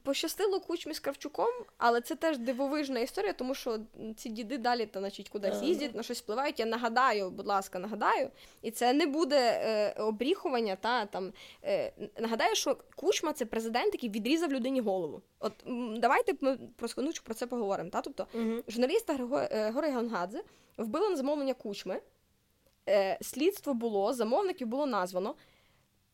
пощастило 0.03 0.61
кучмі 0.61 0.95
з 0.95 1.01
Кравчуком, 1.01 1.51
але 1.79 2.01
це 2.01 2.15
теж 2.15 2.39
дивовижна 2.39 3.01
історія, 3.01 3.33
тому 3.33 3.55
що 3.55 3.79
ці 4.17 4.29
діди 4.29 4.59
далі 4.59 4.87
та 4.87 5.01
значить, 5.01 5.29
кудись 5.29 5.63
їздять, 5.63 5.95
на 5.95 6.03
щось 6.03 6.23
впливають. 6.23 6.61
Я 6.61 6.67
нагадаю, 6.67 7.31
будь 7.31 7.47
ласка, 7.47 7.79
нагадаю, 7.79 8.31
і 8.63 8.71
це 8.71 8.93
не 8.93 9.07
буде 9.07 9.39
е, 9.39 10.03
обріхування. 10.03 10.77
Та 10.77 11.07
там 11.07 11.33
е, 11.65 11.93
нагадаю, 12.21 12.55
що 12.55 12.77
кучма 12.97 13.33
це 13.33 13.45
президент, 13.45 13.95
який 13.95 14.11
відрізав 14.11 14.53
людині 14.53 14.81
голову. 14.81 15.23
От 15.39 15.53
давайте 15.97 16.33
ми 16.41 16.59
про 16.77 16.89
секундочку 16.89 17.25
про 17.25 17.35
це 17.35 17.47
поговоримо. 17.47 17.91
Та? 17.91 18.01
Тобто 18.01 18.27
угу. 18.35 18.63
журналіста 18.69 19.15
Григорія 19.15 19.93
е, 19.93 19.95
Гангадзе 19.95 20.43
вбили 20.79 21.09
на 21.09 21.17
замовлення 21.17 21.55
кучми. 21.55 22.01
Е, 22.89 23.19
слідство 23.21 23.75
було, 23.75 24.13
замовників 24.13 24.67
було 24.67 24.87
названо 24.87 25.35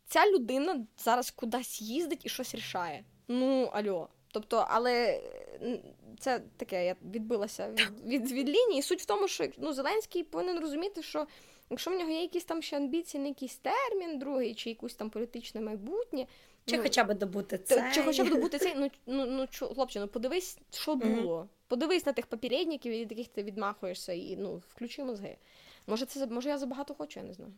ця 0.09 0.31
людина 0.31 0.87
зараз 0.99 1.31
кудись 1.31 1.83
їздить 1.83 2.27
і 2.27 2.29
щось 2.29 2.55
рішає. 2.55 3.05
Ну, 3.29 3.71
альо. 3.73 4.09
Тобто, 4.33 4.67
але 4.69 5.21
це 6.19 6.43
таке, 6.57 6.87
я 6.87 6.97
відбилася 7.05 7.71
від, 7.71 8.07
від, 8.07 8.33
від 8.33 8.49
лінії. 8.49 8.83
Суть 8.83 9.03
в 9.03 9.05
тому, 9.05 9.29
що 9.29 9.49
ну, 9.59 9.73
Зеленський 9.73 10.23
повинен 10.23 10.61
розуміти, 10.61 11.03
що 11.03 11.27
якщо 11.71 11.91
в 11.91 11.95
нього 11.95 12.11
є 12.11 12.21
якісь 12.21 12.45
там 12.45 12.63
ще 12.63 12.77
амбіції 12.77 13.23
на 13.23 13.29
якийсь 13.29 13.57
термін, 13.57 14.19
другий, 14.19 14.55
чи 14.55 14.69
якусь 14.69 14.95
там 14.95 15.11
політичне 15.11 15.61
майбутнє. 15.61 16.27
Чи 16.65 16.77
ну, 16.77 16.83
хоча 16.83 17.05
б 17.05 17.15
добути 17.15 17.59
це. 17.59 17.91
Чи 17.95 18.03
хоча 18.03 18.25
б 18.25 18.31
добути 18.31 18.59
цей, 18.59 18.75
ну 18.77 18.91
ну, 19.07 19.27
ну 19.27 19.69
хлопче, 19.75 20.01
ну 20.01 20.09
подивись, 20.09 20.59
що 20.71 20.97
було. 20.97 21.49
Подивись 21.69 22.07
на 22.07 22.13
тих 22.13 22.27
попередників, 22.27 22.93
від 22.93 23.11
яких 23.11 23.29
ти 23.29 23.43
відмахуєшся, 23.43 24.13
і 24.13 24.37
ну, 24.37 24.63
включи 24.69 25.05
мозги. 25.05 25.37
Може, 25.87 26.07
це 26.07 26.27
може 26.27 26.49
я 26.49 26.59
забагато 26.59 26.95
хочу, 26.95 27.21
я 27.21 27.27
не 27.27 27.33
знаю. 27.33 27.53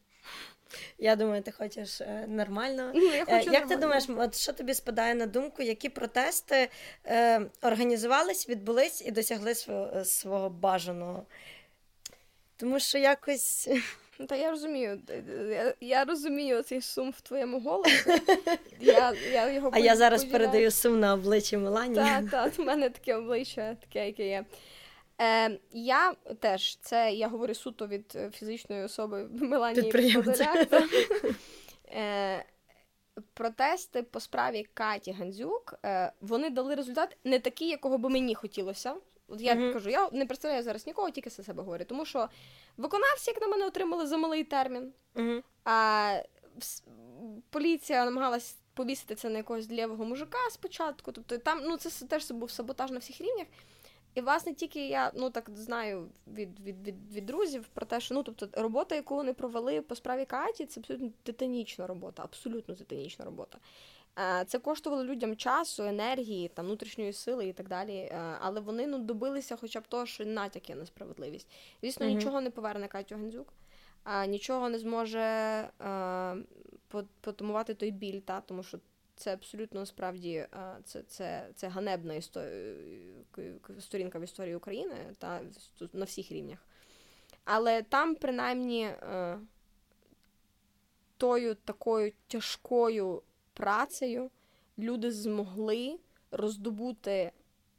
Я 0.99 1.16
думаю, 1.16 1.42
ти 1.42 1.53
хочеш 1.53 2.01
е, 2.01 2.27
нормально. 2.29 2.92
Ну, 2.94 3.03
я 3.03 3.25
хочу 3.25 3.37
Як 3.37 3.46
нормально. 3.46 3.68
ти 3.68 3.77
думаєш, 3.77 4.05
от 4.09 4.37
що 4.37 4.53
тобі 4.53 4.75
спадає 4.75 5.14
на 5.14 5.27
думку, 5.27 5.62
які 5.62 5.88
протести 5.88 6.68
е, 7.07 7.40
організувались, 7.62 8.49
відбулись 8.49 9.03
і 9.07 9.11
досягли 9.11 9.55
свого, 9.55 10.04
свого 10.04 10.50
бажаного? 10.50 11.27
Тому 12.56 12.81
що 12.81 12.98
якось 12.98 13.69
Та 14.29 14.37
я 14.37 14.50
розумію, 14.50 15.00
я, 15.50 15.75
я 15.81 16.04
розумію 16.04 16.62
цей 16.62 16.81
сум 16.81 17.10
в 17.10 17.21
твоєму 17.21 17.60
голосі. 17.71 18.10
Я, 18.81 19.12
я 19.33 19.50
його 19.52 19.71
А 19.73 19.79
я 19.79 19.96
зараз 19.96 20.25
поділяю. 20.25 20.44
передаю 20.44 20.71
сум 20.71 21.00
на 21.00 21.14
обличчі 21.14 21.56
Мелані. 21.56 21.94
Так, 21.94 22.31
так, 22.31 22.52
у 22.58 22.62
мене 22.62 22.90
таке 22.90 23.14
обличчя, 23.14 23.77
таке, 23.81 24.06
яке 24.06 24.29
є. 24.29 24.44
Е, 25.21 25.58
я 25.73 26.14
теж, 26.40 26.77
це 26.77 27.12
я 27.12 27.29
говорю 27.29 27.54
суто 27.54 27.87
від 27.87 28.12
е, 28.14 28.31
фізичної 28.31 28.85
особи 28.85 29.29
Меланії 29.33 30.12
Подоляк. 30.14 30.68
Е, 31.92 32.44
протести 33.35 34.02
по 34.02 34.21
справі 34.21 34.66
Каті 34.75 35.12
Гандзюк, 35.12 35.75
е, 35.85 36.12
вони 36.21 36.50
дали 36.50 36.75
результат 36.75 37.16
не 37.25 37.38
такий, 37.38 37.68
якого 37.68 37.98
би 37.98 38.08
мені 38.08 38.35
хотілося. 38.35 38.94
От 39.31 39.40
я 39.40 39.54
Мгм. 39.54 39.72
кажу, 39.72 39.90
я 39.90 40.10
не 40.12 40.26
представляю 40.26 40.62
зараз 40.62 40.87
нікого, 40.87 41.10
тільки 41.10 41.31
за 41.31 41.42
себе 41.42 41.62
говорю. 41.62 41.85
Тому 41.85 42.04
що 42.04 42.28
виконавці, 42.76 43.31
як 43.31 43.40
на 43.40 43.48
мене, 43.48 43.66
отримали 43.66 44.06
за 44.06 44.16
малий 44.16 44.44
термін. 44.44 44.92
Мгм. 45.14 45.42
А 45.64 46.22
поліція 47.50 48.04
намагалась 48.04 48.56
повісити 48.74 49.14
це 49.14 49.28
на 49.28 49.38
якогось 49.38 49.70
лівого 49.70 50.04
мужика 50.04 50.38
спочатку. 50.50 51.12
Тобто 51.12 51.38
там 51.38 51.60
ну 51.64 51.76
це 51.76 52.06
теж 52.06 52.31
був 52.31 52.50
саботаж 52.50 52.90
на 52.90 52.98
всіх 52.98 53.20
рівнях. 53.20 53.46
І 54.14 54.20
власне 54.20 54.54
тільки 54.54 54.88
я 54.88 55.12
ну 55.14 55.31
так 55.31 55.50
знаю 55.54 56.08
від, 56.26 56.60
від, 56.60 56.87
від, 56.87 57.12
від 57.12 57.26
друзів 57.26 57.68
про 57.74 57.87
те, 57.87 58.00
що 58.00 58.14
ну 58.14 58.22
тобто 58.22 58.48
робота, 58.62 58.94
яку 58.94 59.14
вони 59.14 59.33
провели 59.33 59.81
по 59.83 59.94
справі 59.94 60.24
Каті, 60.24 60.66
це 60.66 60.81
абсолютно 60.81 61.10
титанічна 61.22 61.87
робота, 61.87 62.22
абсолютно 62.22 62.74
титанічна 62.74 63.24
робота. 63.24 63.58
Е, 64.19 64.44
Це 64.44 64.58
коштувало 64.58 65.04
людям 65.04 65.37
часу, 65.37 65.83
енергії, 65.83 66.48
там 66.48 66.67
внутрішньої 66.67 67.13
сили 67.13 67.48
і 67.48 67.52
так 67.52 67.69
далі. 67.69 67.96
Е, 67.96 68.37
Але 68.40 68.61
вони 68.61 68.87
ну 68.87 68.98
добилися, 68.98 69.56
хоча 69.56 69.81
б 69.81 69.87
того, 69.87 70.06
що 70.06 70.25
натяк 70.25 70.71
є 70.71 70.77
на 70.77 70.87
справедливість. 70.87 71.48
Звісно, 71.83 72.06
Мгм. 72.06 72.15
нічого 72.15 72.40
не 72.40 72.50
поверне 72.50 72.88
Катю 72.88 73.15
Гандзюк 73.15 73.52
нічого 74.29 74.69
не 74.69 74.79
зможе 74.79 75.21
а, 75.79 76.37
по- 76.88 77.04
потамувати 77.21 77.75
той 77.75 77.90
біль, 77.90 78.21
та, 78.21 78.40
тому 78.40 78.63
що 78.63 78.79
це 79.17 79.33
абсолютно 79.33 79.81
насправді 79.81 80.46
а, 80.50 80.75
це, 80.85 81.02
це, 81.02 81.48
це 81.54 81.69
ганебна 81.69 82.15
історія, 82.15 82.75
сторінка 83.81 84.19
в 84.19 84.23
історії 84.23 84.54
України 84.54 84.94
та 85.19 85.40
на 85.92 86.04
всіх 86.04 86.33
рівнях. 86.33 86.58
Але 87.44 87.83
там, 87.83 88.15
принаймні, 88.15 88.83
е, 88.85 89.38
тою 91.17 91.54
такою 91.54 92.13
тяжкою 92.27 93.23
працею 93.61 94.31
люди 94.79 95.11
змогли 95.13 95.98
роздобути 96.31 97.33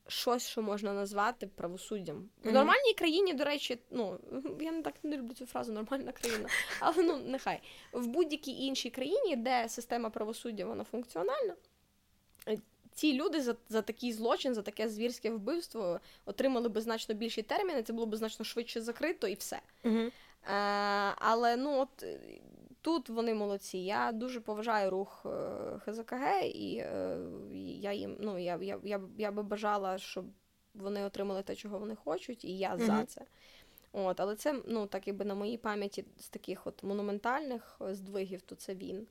щось, 0.08 0.48
що 0.48 0.62
можна 0.62 0.94
назвати 0.94 1.48
правосуддям. 1.48 2.30
В 2.44 2.46
Мгм. 2.46 2.54
нормальній 2.56 2.94
країні, 2.94 3.34
до 3.34 3.44
речі, 3.44 3.80
ну 3.92 4.20
я 4.60 4.72
не 4.72 4.82
так 4.82 4.94
не 5.04 5.18
люблю 5.18 5.34
цю 5.34 5.46
фразу 5.46 5.74
нормальна 5.74 6.12
країна, 6.12 6.50
але 6.80 7.04
ну 7.04 7.18
нехай 7.18 7.60
в 7.94 8.08
будь-якій 8.08 8.52
іншій 8.66 8.90
країні, 8.90 9.36
де 9.36 9.70
система 9.70 10.10
правосуддя 10.10 10.66
вона 10.66 10.84
функціональна. 10.84 11.56
е, 12.48 12.58
Ці 12.94 13.14
люди 13.14 13.42
за, 13.42 13.56
за 13.70 13.82
такий 13.82 14.14
злочин, 14.14 14.54
за 14.54 14.62
таке 14.62 14.90
звірське 14.90 15.32
вбивство 15.32 16.00
отримали 16.26 16.70
би 16.70 16.82
значно 16.82 17.16
більші 17.16 17.42
терміни, 17.42 17.84
це 17.84 17.94
було 17.94 18.06
б 18.06 18.16
значно 18.16 18.46
швидше 18.46 18.82
закрито 18.82 19.28
і 19.28 19.34
все. 19.34 19.60
Мгм. 19.84 20.00
Е, 20.08 20.12
але 21.18 21.56
ну 21.58 21.80
от 21.80 22.06
тут 22.82 23.10
вони 23.10 23.34
молодці. 23.34 23.78
Я 23.78 24.12
дуже 24.12 24.42
поважаю 24.42 24.90
рух 24.90 25.26
е, 25.26 25.80
ХЗКГ, 25.86 26.44
і 26.44 26.78
е, 26.78 27.18
я 27.80 27.94
їм 27.94 28.18
ну 28.20 28.38
я, 28.38 28.60
я, 28.62 28.80
я, 28.84 29.02
я 29.18 29.32
би 29.32 29.44
бажала, 29.44 29.98
щоб 29.98 30.26
вони 30.74 31.04
отримали 31.04 31.44
те, 31.44 31.56
чого 31.56 31.80
вони 31.80 31.96
хочуть, 31.96 32.46
і 32.46 32.58
я 32.58 32.78
за 32.78 33.06
це. 33.06 33.22
От, 33.94 34.20
але 34.20 34.36
це 34.36 34.62
ну 34.68 34.88
так 34.88 35.08
якби 35.08 35.26
на 35.26 35.36
моїй 35.36 35.58
пам'яті 35.58 36.06
з 36.18 36.30
таких 36.30 36.68
от 36.68 36.84
монументальних 36.84 37.78
е, 37.82 37.96
здвигів, 37.96 38.42
то 38.42 38.56
це 38.56 38.76
він. 38.76 39.08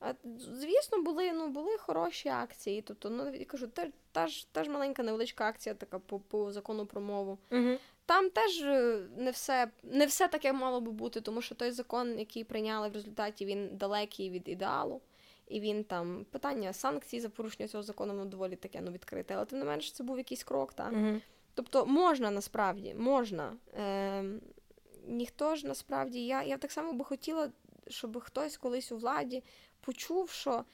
А, 0.00 0.12
звісно, 0.38 1.02
були, 1.02 1.32
ну, 1.32 1.48
були 1.48 1.78
хороші 1.78 2.28
акції. 2.28 2.82
Тобто, 2.82 3.10
ну, 3.10 3.34
я 3.34 3.44
кажу, 3.44 3.66
та, 3.66 3.88
та, 4.12 4.26
ж, 4.26 4.46
та 4.52 4.64
ж 4.64 4.70
маленька 4.70 5.02
невеличка 5.02 5.48
акція 5.48 5.74
така 5.74 5.98
по, 5.98 6.18
по 6.20 6.52
закону 6.52 6.86
про 6.86 7.00
мову. 7.00 7.38
Мгм. 7.50 7.78
Там 8.06 8.30
теж 8.30 8.62
е, 8.62 9.06
не 9.16 9.30
все, 9.30 9.70
не 9.82 10.06
все 10.06 10.28
таке 10.28 10.52
мало 10.52 10.80
би 10.80 10.92
бути, 10.92 11.20
тому 11.20 11.42
що 11.42 11.54
той 11.54 11.70
закон, 11.70 12.18
який 12.18 12.44
прийняли 12.44 12.88
в 12.88 12.92
результаті, 12.92 13.44
він 13.44 13.76
далекий 13.76 14.30
від 14.30 14.48
ідеалу. 14.48 15.00
І 15.48 15.60
він 15.60 15.84
там 15.84 16.26
питання 16.30 16.72
санкцій 16.72 17.20
за 17.20 17.28
порушення 17.28 17.68
цього 17.68 17.82
закону 17.82 18.12
воно 18.12 18.24
доволі 18.24 18.56
таке 18.56 18.80
ну, 18.80 18.90
відкрите. 18.90 19.34
Але 19.34 19.44
тим 19.44 19.58
не 19.58 19.64
менше, 19.64 19.92
це 19.92 20.04
був 20.04 20.18
якийсь 20.18 20.44
крок, 20.44 20.72
так? 20.72 20.92
Мгм. 20.92 21.20
Тобто 21.54 21.86
можна 21.86 22.30
насправді, 22.30 22.94
можна. 22.94 23.56
Е, 23.78 24.24
ніхто 25.06 25.56
ж 25.56 25.66
насправді, 25.66 26.26
я, 26.26 26.42
я 26.42 26.56
так 26.56 26.72
само 26.72 26.92
би 26.92 27.04
хотіла, 27.04 27.50
щоб 27.88 28.20
хтось 28.20 28.56
колись 28.56 28.92
у 28.92 28.96
владі 28.96 29.42
почув, 29.80 30.30
що 30.30 30.64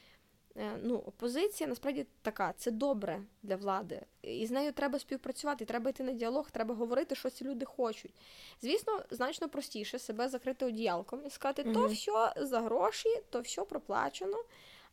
ну, 0.82 0.96
опозиція 0.96 1.68
насправді 1.68 2.06
така, 2.22 2.54
це 2.56 2.70
добре 2.70 3.22
для 3.42 3.56
влади. 3.56 4.02
І 4.22 4.46
з 4.46 4.50
нею 4.50 4.72
треба 4.72 4.98
співпрацювати, 4.98 5.64
треба 5.64 5.90
йти 5.90 6.02
на 6.02 6.12
діалог, 6.12 6.50
треба 6.50 6.74
говорити, 6.74 7.14
що 7.14 7.30
ці 7.30 7.44
люди 7.44 7.64
хочуть. 7.64 8.14
Звісно, 8.62 9.02
значно 9.10 9.48
простіше 9.48 9.98
себе 9.98 10.28
закрити 10.28 10.66
одіялком 10.66 11.20
і 11.26 11.30
сказати, 11.30 11.64
то 11.72 11.86
все 11.86 12.32
за 12.36 12.60
гроші, 12.60 13.08
то 13.30 13.40
все 13.40 13.64
проплачено. 13.64 14.36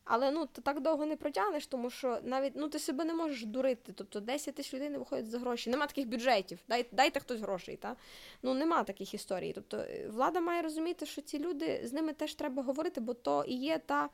Але 0.04 0.30
ну 0.30 0.46
ти 0.46 0.62
так 0.62 0.80
довго 0.80 1.06
не 1.06 1.16
протягнеш, 1.16 1.66
тому 1.66 1.90
що 1.90 2.18
навіть 2.22 2.52
ну 2.56 2.68
ти 2.68 2.78
себе 2.78 3.04
не 3.04 3.14
можеш 3.14 3.44
дурити. 3.44 3.92
Тобто 3.92 4.20
10 4.20 4.54
тисяч 4.54 4.74
людей 4.74 4.90
не 4.90 4.98
виходять 4.98 5.26
за 5.26 5.38
гроші. 5.38 5.70
Нема 5.70 5.86
таких 5.86 6.08
бюджетів. 6.08 6.58
Дай, 6.68 6.86
дайте 6.92 7.20
хтось 7.20 7.40
грошей. 7.40 7.76
Та? 7.76 7.96
Ну 8.42 8.54
нема 8.54 8.84
таких 8.84 9.14
історій. 9.14 9.52
Тобто 9.54 9.76
е, 9.76 10.08
влада 10.08 10.40
має 10.40 10.62
розуміти, 10.62 11.06
що 11.06 11.22
ці 11.22 11.38
люди 11.38 11.80
з 11.84 11.92
ними 11.92 12.12
теж 12.12 12.34
треба 12.34 12.62
говорити, 12.62 13.00
бо 13.00 13.14
то 13.14 13.44
і 13.44 13.54
є 13.54 13.78
та 13.78 14.08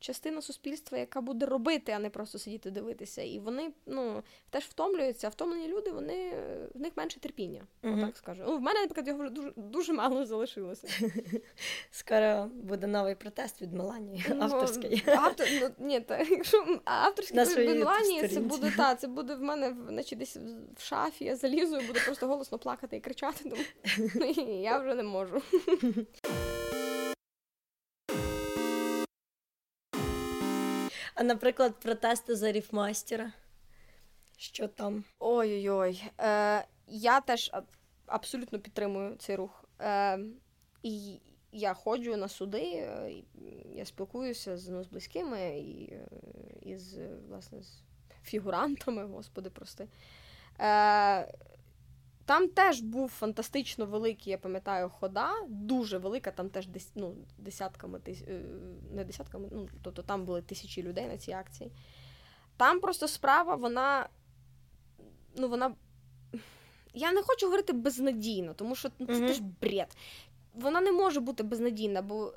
частина 0.00 0.42
суспільства, 0.42 0.98
яка 0.98 1.20
буде 1.20 1.46
робити, 1.46 1.92
а 1.92 1.98
не 1.98 2.10
просто 2.10 2.38
сидіти 2.38 2.70
дивитися. 2.70 3.22
І 3.22 3.38
вони 3.38 3.72
ну 3.86 4.22
теж 4.50 4.64
втомлюються. 4.64 5.26
А 5.26 5.30
втомлені 5.30 5.68
люди, 5.68 5.90
вони 5.90 6.32
в 6.74 6.80
них 6.80 6.92
менше 6.96 7.20
терпіння. 7.20 7.66
Мгм. 7.82 8.02
Отак 8.02 8.16
скажу. 8.16 8.42
Ну, 8.46 8.56
в 8.56 8.60
мене, 8.60 8.80
наприклад, 8.80 9.08
його 9.08 9.20
вже 9.20 9.30
дуже 9.30 9.52
дуже 9.56 9.92
мало 9.92 10.26
залишилося. 10.26 10.88
Скоро 11.90 12.50
буде 12.54 12.86
новий 12.86 13.14
протест 13.14 13.62
від 13.62 13.72
Мелані, 13.72 14.24
авторський. 14.40 15.04
Ну, 15.06 15.12
автор, 15.16 15.46
ну, 15.60 15.86
ні, 15.86 16.00
та, 16.00 16.18
якщо 16.18 16.80
авторський 16.84 17.66
від 17.68 17.78
Меланії, 17.78 18.28
це 18.28 18.40
буде 18.40 18.72
та, 18.76 18.94
це 18.94 19.08
буде 19.08 19.34
в 19.34 19.42
мене 19.42 19.76
значить, 19.88 20.18
десь 20.18 20.36
в 20.76 20.82
шафі, 20.82 21.24
я 21.24 21.36
залізу 21.36 21.76
і 21.76 21.86
буду 21.86 22.00
просто 22.04 22.26
голосно 22.26 22.58
плакати 22.58 22.96
і 22.96 23.00
кричати. 23.00 23.50
Тому 23.50 24.32
я 24.62 24.78
вже 24.78 24.94
не 24.94 25.02
можу. 25.02 25.42
А 31.16 31.22
наприклад, 31.22 31.80
протести 31.80 32.34
за 32.34 32.52
ріфмастера. 32.52 33.32
Що 34.36 34.68
там? 34.68 35.04
Ой-ой-ой. 35.18 36.04
Е, 36.20 36.66
я 36.86 37.20
теж 37.20 37.52
абсолютно 38.06 38.58
підтримую 38.58 39.16
цей 39.16 39.36
рух. 39.36 39.64
Е, 39.80 40.18
і 40.82 41.20
я 41.52 41.74
ходжу 41.74 42.16
на 42.16 42.28
суди, 42.28 42.62
е, 42.62 43.12
я 43.74 43.84
спілкуюся 43.84 44.56
з, 44.56 44.68
ну, 44.68 44.84
з 44.84 44.86
близькими 44.86 45.58
і, 45.58 45.98
і 46.62 46.78
з, 46.78 46.98
власне, 47.28 47.62
з 47.62 47.82
фігурантами, 48.22 49.04
господи, 49.04 49.50
прости. 49.50 49.88
Е, 50.60 51.32
там 52.26 52.48
теж 52.48 52.80
був 52.80 53.08
фантастично 53.08 53.86
великий, 53.86 54.30
я 54.30 54.38
пам'ятаю, 54.38 54.88
хода, 54.88 55.30
дуже 55.48 55.98
велика, 55.98 56.30
там 56.30 56.50
теж 56.50 56.66
дес, 56.66 56.92
ну, 56.94 57.14
десятками, 57.38 58.00
е, 58.08 58.42
не 58.92 59.04
десятками, 59.04 59.48
ну, 59.52 59.68
тобто 59.82 60.02
там 60.02 60.24
були 60.24 60.42
тисячі 60.42 60.82
людей 60.82 61.06
на 61.06 61.18
цій 61.18 61.32
акції. 61.32 61.72
Там 62.56 62.80
просто 62.80 63.08
справа, 63.08 63.54
вона. 63.54 64.08
Ну, 65.36 65.48
вона. 65.48 65.74
Я 66.94 67.12
не 67.12 67.22
хочу 67.22 67.46
говорити 67.46 67.72
безнадійно, 67.72 68.54
тому 68.54 68.74
що 68.74 68.88
ну, 68.98 69.06
це 69.06 69.12
Мгм. 69.12 69.26
теж 69.26 69.38
бред. 69.38 69.96
Вона 70.54 70.80
не 70.80 70.92
може 70.92 71.20
бути 71.20 71.42
безнадійна, 71.42 72.02
бо, 72.02 72.32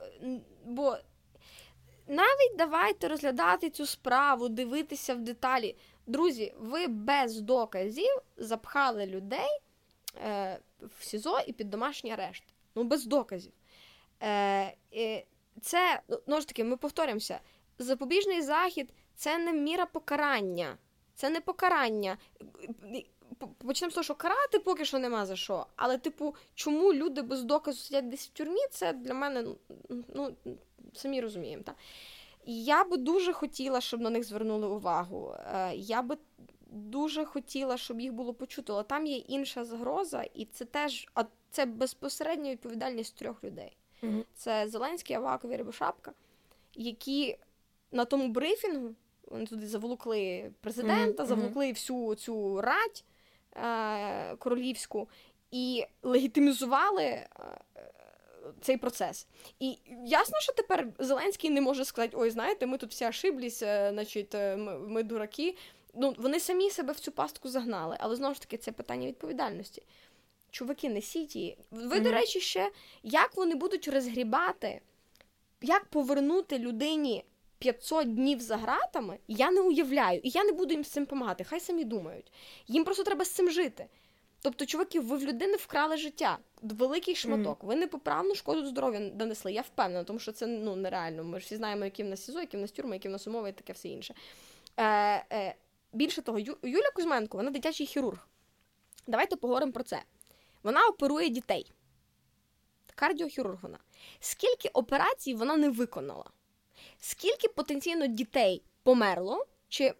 бо 0.65 0.97
навіть 2.07 2.55
давайте 2.57 3.07
розглядати 3.07 3.69
цю 3.69 3.85
справу, 3.85 4.49
дивитися 4.49 5.15
в 5.15 5.21
деталі. 5.21 5.75
Друзі, 6.07 6.53
ви 6.59 6.87
без 6.87 7.41
доказів 7.41 8.21
запхали 8.37 9.05
людей 9.05 9.59
е, 10.15 10.59
в 10.81 11.03
СІЗО 11.03 11.39
і 11.47 11.53
під 11.53 11.69
домашній 11.69 12.11
арешт. 12.11 12.43
Ну, 12.75 12.83
без 12.83 13.05
доказів. 13.05 13.51
Е, 14.19 14.73
е, 14.95 15.25
це, 15.61 16.01
ну 16.27 16.41
ж 16.41 16.47
таки, 16.47 16.63
ми 16.63 16.77
повторюємося, 16.77 17.39
запобіжний 17.79 18.41
захід 18.41 18.93
це 19.15 19.37
не 19.37 19.53
міра 19.53 19.85
покарання. 19.85 20.77
Це 21.15 21.29
не 21.29 21.41
покарання. 21.41 22.17
Почнемо 23.57 23.91
з 23.91 23.93
того, 23.93 24.03
що 24.03 24.15
карати 24.15 24.59
поки 24.59 24.85
що 24.85 24.99
нема 24.99 25.25
за 25.25 25.35
що. 25.35 25.65
Але, 25.75 25.97
типу, 25.97 26.35
чому 26.55 26.93
люди 26.93 27.21
без 27.21 27.43
доказу 27.43 27.77
сидять 27.79 28.09
десь 28.09 28.27
в 28.27 28.29
тюрмі, 28.29 28.67
це 28.71 28.93
для 28.93 29.13
мене, 29.13 29.45
ну, 29.89 30.03
ну 30.15 30.35
самі 30.93 31.21
розуміємо. 31.21 31.63
Та? 31.63 31.75
Я 32.45 32.83
би 32.83 32.97
дуже 32.97 33.33
хотіла, 33.33 33.81
щоб 33.81 34.01
на 34.01 34.09
них 34.09 34.23
звернули 34.23 34.67
увагу. 34.67 35.35
Е, 35.55 35.75
Я 35.75 36.01
би 36.01 36.17
дуже 36.69 37.25
хотіла, 37.25 37.77
щоб 37.77 38.01
їх 38.01 38.13
було 38.13 38.33
почуто, 38.33 38.73
але 38.73 38.83
там 38.83 39.05
є 39.05 39.17
інша 39.17 39.65
загроза, 39.65 40.23
і 40.33 40.45
це 40.45 40.65
теж 40.65 41.07
а 41.15 41.23
це 41.51 41.65
безпосередня 41.65 42.51
відповідальність 42.51 43.15
трьох 43.15 43.43
людей. 43.43 43.77
Mm-hmm. 44.03 44.23
Це 44.33 44.67
Зеленський, 44.67 45.15
Аваков 45.15 45.51
і 45.51 45.55
Рябошапка, 45.55 46.13
які 46.75 47.37
на 47.91 48.05
тому 48.05 48.27
брифінгу 48.27 48.95
вони 49.27 49.45
туди 49.45 49.67
заволокли 49.67 50.51
президента, 50.61 51.23
mm-hmm. 51.23 51.27
заволокли 51.27 51.69
всю 51.69 52.15
цю 52.15 52.61
радь 52.61 53.03
е- 53.55 54.35
королівську 54.35 55.09
і 55.51 55.85
легітимізували. 56.03 57.03
Е- 57.03 57.27
цей 58.61 58.77
процес. 58.77 59.27
І 59.59 59.77
ясно, 60.05 60.39
що 60.39 60.53
тепер 60.53 60.87
Зеленський 60.99 61.49
не 61.49 61.61
може 61.61 61.85
сказати: 61.85 62.17
ой, 62.19 62.29
знаєте, 62.29 62.65
ми 62.65 62.77
тут 62.77 62.91
всі 62.91 63.05
ошиблись, 63.05 63.63
е, 63.63 63.89
значить, 63.93 64.35
е, 64.35 64.57
ми, 64.57 64.79
ми 64.79 65.03
дураки. 65.03 65.55
Ну, 65.93 66.15
Вони 66.17 66.39
самі 66.39 66.69
себе 66.69 66.93
в 66.93 66.99
цю 66.99 67.11
пастку 67.11 67.49
загнали, 67.49 67.97
але 67.99 68.15
знову 68.15 68.33
ж 68.33 68.41
таки, 68.41 68.57
це 68.57 68.71
питання 68.71 69.07
відповідальності. 69.07 69.83
Чуваки, 70.51 70.89
несіть 70.89 71.35
її. 71.35 71.57
Ви, 71.71 71.95
mm-hmm. 71.95 72.03
до 72.03 72.11
речі, 72.11 72.39
ще 72.39 72.71
як 73.03 73.35
вони 73.35 73.55
будуть 73.55 73.87
розгрібати, 73.87 74.81
як 75.61 75.85
повернути 75.85 76.59
людині 76.59 77.23
500 77.59 78.15
днів 78.15 78.41
за 78.41 78.57
гратами, 78.57 79.17
я 79.27 79.51
не 79.51 79.61
уявляю. 79.61 80.19
І 80.23 80.29
я 80.29 80.43
не 80.43 80.51
буду 80.51 80.73
їм 80.73 80.83
з 80.83 80.87
цим 80.89 81.03
допомагати. 81.03 81.43
Хай 81.43 81.59
самі 81.59 81.83
думають. 81.83 82.31
Їм 82.67 82.83
просто 82.83 83.03
треба 83.03 83.25
з 83.25 83.29
цим 83.29 83.51
жити. 83.51 83.85
Тобто, 84.41 84.65
чуваки, 84.65 84.99
ви 84.99 85.17
в 85.17 85.23
людини 85.23 85.55
вкрали 85.55 85.97
життя, 85.97 86.37
великий 86.61 87.15
шматок. 87.15 87.59
Mm-hmm. 87.59 87.67
Ви 87.67 87.75
непоправну 87.75 88.35
шкоду 88.35 88.65
здоров'я 88.65 89.09
донесли. 89.09 89.53
Я 89.53 89.61
впевнена, 89.61 90.03
тому 90.03 90.19
що 90.19 90.31
це 90.31 90.47
ну 90.47 90.75
нереально. 90.75 91.23
Ми 91.23 91.39
ж 91.39 91.45
всі 91.45 91.55
знаємо, 91.55 91.85
які 91.85 92.03
в 92.03 92.05
нас 92.05 92.25
СІЗО, 92.25 92.39
які 92.39 92.57
в 92.57 92.59
нас 92.59 92.71
тюрми, 92.71 92.95
які 92.95 93.07
в 93.07 93.11
нас 93.11 93.27
умови 93.27 93.49
і 93.49 93.53
таке 93.53 93.73
все 93.73 93.87
інше. 93.87 94.13
Е, 94.77 95.25
е, 95.31 95.55
Більше 95.93 96.21
того, 96.21 96.39
Ю, 96.39 96.57
Юля 96.63 96.91
Кузьменко, 96.95 97.37
вона 97.37 97.51
дитячий 97.51 97.85
хірург. 97.87 98.27
Давайте 99.07 99.35
поговоримо 99.35 99.71
про 99.71 99.83
це. 99.83 100.03
Вона 100.63 100.87
оперує 100.87 101.29
дітей. 101.29 101.71
Кардіохірург 102.95 103.59
вона. 103.61 103.77
Скільки 104.19 104.69
операцій 104.69 105.33
вона 105.33 105.57
не 105.57 105.69
виконала? 105.69 106.25
Скільки 106.99 107.47
потенційно 107.47 108.07
дітей 108.07 108.63
померло, 108.83 109.45
чи 109.69 109.93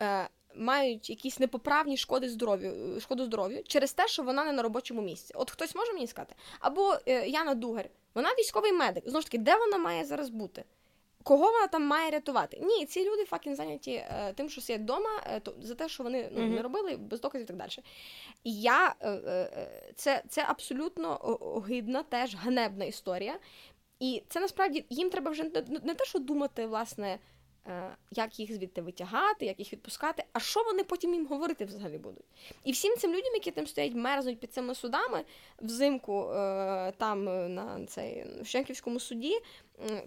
е, 0.00 0.28
мають 0.54 1.10
якісь 1.10 1.38
непоправні 1.38 1.96
шкоди 1.96 2.28
здоров'ю 2.28 3.00
шкоду 3.00 3.24
здоров'ю 3.24 3.62
через 3.64 3.92
те, 3.92 4.08
що 4.08 4.22
вона 4.22 4.44
не 4.44 4.52
на 4.52 4.62
робочому 4.62 5.02
місці. 5.02 5.34
От 5.36 5.50
хтось 5.50 5.74
може 5.74 5.92
мені 5.92 6.06
сказати? 6.06 6.34
Або 6.60 6.96
е, 7.06 7.28
Яна 7.28 7.54
Дугар, 7.54 7.88
вона 8.14 8.28
військовий 8.28 8.72
медик. 8.72 9.04
Знову 9.06 9.20
ж 9.20 9.26
таки, 9.26 9.38
де 9.38 9.56
вона 9.56 9.78
має 9.78 10.04
зараз 10.04 10.28
бути? 10.28 10.64
Кого 11.26 11.52
вона 11.52 11.66
там 11.66 11.84
має 11.84 12.10
рятувати? 12.10 12.58
Ні, 12.62 12.86
ці 12.86 13.04
люди 13.10 13.24
факін 13.24 13.56
зайняті 13.56 13.92
е, 13.92 14.32
тим, 14.36 14.48
що 14.48 14.60
сидять 14.60 14.82
вдома, 14.82 15.22
е, 15.26 15.40
то, 15.40 15.54
за 15.62 15.74
те, 15.74 15.88
що 15.88 16.02
вони 16.02 16.30
ну, 16.32 16.40
mm-hmm. 16.40 16.54
не 16.54 16.62
робили 16.62 16.96
без 16.96 17.20
доказів 17.20 17.44
і 17.44 17.48
так 17.48 17.56
далі. 17.56 17.70
І 18.44 18.60
я 18.60 18.94
е, 19.00 19.10
е, 19.10 19.92
це 19.94 20.22
це 20.28 20.44
абсолютно 20.48 21.18
огидна, 21.40 22.02
теж 22.02 22.34
ганебна 22.34 22.84
історія. 22.84 23.38
І 24.00 24.22
це 24.28 24.40
насправді 24.40 24.84
їм 24.90 25.10
треба 25.10 25.30
вже 25.30 25.44
не 25.84 25.94
те, 25.94 26.04
що 26.04 26.18
думати, 26.18 26.66
власне. 26.66 27.18
Е, 27.68 27.96
як 28.10 28.40
їх 28.40 28.54
звідти 28.54 28.82
витягати, 28.82 29.46
як 29.46 29.58
їх 29.58 29.72
відпускати, 29.72 30.24
а 30.32 30.40
що 30.40 30.62
вони 30.62 30.84
потім 30.84 31.14
їм 31.14 31.26
говорити 31.26 31.64
взагалі 31.64 31.98
будуть? 31.98 32.24
І 32.64 32.72
всім 32.72 32.96
цим 32.96 33.10
людям, 33.10 33.34
які 33.34 33.50
там 33.50 33.66
стоять, 33.66 33.94
мерзнуть 33.94 34.40
під 34.40 34.52
цими 34.52 34.74
судами 34.74 35.24
взимку 35.62 36.30
е, 36.30 36.92
там 36.96 37.28
е, 37.28 37.48
на 37.48 37.86
цей 37.86 38.26
в 38.42 38.46
Щенківському 38.46 39.00
суді, 39.00 39.40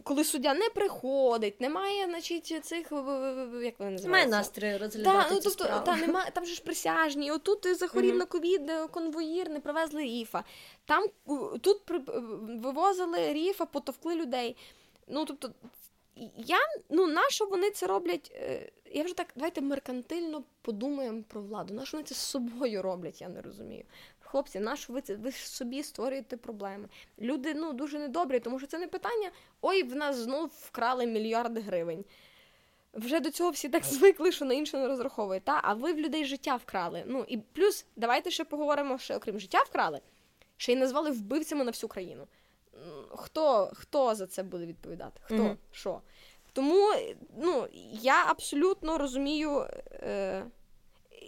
коли 0.04 0.24
суддя 0.24 0.54
не 0.54 0.70
приходить, 0.70 1.62
немає, 1.62 2.06
значить, 2.06 2.66
цих 2.66 2.92
як 2.92 2.92
вони 2.92 3.92
називаються? 3.92 4.08
Немає 4.08 4.28
настрою 4.28 4.78
розглядати 4.78 5.30
та, 5.30 5.36
ну, 5.36 5.42
тобто, 5.44 5.64
справу. 5.64 5.86
Та, 5.86 5.96
немає, 5.96 6.32
там 6.34 6.46
же 6.46 6.54
ж 6.54 6.64
присяжні, 6.64 7.32
отут 7.32 7.78
захворів 7.78 8.14
mm-hmm. 8.14 8.18
на 8.18 8.26
ковід 8.26 8.72
конвоїр, 8.92 9.50
не 9.50 9.60
привезли 9.60 10.04
ріфа. 10.04 10.44
Там 10.86 11.06
тут 11.62 11.82
вивозили 12.64 13.34
ріфа, 13.34 13.66
потовкли 13.66 14.16
людей. 14.16 14.56
Ну, 15.08 15.26
тобто, 15.26 15.50
я, 16.38 16.58
ну, 16.90 17.08
на 17.08 17.30
що 17.30 17.46
вони 17.46 17.72
це 17.72 17.88
роблять? 17.88 18.32
Е, 18.36 18.72
я 18.92 19.04
вже 19.04 19.14
так, 19.14 19.28
давайте 19.36 19.62
меркантильно 19.62 20.44
подумаємо 20.62 21.24
про 21.28 21.42
владу. 21.42 21.74
На 21.74 21.86
що 21.86 21.98
вони 21.98 22.08
це 22.08 22.16
з 22.16 22.18
собою 22.18 22.82
роблять, 22.82 23.22
я 23.22 23.30
не 23.30 23.42
розумію. 23.42 23.84
Хлопці, 24.32 24.60
на 24.60 24.76
що 24.76 24.94
ви 24.94 25.02
це? 25.02 25.16
Ви 25.16 25.32
собі 25.32 25.84
створюєте 25.84 26.38
проблеми. 26.38 26.88
Люди 27.20 27.54
ну, 27.54 27.74
дуже 27.74 28.00
недобрі, 28.00 28.40
тому 28.40 28.60
що 28.60 28.68
це 28.68 28.80
не 28.80 28.88
питання. 28.88 29.32
Ой, 29.62 29.84
в 29.84 29.96
нас 29.96 30.16
знов 30.16 30.52
вкрали 30.62 31.06
мільярди 31.08 31.62
гривень. 31.62 32.06
Вже 32.94 33.20
до 33.20 33.32
цього 33.32 33.50
всі 33.50 33.70
так 33.70 33.84
звикли, 33.84 34.32
що 34.32 34.46
на 34.46 34.54
інше 34.54 34.78
не 34.78 34.88
розраховують. 34.88 35.44
Та? 35.44 35.60
А 35.64 35.74
ви 35.74 35.94
в 35.94 36.00
людей 36.00 36.26
життя 36.26 36.56
вкрали. 36.56 37.04
Ну 37.08 37.26
і 37.28 37.38
плюс, 37.38 37.86
давайте 37.96 38.32
ще 38.32 38.44
поговоримо, 38.44 38.98
що 38.98 39.14
окрім 39.14 39.40
життя 39.40 39.64
вкрали, 39.64 40.00
ще 40.58 40.74
й 40.74 40.76
назвали 40.76 41.12
вбивцями 41.12 41.64
на 41.64 41.72
всю 41.72 41.90
країну 41.90 42.28
хто 43.16 43.72
хто 43.74 44.16
за 44.16 44.28
це 44.28 44.44
буде 44.44 44.66
відповідати? 44.66 45.22
Хто? 45.24 45.36
Mm-hmm. 45.36 45.56
Що? 45.72 46.02
Тому 46.54 46.88
ну, 47.38 47.68
я 48.02 48.26
абсолютно 48.28 48.98
розумію. 48.98 49.66
Е, 49.92 50.44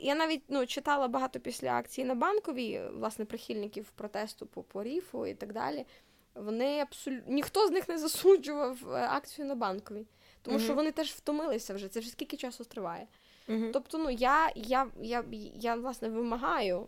Я 0.01 0.15
навіть 0.15 0.43
ну, 0.47 0.65
читала 0.65 1.07
багато 1.07 1.39
після 1.39 1.77
акції 1.77 2.07
на 2.07 2.15
банковій, 2.15 2.81
власне, 2.93 3.25
прихильників 3.25 3.91
протесту 3.95 4.45
по, 4.45 4.63
по 4.63 4.83
ріфу 4.83 5.27
і 5.27 5.33
так 5.33 5.53
далі. 5.53 5.85
Вони 6.35 6.79
абсолютно 6.79 7.33
ніхто 7.33 7.67
з 7.67 7.71
них 7.71 7.89
не 7.89 7.97
засуджував 7.97 8.77
е, 8.89 9.07
акцію 9.09 9.47
на 9.47 9.55
банковій, 9.55 10.05
тому 10.41 10.57
mm-hmm. 10.57 10.63
що 10.63 10.73
вони 10.73 10.91
теж 10.91 11.11
втомилися 11.11 11.73
вже. 11.73 11.87
Це 11.87 11.99
вже 11.99 12.09
скільки 12.09 12.37
часу 12.37 12.63
триває. 12.63 13.07
Mm-hmm. 13.49 13.71
Тобто, 13.73 13.97
ну 13.97 14.09
я, 14.09 14.51
я, 14.55 14.87
я, 15.01 15.23
я, 15.55 15.75
власне 15.75 16.09
вимагаю 16.09 16.87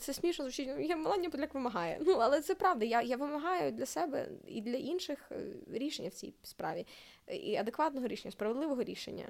це 0.00 0.12
смішно 0.12 0.44
звучить, 0.44 0.68
ну, 0.68 0.80
я 0.80 0.96
Меланія 0.96 1.30
Подляк 1.30 1.54
вимагає. 1.54 1.98
Ну, 2.06 2.12
але 2.12 2.40
це 2.40 2.54
правда. 2.54 2.84
Я 2.84 3.02
я 3.02 3.16
вимагаю 3.16 3.72
для 3.72 3.86
себе 3.86 4.28
і 4.46 4.60
для 4.60 4.76
інших 4.76 5.18
е, 5.32 5.44
рішення 5.72 6.08
в 6.08 6.12
цій 6.12 6.34
справі, 6.42 6.86
і 7.28 7.56
адекватного 7.56 8.06
рішення, 8.06 8.32
справедливого 8.32 8.82
рішення. 8.82 9.28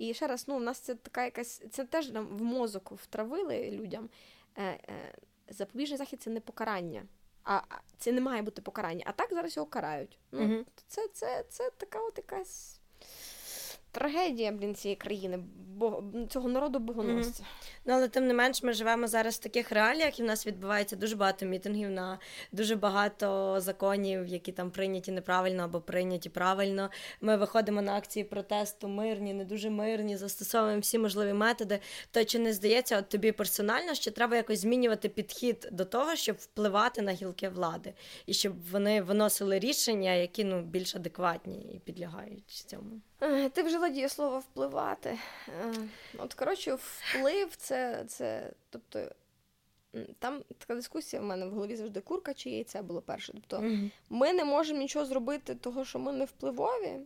І 0.00 0.14
ще 0.14 0.26
раз, 0.26 0.44
ну, 0.48 0.56
в 0.56 0.62
нас 0.62 0.78
це 0.78 0.94
така 0.94 1.24
якась, 1.24 1.62
це 1.70 1.84
теж 1.84 2.10
нам 2.10 2.26
в 2.26 2.42
мозок 2.42 2.92
втравили 2.92 3.70
людям. 3.70 4.08
Е, 4.56 4.62
е, 4.64 5.14
Запобіжний 5.48 5.98
захід 5.98 6.22
це 6.22 6.30
не 6.30 6.40
покарання. 6.40 7.02
А 7.44 7.60
це 7.98 8.12
не 8.12 8.20
має 8.20 8.42
бути 8.42 8.62
покарання. 8.62 9.04
А 9.06 9.12
так 9.12 9.28
зараз 9.30 9.56
його 9.56 9.66
карають. 9.68 10.18
Ну, 10.32 10.44
угу. 10.44 10.64
Це 10.86 11.08
це, 11.08 11.44
це 11.48 11.70
така 11.70 12.00
от 12.00 12.18
якась 12.18 12.80
трагедія 13.92 14.52
блін, 14.52 14.74
цієї 14.74 14.96
країни, 14.96 15.38
бо 15.80 16.02
цього 16.28 16.48
народу 16.48 16.78
богоносця. 16.78 17.42
Mm-hmm. 17.42 17.80
Ну 17.84 17.94
але 17.94 18.08
тим 18.08 18.26
не 18.26 18.34
менш, 18.34 18.62
ми 18.62 18.72
живемо 18.72 19.06
зараз 19.06 19.34
в 19.36 19.38
таких 19.38 19.72
реаліях, 19.72 20.20
і 20.20 20.22
в 20.22 20.26
нас 20.26 20.46
відбувається 20.46 20.96
дуже 20.96 21.16
багато 21.16 21.46
мітингів 21.46 21.90
на 21.90 22.18
дуже 22.52 22.76
багато 22.76 23.56
законів, 23.60 24.26
які 24.26 24.52
там 24.52 24.70
прийняті 24.70 25.12
неправильно 25.12 25.62
або 25.62 25.80
прийняті 25.80 26.28
правильно. 26.28 26.90
Ми 27.20 27.36
виходимо 27.36 27.82
на 27.82 27.96
акції 27.96 28.24
протесту, 28.24 28.88
мирні, 28.88 29.34
не 29.34 29.44
дуже 29.44 29.70
мирні, 29.70 30.16
застосовуємо 30.16 30.80
всі 30.80 30.98
можливі 30.98 31.32
методи. 31.32 31.80
То 32.10 32.24
чи 32.24 32.38
не 32.38 32.52
здається, 32.52 32.98
от 32.98 33.08
тобі 33.08 33.32
персонально, 33.32 33.94
що 33.94 34.10
треба 34.10 34.36
якось 34.36 34.60
змінювати 34.60 35.08
підхід 35.08 35.68
до 35.72 35.84
того, 35.84 36.16
щоб 36.16 36.36
впливати 36.36 37.02
на 37.02 37.12
гілки 37.12 37.48
влади, 37.48 37.92
і 38.26 38.34
щоб 38.34 38.70
вони 38.70 39.02
виносили 39.02 39.58
рішення, 39.58 40.12
які 40.12 40.44
ну 40.44 40.62
більш 40.62 40.96
адекватні 40.96 41.72
і 41.74 41.78
підлягають 41.78 42.50
цьому. 42.70 43.00
Е, 43.22 43.48
ти 43.48 43.62
вжила 43.62 43.88
дієслово 43.88 44.38
впливати. 44.38 45.18
Е, 45.48 45.74
от, 46.18 46.34
коротше, 46.34 46.74
вплив 46.74 47.56
це, 47.56 48.04
це, 48.08 48.52
тобто, 48.70 49.00
там 50.18 50.42
така 50.58 50.74
дискусія 50.74 51.22
в 51.22 51.24
мене 51.24 51.46
в 51.46 51.50
голові 51.50 51.76
завжди 51.76 52.00
курка 52.00 52.34
чи 52.34 52.50
яйце 52.50 52.82
було 52.82 53.02
перше. 53.02 53.32
Тобто, 53.32 53.66
mm-hmm. 53.66 53.90
ми 54.08 54.32
не 54.32 54.44
можемо 54.44 54.80
нічого 54.80 55.06
зробити, 55.06 55.54
того, 55.54 55.84
що 55.84 55.98
ми 55.98 56.12
не 56.12 56.24
впливові, 56.24 57.00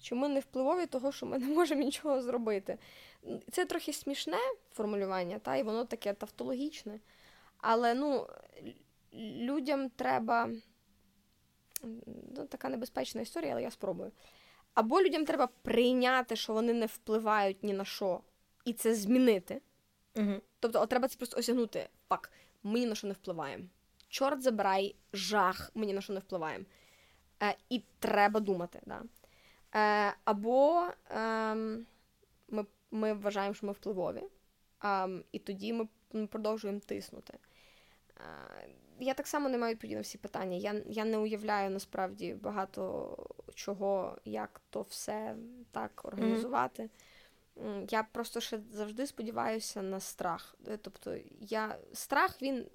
чи 0.00 0.14
ми 0.14 0.28
не 0.28 0.40
впливові, 0.40 0.86
того, 0.86 1.12
що 1.12 1.26
ми 1.26 1.38
не 1.38 1.46
можемо 1.46 1.82
нічого 1.82 2.22
зробити. 2.22 2.78
Це 3.50 3.64
трохи 3.64 3.92
смішне 3.92 4.38
формулювання, 4.72 5.38
та, 5.38 5.56
і 5.56 5.62
воно 5.62 5.84
таке 5.84 6.12
тавтологічне. 6.12 7.00
Але 7.58 7.94
ну, 7.94 8.26
людям 9.14 9.90
треба. 9.90 10.50
Ну, 12.36 12.46
Така 12.46 12.68
небезпечна 12.68 13.20
історія, 13.20 13.52
але 13.52 13.62
я 13.62 13.70
спробую. 13.70 14.12
Або 14.74 15.02
людям 15.02 15.24
треба 15.24 15.46
прийняти, 15.46 16.36
що 16.36 16.52
вони 16.52 16.72
не 16.72 16.86
впливають 16.86 17.62
ні 17.62 17.72
на 17.72 17.84
що, 17.84 18.20
і 18.64 18.72
це 18.72 18.94
змінити. 18.94 19.60
Угу. 20.16 20.40
Тобто, 20.60 20.80
от 20.80 20.88
треба 20.88 21.08
це 21.08 21.16
просто 21.16 21.38
осягнути. 21.38 21.88
Фак, 22.08 22.32
ми 22.62 22.80
ні 22.80 22.86
на 22.86 22.94
що 22.94 23.06
не 23.06 23.12
впливаємо. 23.12 23.64
Чорт 24.08 24.42
забирай, 24.42 24.96
жах, 25.12 25.70
ми 25.74 25.86
ні 25.86 25.92
на 25.92 26.00
що 26.00 26.12
не 26.12 26.20
впливаємо. 26.20 26.64
Е, 27.42 27.56
І 27.68 27.82
треба 27.98 28.40
думати. 28.40 28.80
Да? 28.86 29.02
Е, 29.74 30.14
Або 30.24 30.88
е, 31.10 31.54
ми 32.48 32.66
ми 32.90 33.12
вважаємо, 33.12 33.54
що 33.54 33.66
ми 33.66 33.72
впливові, 33.72 34.22
е, 34.84 35.08
і 35.32 35.38
тоді 35.38 35.72
ми, 35.72 35.88
ми 36.12 36.26
продовжуємо 36.26 36.80
тиснути. 36.80 37.34
Е, 38.16 38.68
я 39.02 39.14
так 39.14 39.26
само 39.26 39.48
не 39.48 39.58
маю 39.58 39.74
відповіді 39.74 39.94
на 39.94 40.00
всі 40.00 40.18
питання. 40.18 40.56
Я 40.56 40.82
я 40.86 41.04
не 41.04 41.18
уявляю 41.18 41.70
насправді 41.70 42.34
багато 42.34 43.16
чого, 43.54 44.18
як 44.24 44.60
то 44.70 44.82
все 44.82 45.36
так 45.70 46.00
організувати. 46.04 46.82
Mm-hmm. 46.82 47.86
Я 47.90 48.02
просто 48.02 48.40
ще 48.40 48.60
завжди 48.72 49.06
сподіваюся 49.06 49.82
на 49.82 50.00
страх. 50.00 50.54
Е, 50.68 50.76
тобто, 50.76 51.16
я 51.40 51.76
страх 51.92 52.42
він. 52.42 52.66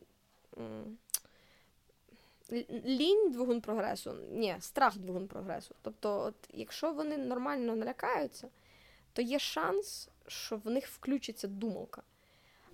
лінь 2.85 3.31
двигун 3.31 3.61
прогресу, 3.61 4.13
ні, 4.31 4.55
страх 4.59 4.97
двигун 4.97 5.27
прогресу. 5.27 5.75
Тобто, 5.81 6.19
от, 6.19 6.35
якщо 6.53 6.93
вони 6.93 7.17
нормально 7.17 7.75
налякаються, 7.75 8.47
то 9.13 9.21
є 9.21 9.39
шанс, 9.39 10.09
що 10.27 10.57
в 10.57 10.69
них 10.69 10.87
включиться 10.87 11.47
думалка. 11.47 12.01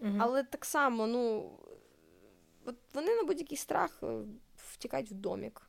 Угу. 0.01 0.17
Але 0.19 0.43
так 0.43 0.65
само, 0.65 1.07
ну, 1.07 1.51
от 2.65 2.75
вони 2.93 3.15
на 3.15 3.23
будь-який 3.23 3.57
страх 3.57 3.99
е, 4.03 4.21
втікають 4.57 5.11
в 5.11 5.13
домік. 5.13 5.61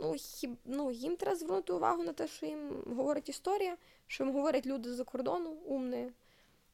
Ну, 0.00 0.14
хіб, 0.18 0.56
ну, 0.64 0.90
їм 0.90 1.16
треба 1.16 1.36
звернути 1.36 1.72
увагу 1.72 2.02
на 2.02 2.12
те, 2.12 2.28
що 2.28 2.46
їм 2.46 2.82
говорить 2.96 3.28
історія, 3.28 3.76
що 4.06 4.24
їм 4.24 4.32
говорять 4.32 4.66
люди 4.66 4.92
з-за 4.92 5.04
кордону, 5.04 5.50
умні, 5.50 6.12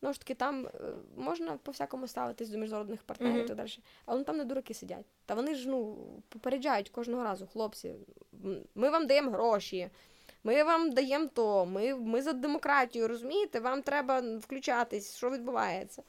Ну 0.03 0.13
ж 0.13 0.21
таки, 0.21 0.35
там 0.35 0.67
е, 0.67 0.71
можна 1.17 1.57
по-всякому 1.63 2.09
ставитись 2.09 2.49
до 2.49 2.59
міжнародних 2.59 3.03
партнерів 3.03 3.37
mm-hmm. 3.37 3.45
і 3.45 3.49
так 3.49 3.57
далі. 3.57 3.71
Але 4.07 4.19
ну, 4.19 4.25
там 4.25 4.37
не 4.37 4.45
дураки 4.45 4.75
сидять. 4.75 5.07
Та 5.27 5.35
вони 5.35 5.55
ж 5.55 5.69
ну, 5.69 5.97
попереджають 6.29 6.89
кожного 6.89 7.25
разу, 7.25 7.47
хлопці, 7.47 7.95
ми 8.75 8.91
вам 8.91 9.07
даємо 9.07 9.31
гроші, 9.31 9.91
ми 10.45 10.65
вам 10.65 10.91
даємо 10.93 11.27
то, 11.35 11.67
ми 11.67 11.95
ми 11.95 12.23
за 12.23 12.33
демократію, 12.33 13.09
розумієте, 13.09 13.61
вам 13.61 13.83
треба 13.83 14.39
включатись, 14.39 15.17
що 15.17 15.31
відбувається. 15.31 16.03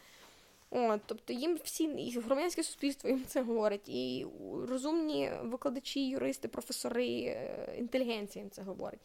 От, 0.71 1.01
Тобто 1.05 1.33
їм 1.33 1.59
всі, 1.63 1.83
і 1.83 2.19
громадянське 2.19 2.63
суспільство 2.63 3.09
їм 3.09 3.25
це 3.27 3.41
говорить, 3.41 3.89
і 3.89 4.25
розумні 4.67 5.31
викладачі, 5.41 6.09
юристи, 6.09 6.47
професори, 6.47 7.07
е, 7.07 7.75
інтелігенція 7.77 8.43
їм 8.43 8.51
це 8.51 8.61
говорить 8.61 9.01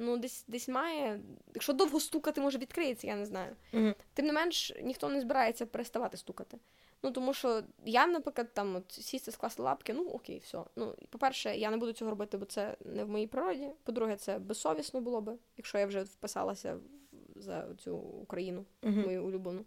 ну 0.00 0.16
десь 0.16 0.44
десь 0.48 0.68
має. 0.68 1.20
Якщо 1.54 1.72
довго 1.72 2.00
стукати, 2.00 2.40
може 2.40 2.58
відкриється, 2.58 3.06
я 3.06 3.16
не 3.16 3.26
знаю. 3.26 3.56
mm 3.72 3.94
Тим 4.14 4.26
не 4.26 4.32
менш, 4.32 4.72
ніхто 4.82 5.08
не 5.08 5.20
збирається 5.20 5.66
переставати 5.66 6.16
стукати. 6.16 6.58
Ну 7.02 7.10
тому 7.10 7.34
що 7.34 7.62
я, 7.84 8.06
наприклад, 8.06 8.54
там 8.54 8.76
от 8.76 8.92
сісти 8.92 9.32
скласти 9.32 9.62
лапки, 9.62 9.92
ну 9.92 10.08
окей, 10.08 10.38
все. 10.38 10.64
Ну, 10.76 10.94
по-перше, 11.10 11.56
я 11.56 11.70
не 11.70 11.76
буду 11.76 11.92
цього 11.92 12.10
робити, 12.10 12.38
бо 12.38 12.44
це 12.44 12.76
не 12.84 13.04
в 13.04 13.08
моїй 13.08 13.26
природі. 13.26 13.68
По-друге, 13.84 14.16
це 14.16 14.38
безсовісно 14.38 15.00
було 15.00 15.20
би, 15.20 15.36
якщо 15.56 15.78
я 15.78 15.86
вже 15.86 16.02
вписалася 16.02 16.76
за 17.36 17.66
цю 17.78 17.96
Україну, 17.96 18.64
mm 18.82 19.04
мою 19.06 19.24
улюблену. 19.24 19.64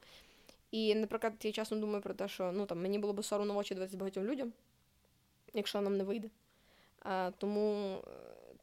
І, 0.73 0.95
наприклад, 0.95 1.33
я 1.41 1.51
чесно 1.51 1.77
думаю 1.77 2.01
про 2.01 2.13
те, 2.13 2.27
що 2.27 2.51
ну 2.51 2.65
там 2.65 2.81
мені 2.81 2.99
було 2.99 3.13
б 3.13 3.23
соромно 3.23 3.53
в 3.53 3.57
очі 3.57 3.75
дивитися 3.75 3.97
багатьом 3.97 4.23
людям, 4.23 4.53
якщо 5.53 5.81
нам 5.81 5.97
не 5.97 6.03
вийде. 6.03 6.29
А, 7.01 7.31
Тому 7.37 7.97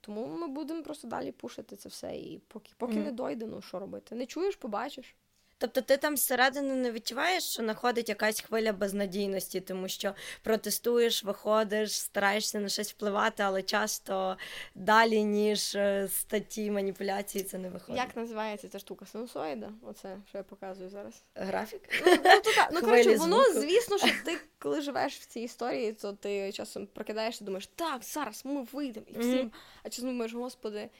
тому 0.00 0.26
ми 0.26 0.48
будемо 0.48 0.82
просто 0.82 1.08
далі 1.08 1.32
пушити 1.32 1.76
це 1.76 1.88
все. 1.88 2.16
І 2.16 2.40
поки 2.48 2.72
поки 2.76 2.92
mm. 2.92 3.04
не 3.04 3.12
дойде, 3.12 3.46
ну 3.46 3.62
що 3.62 3.78
робити? 3.78 4.14
Не 4.14 4.26
чуєш, 4.26 4.56
побачиш. 4.56 5.14
Тобто 5.60 5.80
ти 5.80 5.96
там 5.96 6.16
зсередини 6.16 6.74
не 6.74 6.92
відчуваєш, 6.92 7.44
що 7.44 7.62
знаходить 7.62 8.08
якась 8.08 8.40
хвиля 8.40 8.72
безнадійності, 8.72 9.60
тому 9.60 9.88
що 9.88 10.14
протестуєш, 10.42 11.24
виходиш, 11.24 12.00
стараєшся 12.00 12.60
на 12.60 12.68
щось 12.68 12.92
впливати, 12.92 13.42
але 13.42 13.62
часто 13.62 14.36
далі, 14.74 15.24
ніж 15.24 15.74
е, 15.74 16.08
статті 16.08 16.70
маніпуляції, 16.70 17.44
це 17.44 17.58
не 17.58 17.68
виходить. 17.70 18.02
Як 18.02 18.16
називається 18.16 18.68
ця 18.68 18.78
штука? 18.78 19.06
Синусоїда? 19.06 19.72
Оце, 19.82 20.16
що 20.28 20.38
я 20.38 20.44
показую 20.44 20.90
зараз. 20.90 21.22
Графік? 21.34 21.80
Ну, 22.06 22.12
ну, 22.16 22.16
то, 22.22 22.50
ну 22.72 22.80
коротше, 22.86 23.16
воно, 23.16 23.44
звісно, 23.54 23.98
що 23.98 24.08
ти, 24.24 24.38
коли 24.58 24.80
живеш 24.80 25.18
в 25.18 25.26
цій 25.26 25.40
історії, 25.40 25.92
то 25.92 26.12
ти 26.12 26.52
часом 26.52 26.86
прокидаєшся 26.86 27.44
і 27.44 27.46
думаєш, 27.46 27.66
так, 27.66 28.04
зараз 28.04 28.42
ми 28.44 28.66
вийдемо 28.72 29.06
і 29.08 29.18
всім. 29.18 29.38
Mm-hmm. 29.38 29.50
А 29.82 29.88
часом 29.88 30.08
думаєш, 30.08 30.34
господи, 30.34 30.90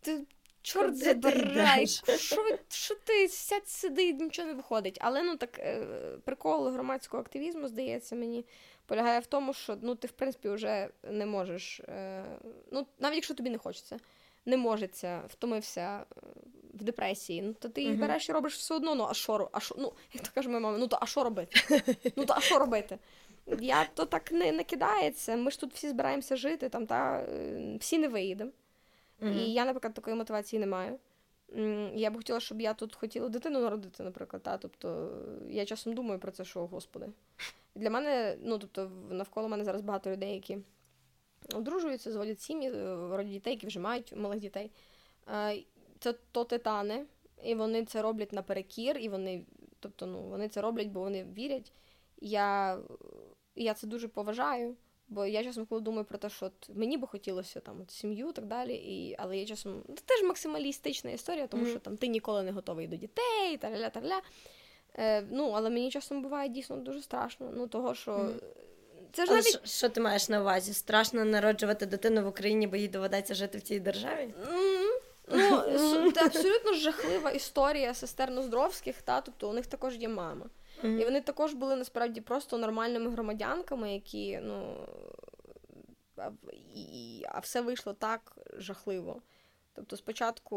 ти 0.00 0.20
Чорт 0.64 0.96
забирай, 0.96 1.86
що 1.86 2.42
що 2.68 2.94
ти 2.94 3.28
сядь 3.28 3.68
сиди, 3.68 4.12
нічого 4.12 4.48
не 4.48 4.54
виходить. 4.54 4.98
Але 5.00 5.22
ну 5.22 5.36
так 5.36 5.58
е, 5.58 5.86
прикол 6.24 6.68
громадського 6.68 7.20
активізму, 7.20 7.68
здається, 7.68 8.16
мені 8.16 8.44
полягає 8.86 9.20
в 9.20 9.26
тому, 9.26 9.54
що 9.54 9.76
ну 9.82 9.94
ти 9.94 10.08
в 10.08 10.10
принципі 10.10 10.48
вже 10.48 10.88
не 11.02 11.26
можеш. 11.26 11.80
Е, 11.80 12.24
ну, 12.72 12.86
навіть 12.98 13.14
якщо 13.14 13.34
тобі 13.34 13.50
не 13.50 13.58
хочеться, 13.58 13.96
не 14.46 14.56
можеться, 14.56 15.22
втомився 15.28 16.04
е, 16.16 16.20
в 16.74 16.84
депресії. 16.84 17.42
Ну 17.42 17.52
то 17.52 17.68
ти 17.68 17.82
їх 17.82 17.98
береш 17.98 18.28
і 18.28 18.32
робиш 18.32 18.54
все 18.54 18.74
одно. 18.74 18.94
Ну 18.94 19.06
а 19.10 19.14
що 19.14 19.48
а 19.52 19.60
що, 19.60 19.74
ну 19.78 19.92
як 20.12 20.22
то 20.22 20.30
каже 20.34 20.48
моя 20.48 20.60
мама, 20.60 20.78
ну 20.78 20.88
то 20.88 20.98
а 21.00 21.06
що 21.06 21.24
робити? 21.24 21.60
Ну 22.16 22.24
то 22.24 22.34
а 22.36 22.40
що 22.40 22.58
робити? 22.58 22.98
Я 23.60 23.88
то 23.94 24.04
так 24.04 24.32
не, 24.32 24.52
не 24.52 24.64
кидається. 24.64 25.36
Ми 25.36 25.50
ж 25.50 25.60
тут 25.60 25.74
всі 25.74 25.88
збираємося 25.88 26.36
жити, 26.36 26.68
там 26.68 26.86
та 26.86 27.26
всі 27.78 27.98
не 27.98 28.08
виїдемо. 28.08 28.50
Mm-hmm. 29.20 29.32
І 29.32 29.52
я, 29.52 29.64
наприклад, 29.64 29.94
такої 29.94 30.16
мотивації 30.16 30.60
не 30.60 30.66
маю. 30.66 30.98
Я 31.94 32.10
б 32.10 32.16
хотіла, 32.16 32.40
щоб 32.40 32.60
я 32.60 32.74
тут 32.74 32.94
хотіла 32.94 33.28
дитину 33.28 33.60
народити, 33.60 34.02
наприклад. 34.02 34.42
Та? 34.42 34.58
Тобто 34.58 35.18
я 35.48 35.64
часом 35.64 35.94
думаю 35.94 36.20
про 36.20 36.32
це, 36.32 36.44
що 36.44 36.66
господи. 36.66 37.08
Для 37.74 37.90
мене, 37.90 38.36
ну 38.42 38.58
тобто, 38.58 38.90
навколо 39.10 39.48
мене 39.48 39.64
зараз 39.64 39.82
багато 39.82 40.10
людей, 40.10 40.34
які 40.34 40.58
одружуються, 41.54 42.12
зводять 42.12 42.40
сім'ї, 42.40 42.70
е, 42.70 42.96
родять 43.10 43.32
дітей, 43.32 43.52
які 43.52 43.66
вже 43.66 43.80
мають 43.80 44.16
малих 44.16 44.40
дітей. 44.40 44.70
Це 45.98 46.14
то 46.32 46.44
титани, 46.44 47.04
і 47.44 47.54
вони 47.54 47.84
це 47.84 48.02
роблять 48.02 48.32
наперекір, 48.32 48.98
і 48.98 49.08
вони, 49.08 49.44
тобто, 49.80 50.06
ну, 50.06 50.22
вони 50.22 50.48
це 50.48 50.60
роблять, 50.60 50.88
бо 50.88 51.00
вони 51.00 51.24
вірять. 51.24 51.72
Я, 52.20 52.78
Я 53.56 53.74
це 53.74 53.86
дуже 53.86 54.08
поважаю. 54.08 54.76
Бо 55.14 55.26
я 55.26 55.44
часом 55.44 55.66
коли 55.66 55.80
думаю 55.80 56.04
про 56.04 56.18
те, 56.18 56.30
що 56.30 56.46
от 56.46 56.70
мені 56.74 56.96
би 56.96 57.06
хотілося 57.06 57.60
там 57.60 57.80
от, 57.82 57.90
сім'ю 57.90 58.28
і 58.28 58.32
так 58.32 58.46
далі. 58.46 58.74
І, 58.74 59.16
Але 59.18 59.38
я 59.38 59.46
часом 59.46 59.82
це 59.88 60.02
теж 60.06 60.22
максималістична 60.22 61.10
історія, 61.10 61.46
тому 61.46 61.64
mm-hmm. 61.64 61.70
що 61.70 61.78
там 61.78 61.96
ти 61.96 62.06
ніколи 62.06 62.42
не 62.42 62.52
готовий 62.52 62.86
до 62.86 62.96
дітей, 62.96 63.56
таля 63.60 63.90
таля 63.90 64.22
Е, 64.98 65.24
Ну, 65.30 65.52
але 65.54 65.70
мені 65.70 65.90
часом 65.90 66.22
буває 66.22 66.48
дійсно 66.48 66.76
дуже 66.76 67.02
страшно. 67.02 67.50
Ну, 67.54 67.66
того, 67.66 67.94
що. 67.94 68.12
Mm-hmm. 68.12 68.42
Це 69.12 69.26
ж 69.26 69.32
навіть... 69.32 69.48
що, 69.48 69.58
що 69.64 69.88
ти 69.88 70.00
маєш 70.00 70.28
на 70.28 70.40
увазі? 70.40 70.74
Страшно 70.74 71.24
народжувати 71.24 71.86
дитину 71.86 72.24
в 72.24 72.26
Україні, 72.26 72.66
бо 72.66 72.76
їй 72.76 72.88
доведеться 72.88 73.34
жити 73.34 73.58
в 73.58 73.62
цій 73.62 73.80
державі? 73.80 74.34
Mm-hmm. 74.42 74.84
Ну, 75.28 76.12
Це 76.14 76.24
абсолютно 76.24 76.74
жахлива 76.74 77.30
історія 77.30 77.94
сестер 77.94 78.30
Ноздровських, 78.30 79.02
та, 79.02 79.20
тобто 79.20 79.50
у 79.50 79.52
них 79.52 79.66
також 79.66 79.96
є 79.96 80.08
мама. 80.08 80.46
Mm-hmm. 80.82 81.00
І 81.00 81.04
вони 81.04 81.20
також 81.20 81.54
були 81.54 81.76
насправді 81.76 82.20
просто 82.20 82.58
нормальними 82.58 83.10
громадянками, 83.10 83.92
які, 83.92 84.38
ну. 84.42 84.86
А, 86.16 86.30
і, 86.74 87.22
а 87.28 87.38
все 87.38 87.60
вийшло 87.60 87.92
так 87.92 88.38
жахливо. 88.56 89.22
Тобто, 89.74 89.96
спочатку 89.96 90.56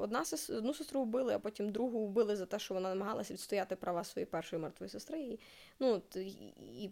одна 0.00 0.24
одну 0.48 0.74
сестру 0.74 1.02
вбили, 1.02 1.34
а 1.34 1.38
потім 1.38 1.72
другу 1.72 2.06
вбили 2.06 2.36
за 2.36 2.46
те, 2.46 2.58
що 2.58 2.74
вона 2.74 2.88
намагалася 2.88 3.34
відстояти 3.34 3.76
права 3.76 4.04
своєї 4.04 4.26
першої 4.26 4.62
мертвої 4.62 4.90
сестри. 4.90 5.20
І, 5.20 5.40
ну, 5.78 6.02
і 6.58 6.90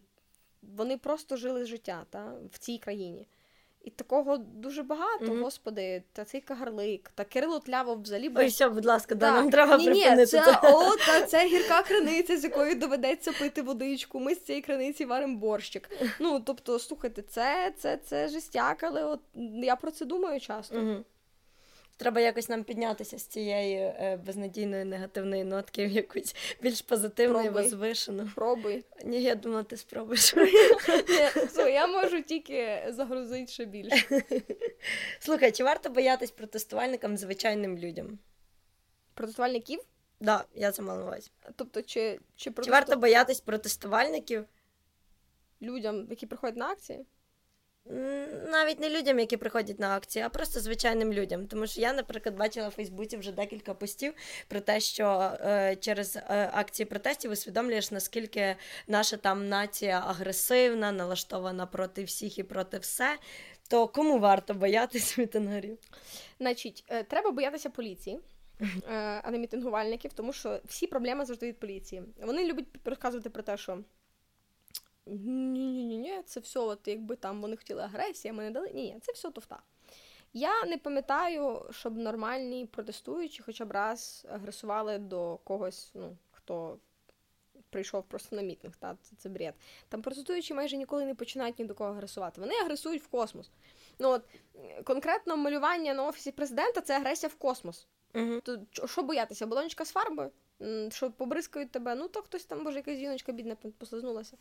Вони 0.63 0.99
просто 0.99 1.37
жили 1.37 1.65
життя 1.65 2.07
та, 2.11 2.35
в 2.53 2.59
цій 2.59 2.79
країні. 2.79 3.27
І 3.87 3.91
такого 3.91 4.37
дуже 4.37 4.83
багато, 4.83 5.25
mm-hmm. 5.25 5.43
господи, 5.43 6.03
та 6.13 6.25
цей 6.25 6.41
кагарлик, 6.41 7.11
та 7.15 7.25
Кирило 7.25 7.59
Тлявов 7.59 8.03
взагалі. 8.03 8.33
Ой, 8.37 8.47
все, 8.47 8.69
будь 8.69 8.85
ласка, 8.85 9.15
да, 9.15 9.33
нам 9.33 9.51
треба 9.51 9.77
ні, 9.77 9.85
припинити. 9.85 10.21
Ні, 10.21 10.27
це, 10.27 10.61
о, 10.63 10.97
та 11.07 11.23
це 11.23 11.47
гірка 11.47 11.83
криниця, 11.83 12.37
з 12.37 12.45
якої 12.45 12.75
доведеться 12.75 13.33
пити 13.33 13.63
водичку. 13.63 14.21
Ми 14.21 14.35
з 14.35 14.41
цієї 14.41 14.63
криниці 14.63 15.05
варимо 15.05 15.39
борщик. 15.39 15.91
Ну, 16.21 16.41
тобто, 16.41 16.79
слухайте, 16.79 17.23
це 17.23 17.73
це, 17.79 17.97
це 17.97 18.29
жестяк, 18.29 18.83
але 18.83 19.05
от 19.05 19.21
я 19.63 19.77
про 19.77 19.91
це 19.91 20.05
думаю 20.05 20.41
часто. 20.41 20.77
Mm-hmm. 20.77 21.03
Треба 21.97 22.21
якось 22.21 22.49
нам 22.49 22.65
піднятися 22.65 23.19
з 23.19 23.27
цієї 23.27 23.77
е, 23.77 24.21
безнадійної 24.27 24.85
негативної 24.85 25.45
нотки 25.45 25.87
в 25.87 25.91
якусь 25.91 26.35
більш 26.63 26.83
позитивну 26.83 27.45
і 27.45 27.49
возвишену. 27.49 28.31
Пробуй. 28.35 28.85
Ні, 29.05 29.23
я 29.23 29.35
думала, 29.35 29.63
ти 29.63 29.77
спробуєш. 29.77 30.35
Я 31.57 31.87
можу 31.87 32.23
тільки 32.23 32.85
загрузити 32.89 33.47
ще 33.47 33.65
більше. 33.65 34.23
Слухай, 35.21 35.53
чи 35.53 35.65
варто 35.65 35.91
боятись 35.91 36.31
протестувальникам 36.31 37.17
звичайним 37.17 37.79
людям? 37.79 38.19
Протестувальників? 39.15 39.81
Так, 40.25 40.49
я 40.55 40.73
це 40.73 40.83
мала 40.83 40.99
на 40.99 41.07
увазі. 41.07 41.31
Тобто, 41.57 41.83
чи, 41.83 42.21
чи 42.37 42.51
варто 42.51 42.97
боятись 42.97 43.41
протестувальників? 43.41 44.45
Людям, 45.63 46.07
які 46.11 46.27
приходять 46.27 46.57
на 46.57 46.67
акції? 46.67 47.07
Навіть 48.47 48.81
не 48.81 48.91
людям, 48.91 49.19
які 49.19 49.37
приходять 49.37 49.81
на 49.81 49.97
акції, 49.97 50.25
а 50.25 50.29
просто 50.29 50.61
звичайним 50.61 51.13
людям. 51.13 51.47
Тому 51.47 51.67
що 51.67 51.81
я, 51.81 51.93
наприклад, 51.93 52.37
бачила 52.37 52.69
в 52.69 52.71
Фейсбуці 52.71 53.17
вже 53.17 53.33
декілька 53.33 53.75
постів 53.75 54.15
про 54.49 54.61
те, 54.61 54.81
що 54.81 55.33
е, 55.41 55.77
через 55.81 56.17
е, 56.17 56.51
акції 56.53 56.87
протестів 56.87 57.31
усвідомлюєш, 57.31 57.91
наскільки 57.91 58.57
наша 58.87 59.17
там 59.17 59.49
нація 59.49 60.03
агресивна, 60.07 60.93
налаштована 60.93 61.67
проти 61.67 62.05
всіх 62.05 62.39
і 62.39 62.43
проти 62.43 62.79
все. 62.79 63.19
То 63.69 63.89
кому 63.89 64.19
варто 64.19 64.55
боятися 64.55 65.15
мітингарів? 65.21 65.79
Значить, 66.39 66.85
е, 66.89 67.03
треба 67.03 67.31
боятися 67.31 67.71
поліції. 67.71 68.21
Е, 68.61 69.21
а 69.25 69.31
не 69.31 69.39
мітингувальників, 69.39 70.13
тому 70.13 70.33
що 70.33 70.61
всі 70.65 70.87
проблеми 70.87 71.25
завжди 71.25 71.49
від 71.49 71.59
поліції. 71.59 72.03
Вони 72.23 72.45
люблять 72.45 72.67
розказувати 72.85 73.31
про 73.31 73.43
те, 73.43 73.57
що 73.57 73.79
ні-ні, 75.07 75.99
ні 75.99 76.23
це 76.27 76.41
все, 76.41 76.61
от 76.61 76.89
якби 76.89 77.17
там 77.17 77.41
вони 77.43 77.57
хотіли 77.57 77.83
агресії, 77.83 78.33
а 78.33 78.35
ми 78.35 78.43
не 78.43 78.51
дали. 78.51 78.71
Ні, 78.75 78.83
ні, 78.83 78.99
це 79.03 79.13
все 79.13 79.31
туфта. 79.31 79.59
Я 80.33 80.65
не 80.65 80.79
пам'ятаю, 80.79 81.67
щоб 81.71 81.97
нормальні 81.97 82.67
протестуючі 82.67 83.43
хоча 83.43 83.65
б 83.65 83.73
раз 83.73 84.27
агресували 84.31 84.99
до 84.99 85.39
когось, 85.45 85.91
ну, 85.95 86.17
хто 86.31 86.79
прийшов 87.71 88.05
просто 88.05 88.37
на 88.37 88.43
мітинг. 88.43 88.77
Та 88.77 88.97
це, 89.03 89.17
це 89.17 89.29
бред. 89.29 89.55
Там 89.89 90.03
протестуючі 90.03 90.55
майже 90.55 90.77
ніколи 90.77 91.05
не 91.05 91.15
починають 91.15 91.59
ні 91.59 91.65
до 91.65 91.75
кого 91.75 91.91
агресувати. 91.91 92.41
Вони 92.41 92.55
агресують 92.55 93.03
в 93.03 93.07
космос. 93.07 93.51
Ну 93.99 94.11
от 94.11 94.23
конкретно 94.85 95.37
малювання 95.37 95.95
на 95.95 96.07
офісі 96.07 96.33
президента 96.33 96.81
це 96.81 96.97
агресія 96.97 97.31
в 97.31 97.35
космос. 97.35 97.87
Угу. 98.15 98.41
То 98.41 98.61
що 98.87 99.03
боятися? 99.03 99.47
Балончика 99.47 99.85
з 99.85 99.93
фарбою? 99.93 100.31
Що 100.89 101.11
побризкають 101.11 101.71
тебе, 101.71 101.95
ну 101.95 102.09
то 102.09 102.23
хтось 102.23 102.45
там, 102.45 102.63
може, 102.63 102.77
якась 102.77 102.99
жіночка 102.99 103.33
бідна 103.33 103.57
послизнулася. 103.79 104.37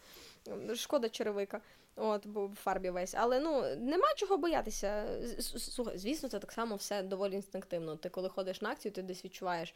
Шкода 0.75 1.09
черевика, 1.09 1.61
от, 1.95 2.27
бо 2.27 2.47
в 2.47 2.55
фарбі 2.55 2.89
весь. 2.89 3.15
Але 3.17 3.39
ну 3.39 3.75
нема 3.75 4.07
чого 4.15 4.37
боятися. 4.37 5.05
Слухай, 5.41 5.97
звісно, 5.97 6.29
це 6.29 6.39
так 6.39 6.51
само 6.51 6.75
все 6.75 7.03
доволі 7.03 7.33
інстинктивно. 7.33 7.95
Ти 7.95 8.09
коли 8.09 8.29
ходиш 8.29 8.61
на 8.61 8.69
акцію, 8.69 8.91
ти 8.91 9.01
десь 9.01 9.25
відчуваєш 9.25 9.73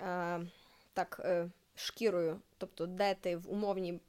е, 0.00 0.40
так 0.92 1.20
е, 1.24 1.50
шкірою, 1.74 2.40
тобто, 2.58 2.86
де 2.86 3.14
ти 3.14 3.36
в 3.36 3.52
умовній 3.52 4.00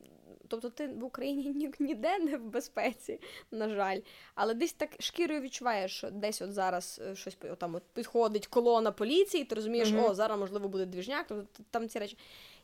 Тобто 0.48 0.70
ти 0.70 0.88
в 0.88 1.04
Україні 1.04 1.44
ні, 1.56 1.72
ніде 1.80 2.20
не 2.20 2.38
в 2.38 2.44
безпеці, 2.44 3.20
на 3.52 3.70
жаль. 3.70 4.00
Але 4.36 4.54
десь 4.54 4.74
так 4.74 4.90
шкірою 5.00 5.42
відчуваєш, 5.42 5.98
що 5.98 6.12
десь 6.12 6.42
от 6.42 6.54
зараз 6.54 7.02
е, 7.06 7.16
щось 7.16 7.38
там 7.58 7.76
от 7.76 7.84
підходить 7.94 8.48
колона 8.48 8.92
поліції, 8.92 9.44
ти 9.44 9.56
розумієш, 9.56 9.92
mm-hmm. 9.92 10.10
о, 10.10 10.14
зараз, 10.14 10.40
можливо, 10.40 10.68
буде 10.68 10.86
двіжняк, 10.86 11.26
тобто 11.28 11.64
там 11.72 11.90
ці 11.90 12.00
речі. 12.00 12.18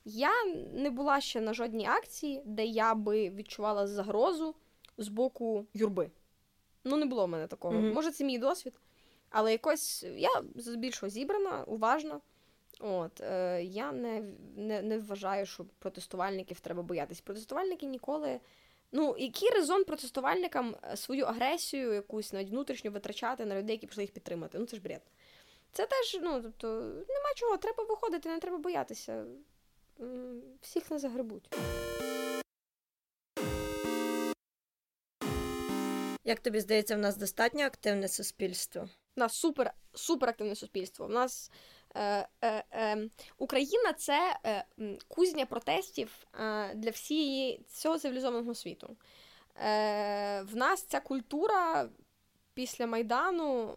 Я 0.05 0.31
не 0.73 0.89
була 0.89 1.21
ще 1.21 1.41
на 1.41 1.53
жодній 1.53 1.88
акції, 1.88 2.41
де 2.45 2.65
я 2.65 2.95
би 2.95 3.29
відчувала 3.29 3.88
загрозу 3.88 4.55
з 4.97 5.07
боку 5.07 5.65
юрби. 5.73 6.11
Ну, 6.84 6.97
не 6.97 7.05
було 7.05 7.25
в 7.25 7.29
мене 7.29 7.47
такого. 7.47 7.73
Mm-hmm. 7.73 7.93
Може, 7.93 8.11
це 8.11 8.23
мій 8.23 8.38
досвід. 8.38 8.79
Але 9.29 9.51
якось 9.51 10.05
я 10.17 10.43
збільшого 10.55 11.09
зібрана, 11.09 11.63
уважна. 11.63 12.19
От, 12.80 13.21
е, 13.21 13.63
Я 13.63 13.91
не 13.91 14.24
не, 14.55 14.82
не 14.82 14.99
вважаю, 14.99 15.45
що 15.45 15.65
протестувальників 15.80 16.59
треба 16.59 16.84
боятись. 16.84 17.21
Протестувальники 17.21 17.86
ніколи. 17.86 18.39
Ну, 18.91 19.15
який 19.19 19.49
резон 19.49 19.84
протестувальникам 19.84 20.76
е, 20.84 20.97
свою 20.97 21.26
агресію, 21.26 21.93
якусь 21.93 22.34
навіть 22.34 22.49
внутрішню 22.49 22.91
витрачати 22.91 23.45
на 23.45 23.55
людей, 23.59 23.76
які 23.76 23.88
прийшли 23.88 24.03
їх 24.03 24.11
підтримати? 24.11 24.59
Ну, 24.59 24.65
це 24.65 24.76
ж 24.76 24.82
бред. 24.82 25.01
Це 25.71 25.86
теж, 25.86 26.19
ну, 26.21 26.41
тобто, 26.41 26.67
нема 26.84 27.34
чого, 27.36 27.57
треба 27.57 27.84
виходити, 27.84 28.30
не 28.30 28.39
треба 28.39 28.57
боятися. 28.57 29.26
Всіх 30.61 30.91
не 30.91 30.99
загребуть. 30.99 31.55
Як 36.24 36.39
тобі 36.39 36.59
здається, 36.59 36.95
в 36.95 36.99
нас 36.99 37.17
достатньо 37.17 37.65
активне 37.65 38.07
суспільство? 38.07 38.89
У 39.17 39.19
нас 39.19 39.34
супер 39.34 39.74
супер 39.93 40.30
активне 40.30 40.55
суспільство. 40.55 41.05
У 41.05 41.09
нас 41.09 41.51
Україна 43.38 43.94
це 43.98 44.39
е, 44.46 44.66
кузня 45.08 45.46
протестів 45.46 46.10
е, 46.39 46.74
для 46.76 46.89
всієї 46.89 47.66
цього 47.70 48.00
цивілізованого 48.00 48.56
світу. 48.56 48.98
Е, 49.66 50.41
В 50.41 50.56
нас 50.56 50.84
ця 50.84 51.00
культура 51.00 51.89
після 52.54 52.88
Майдану 52.88 53.76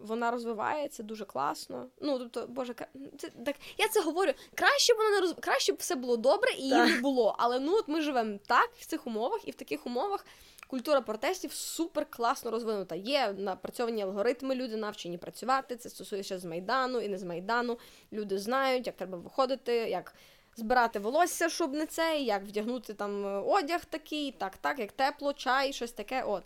вона 0.00 0.30
розвивається 0.30 1.02
дуже 1.02 1.24
класно. 1.24 1.86
Ну, 2.00 2.18
тобто, 2.18 2.46
Боже, 2.46 2.74
це 3.18 3.30
так 3.46 3.56
я 3.78 3.88
це 3.88 4.02
говорю. 4.02 4.32
Краще 4.54 4.94
б 4.94 4.96
вона 4.96 5.10
не 5.10 5.20
роз... 5.20 5.34
краще 5.40 5.72
б 5.72 5.76
все 5.78 5.94
було 5.94 6.16
добре 6.16 6.50
і 6.52 6.62
її 6.62 6.74
не 6.74 7.00
було. 7.00 7.34
Але 7.38 7.60
ну 7.60 7.76
от 7.76 7.88
ми 7.88 8.00
живемо 8.00 8.38
так 8.46 8.70
в 8.78 8.86
цих 8.86 9.06
умовах, 9.06 9.48
і 9.48 9.50
в 9.50 9.54
таких 9.54 9.86
умовах 9.86 10.26
культура 10.66 11.00
протестів 11.00 11.52
супер 11.52 12.06
класно 12.10 12.50
розвинута. 12.50 12.94
Є 12.94 13.34
напрацьовані 13.38 14.02
алгоритми, 14.02 14.54
люди 14.54 14.76
навчені 14.76 15.18
працювати. 15.18 15.76
Це 15.76 15.90
стосується 15.90 16.38
з 16.38 16.44
Майдану 16.44 17.00
і 17.00 17.08
не 17.08 17.18
з 17.18 17.22
Майдану. 17.22 17.78
Люди 18.12 18.38
знають, 18.38 18.86
як 18.86 18.96
треба 18.96 19.18
виходити, 19.18 19.72
як 19.74 20.14
збирати 20.56 20.98
волосся, 20.98 21.48
щоб 21.48 21.72
не 21.72 21.86
це, 21.86 22.20
як 22.20 22.42
вдягнути 22.42 22.94
там 22.94 23.26
е, 23.26 23.38
одяг 23.38 23.84
такий, 23.84 24.32
так, 24.32 24.56
так, 24.56 24.78
як 24.78 24.92
тепло, 24.92 25.32
чай, 25.32 25.72
щось 25.72 25.92
таке. 25.92 26.22
От. 26.22 26.42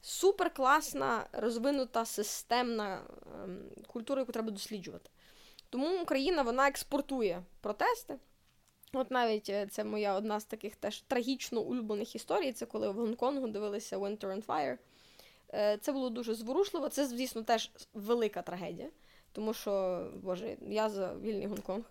Супер 0.00 0.54
класна, 0.54 1.26
розвинута, 1.32 2.04
системна 2.04 3.00
ем, 3.44 3.58
культура, 3.86 4.20
яку 4.20 4.32
треба 4.32 4.50
досліджувати. 4.50 5.10
Тому 5.70 6.02
Україна 6.02 6.42
вона 6.42 6.68
експортує 6.68 7.42
протести. 7.60 8.18
От 8.92 9.10
навіть 9.10 9.48
е, 9.48 9.66
це 9.66 9.84
моя 9.84 10.14
одна 10.14 10.40
з 10.40 10.44
таких 10.44 10.76
теж 10.76 11.00
трагічно 11.00 11.60
улюблених 11.60 12.14
історій. 12.14 12.52
Це 12.52 12.66
коли 12.66 12.88
в 12.88 12.94
Гонконгу 12.94 13.48
дивилися 13.48 13.98
Winter 13.98 14.26
on 14.26 14.46
Fire. 14.46 14.78
Е, 15.54 15.78
це 15.80 15.92
було 15.92 16.10
дуже 16.10 16.34
зворушливо. 16.34 16.88
Це, 16.88 17.06
звісно, 17.06 17.42
теж 17.42 17.70
велика 17.94 18.42
трагедія. 18.42 18.88
Тому 19.32 19.54
що, 19.54 20.04
Боже, 20.22 20.56
я 20.68 20.88
за 20.88 21.14
вільний 21.14 21.46
Гонконг. 21.46 21.84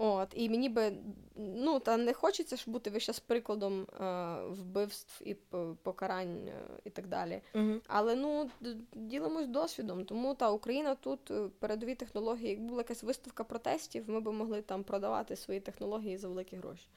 От, 0.00 0.28
І 0.34 0.48
мені 0.48 0.68
би 0.68 0.92
ну, 1.36 1.80
та 1.80 1.96
не 1.96 2.12
хочеться 2.12 2.56
ж 2.56 2.70
бути 2.70 2.90
вище 2.90 3.12
з 3.12 3.20
прикладом 3.20 3.82
е, 3.82 4.36
вбивств 4.50 5.22
і 5.24 5.34
покарань 5.82 6.48
е, 6.48 6.52
і 6.84 6.90
так 6.90 7.06
далі. 7.06 7.40
Угу. 7.54 7.72
Але 7.86 8.14
ну, 8.14 8.50
ділимось 8.92 9.46
досвідом. 9.46 10.04
Тому 10.04 10.34
та 10.34 10.50
Україна 10.50 10.94
тут 10.94 11.30
е, 11.30 11.48
передові 11.58 11.94
технології. 11.94 12.50
Якби 12.50 12.66
була 12.66 12.80
якась 12.80 13.02
виставка 13.02 13.44
протестів, 13.44 14.10
ми 14.10 14.20
б 14.20 14.32
могли 14.32 14.62
там 14.62 14.84
продавати 14.84 15.36
свої 15.36 15.60
технології 15.60 16.16
за 16.16 16.28
великі 16.28 16.56
гроші. 16.56 16.88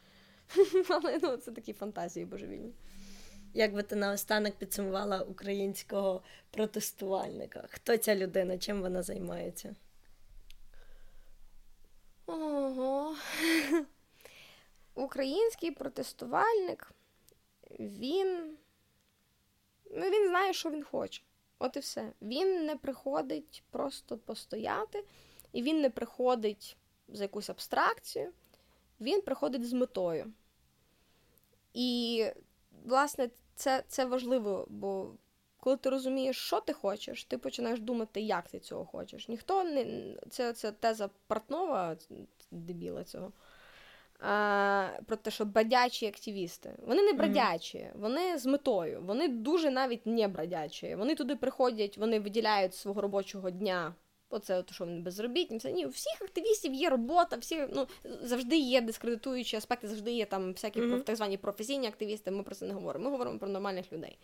Але 0.89 1.19
ну, 1.21 1.37
це 1.37 1.51
такі 1.51 1.73
фантазії 1.73 2.25
божевільні. 2.25 2.73
Як 3.53 3.73
би 3.73 3.83
ти 3.83 3.95
наостанок 3.95 4.53
підсумувала 4.53 5.21
українського 5.21 6.21
протестувальника? 6.51 7.67
Хто 7.69 7.97
ця 7.97 8.15
людина? 8.15 8.57
Чим 8.57 8.81
вона 8.81 9.03
займається? 9.03 9.75
Ого. 12.31 13.15
Український 14.95 15.71
протестувальник, 15.71 16.91
він 17.79 18.57
ну, 19.91 20.09
він 20.09 20.29
знає, 20.29 20.53
що 20.53 20.71
він 20.71 20.83
хоче. 20.83 21.23
От 21.59 21.77
і 21.77 21.79
все. 21.79 22.11
Він 22.21 22.65
не 22.65 22.75
приходить 22.75 23.63
просто 23.69 24.17
постояти, 24.17 25.03
і 25.51 25.61
він 25.61 25.81
не 25.81 25.89
приходить 25.89 26.77
за 27.07 27.23
якусь 27.23 27.49
абстракцію, 27.49 28.31
він 29.01 29.21
приходить 29.21 29.67
з 29.67 29.73
метою. 29.73 30.33
І, 31.73 32.25
власне, 32.85 33.29
це 33.55 33.83
це 33.87 34.05
важливо, 34.05 34.67
бо 34.69 35.11
коли 35.61 35.77
ти 35.77 35.89
розумієш, 35.89 36.37
що 36.37 36.59
ти 36.59 36.73
хочеш, 36.73 37.23
ти 37.23 37.37
починаєш 37.37 37.79
думати, 37.79 38.21
як 38.21 38.49
ти 38.49 38.59
цього 38.59 38.85
хочеш. 38.85 39.27
Ніхто 39.27 39.63
не 39.63 39.85
це 40.29 40.53
це 40.53 40.71
теза 40.71 41.09
Портнова, 41.27 41.95
дебіла 42.51 43.03
цього. 43.03 43.31
А, 44.19 44.87
Про 45.05 45.15
те, 45.15 45.31
що 45.31 45.45
бродячі 45.45 46.07
активісти. 46.07 46.75
Вони 46.87 47.01
не 47.01 47.13
бродячі, 47.13 47.87
вони 47.95 48.37
з 48.37 48.45
метою. 48.45 49.01
Вони 49.05 49.27
дуже 49.27 49.71
навіть 49.71 50.05
не 50.05 50.27
бродячі. 50.27 50.95
Вони 50.95 51.15
туди 51.15 51.35
приходять, 51.35 51.97
вони 51.97 52.19
виділяють 52.19 52.75
свого 52.75 53.01
робочого 53.01 53.49
дня. 53.49 53.93
Оце, 54.29 54.63
то, 54.63 54.73
що 54.73 54.85
вони 54.85 54.99
безробітні. 54.99 55.59
Це 55.59 55.71
ні, 55.71 55.85
у 55.85 55.89
всіх 55.89 56.21
активістів 56.21 56.73
є 56.73 56.89
робота, 56.89 57.37
всі 57.37 57.67
ну 57.73 57.87
завжди 58.03 58.57
є 58.57 58.81
дискредитуючі 58.81 59.57
аспекти, 59.57 59.87
завжди 59.87 60.11
є 60.11 60.25
там 60.25 60.51
всякі 60.51 60.81
mm-hmm. 60.81 61.01
так 61.01 61.15
звані 61.15 61.37
професійні 61.37 61.87
активісти. 61.87 62.31
Ми 62.31 62.43
про 62.43 62.55
це 62.55 62.65
не 62.65 62.73
говоримо. 62.73 63.05
Ми 63.05 63.11
говоримо 63.11 63.39
про 63.39 63.49
нормальних 63.49 63.93
людей 63.93 64.17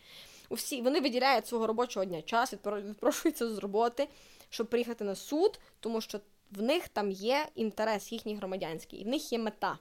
усі 0.49 0.81
вони 0.81 0.99
виділяють 0.99 1.47
свого 1.47 1.67
робочого 1.67 2.05
дня 2.05 2.21
час, 2.21 2.53
відпрошуються 2.53 3.49
з 3.49 3.57
роботи, 3.57 4.07
щоб 4.49 4.67
приїхати 4.67 5.03
на 5.03 5.15
суд, 5.15 5.59
тому 5.79 6.01
що 6.01 6.19
в 6.51 6.61
них 6.61 6.89
там 6.89 7.11
є 7.11 7.47
інтерес 7.55 8.11
їхній 8.11 8.35
громадянський, 8.35 8.99
і 8.99 9.03
в 9.03 9.07
них 9.07 9.31
є 9.31 9.39
мета. 9.39 9.77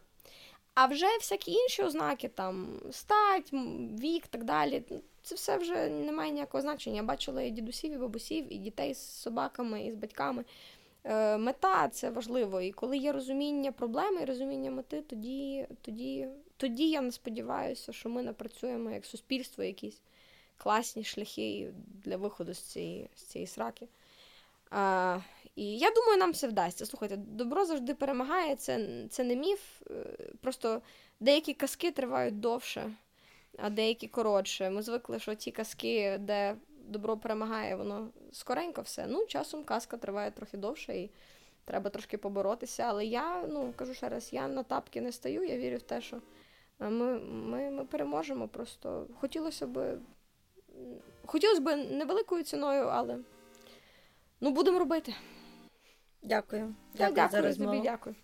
А 0.74 0.86
вже 0.86 1.06
всякі 1.06 1.52
інші 1.52 1.82
ознаки, 1.82 2.28
там 2.28 2.80
стать, 2.90 3.52
вік 4.02 4.26
так 4.26 4.44
далі. 4.44 4.82
Це 5.22 5.34
все 5.34 5.56
вже 5.56 5.88
не 5.88 6.12
має 6.12 6.30
ніякого 6.32 6.62
значення. 6.62 6.96
Я 6.96 7.02
бачила 7.02 7.42
і 7.42 7.50
дідусів, 7.50 7.92
і 7.92 7.96
бабусів, 7.96 8.52
і 8.52 8.56
дітей 8.56 8.94
з 8.94 8.98
собаками, 8.98 9.84
і 9.84 9.92
з 9.92 9.94
батьками. 9.94 10.44
Е, 11.04 11.38
Мета 11.38 11.88
це 11.88 12.10
важливо. 12.10 12.60
І 12.60 12.72
коли 12.72 12.98
є 12.98 13.12
розуміння 13.12 13.72
проблеми 13.72 14.22
і 14.22 14.24
розуміння 14.24 14.70
мети, 14.70 15.02
тоді, 15.02 15.66
тоді, 15.82 16.28
тоді 16.56 16.90
я 16.90 17.00
не 17.00 17.12
сподіваюся, 17.12 17.92
що 17.92 18.08
ми 18.08 18.22
напрацюємо 18.22 18.90
як 18.90 19.06
суспільство 19.06 19.64
якісь 19.64 20.00
класні 20.56 21.04
шляхи 21.04 21.72
для 22.04 22.16
виходу 22.16 22.54
з 22.54 22.58
цієї 22.58 23.10
з 23.16 23.22
цієї 23.22 23.46
сраки. 23.46 23.88
А, 24.70 25.18
І 25.56 25.78
я 25.78 25.90
думаю, 25.90 26.18
нам 26.18 26.32
все 26.32 26.48
вдасться. 26.48 26.86
Слухайте, 26.86 27.16
добро 27.16 27.64
завжди 27.64 27.94
перемагає, 27.94 28.56
це, 28.56 29.04
це 29.10 29.24
не 29.24 29.36
міф. 29.36 29.82
Е, 29.90 29.94
просто 30.40 30.82
деякі 31.20 31.54
казки 31.54 31.90
тривають 31.90 32.40
довше, 32.40 32.92
а 33.58 33.70
деякі 33.70 34.08
коротше. 34.08 34.70
Ми 34.70 34.82
звикли, 34.82 35.18
що 35.18 35.34
ті 35.34 35.50
казки, 35.50 36.18
де 36.20 36.56
добро 36.88 37.16
перемагає, 37.16 37.76
воно 37.76 38.08
скоренько 38.32 38.82
все. 38.82 39.06
Ну, 39.06 39.26
часом 39.26 39.64
казка 39.64 39.96
триває 39.96 40.30
трохи 40.30 40.56
довше 40.56 40.96
і 40.96 41.10
треба 41.64 41.90
трошки 41.90 42.18
поборотися. 42.18 42.82
Але 42.82 43.06
я 43.06 43.46
ну, 43.48 43.72
кажу 43.76 43.94
ще 43.94 44.08
раз, 44.08 44.32
я 44.32 44.48
на 44.48 44.62
тапки 44.62 45.00
не 45.00 45.12
стаю, 45.12 45.44
я 45.44 45.58
вірю 45.58 45.76
в 45.76 45.82
те, 45.82 46.00
що 46.00 46.20
ми, 46.78 47.18
ми, 47.18 47.70
ми 47.70 47.84
переможемо. 47.84 48.48
Просто 48.48 49.06
хотілося 49.20 49.66
б 49.66 49.98
хотілося 51.26 51.60
б 51.60 51.76
невеликою 51.76 52.42
ціною, 52.42 52.86
але 52.86 53.18
ну 54.40 54.50
будемо 54.50 54.78
робити. 54.78 55.14
Дякую. 56.22 56.74
Дякую, 56.94 57.14
дякую 57.14 57.42
за 57.42 57.48
розмову. 57.48 57.72
Тобі, 57.72 57.88
дякую. 57.88 58.16